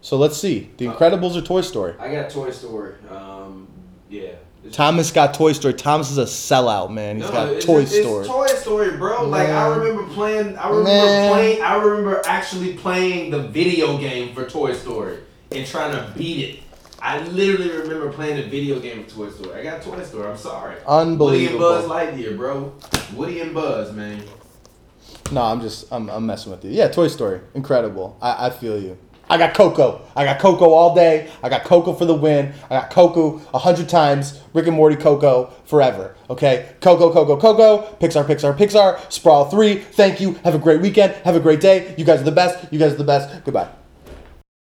So 0.00 0.16
let's 0.16 0.36
see, 0.36 0.70
The 0.78 0.86
Incredibles 0.86 1.36
or 1.36 1.42
Toy 1.42 1.60
Story. 1.60 1.94
I 1.98 2.10
got 2.12 2.30
Toy 2.30 2.50
Story. 2.50 2.94
Um, 3.10 3.68
yeah. 4.08 4.32
Thomas 4.72 5.10
got 5.10 5.34
Toy 5.34 5.52
Story. 5.52 5.74
Thomas 5.74 6.10
is 6.10 6.18
a 6.18 6.24
sellout, 6.24 6.90
man. 6.90 7.16
He's 7.16 7.26
No, 7.26 7.32
got 7.32 7.48
it's, 7.48 7.66
Toy 7.66 7.80
it's, 7.80 7.90
Story. 7.90 8.20
It's 8.24 8.28
Toy 8.28 8.46
Story, 8.46 8.96
bro. 8.96 9.26
Like 9.26 9.48
I 9.48 9.68
remember 9.74 10.12
playing. 10.12 10.56
I 10.56 10.68
remember 10.68 10.84
Man. 10.84 11.32
playing. 11.32 11.62
I 11.62 11.76
remember 11.76 12.22
actually 12.26 12.74
playing 12.74 13.30
the 13.30 13.42
video 13.48 13.98
game 13.98 14.34
for 14.34 14.48
Toy 14.48 14.72
Story 14.74 15.18
and 15.50 15.66
trying 15.66 15.92
to 15.92 16.12
beat 16.16 16.48
it. 16.48 16.62
I 17.02 17.22
literally 17.28 17.70
remember 17.70 18.12
playing 18.12 18.38
a 18.44 18.48
video 18.48 18.78
game 18.78 19.00
of 19.00 19.12
Toy 19.12 19.30
Story. 19.30 19.60
I 19.60 19.62
got 19.62 19.82
Toy 19.82 20.02
Story. 20.02 20.28
I'm 20.28 20.36
sorry. 20.36 20.76
Unbelievable. 20.86 21.26
Woody 21.26 21.46
and 21.46 21.58
Buzz 21.58 21.84
Lightyear, 21.86 22.36
bro. 22.36 22.72
Woody 23.14 23.40
and 23.40 23.54
Buzz, 23.54 23.92
man. 23.92 24.22
No, 25.32 25.42
I'm 25.42 25.60
just 25.60 25.90
I'm, 25.92 26.10
I'm 26.10 26.26
messing 26.26 26.52
with 26.52 26.64
you. 26.64 26.70
Yeah, 26.70 26.88
Toy 26.88 27.08
Story, 27.08 27.40
incredible. 27.54 28.18
I, 28.20 28.46
I 28.46 28.50
feel 28.50 28.80
you. 28.80 28.98
I 29.28 29.38
got 29.38 29.54
Coco. 29.54 30.02
I 30.16 30.24
got 30.24 30.40
Coco 30.40 30.72
all 30.72 30.92
day. 30.92 31.30
I 31.40 31.48
got 31.48 31.62
Coco 31.62 31.92
for 31.92 32.04
the 32.04 32.14
win. 32.14 32.52
I 32.64 32.80
got 32.80 32.90
Coco 32.90 33.40
a 33.54 33.58
hundred 33.58 33.88
times. 33.88 34.40
Rick 34.52 34.66
and 34.66 34.74
Morty 34.74 34.96
Coco 34.96 35.52
forever. 35.66 36.16
Okay, 36.28 36.68
Coco, 36.80 37.12
Coco, 37.12 37.36
Coco. 37.36 37.96
Pixar, 38.00 38.24
Pixar, 38.24 38.56
Pixar. 38.56 39.00
Sprawl 39.12 39.48
three. 39.48 39.76
Thank 39.76 40.20
you. 40.20 40.32
Have 40.42 40.56
a 40.56 40.58
great 40.58 40.80
weekend. 40.80 41.12
Have 41.24 41.36
a 41.36 41.40
great 41.40 41.60
day. 41.60 41.94
You 41.96 42.04
guys 42.04 42.20
are 42.20 42.24
the 42.24 42.32
best. 42.32 42.72
You 42.72 42.78
guys 42.80 42.92
are 42.94 42.96
the 42.96 43.04
best. 43.04 43.44
Goodbye. 43.44 43.68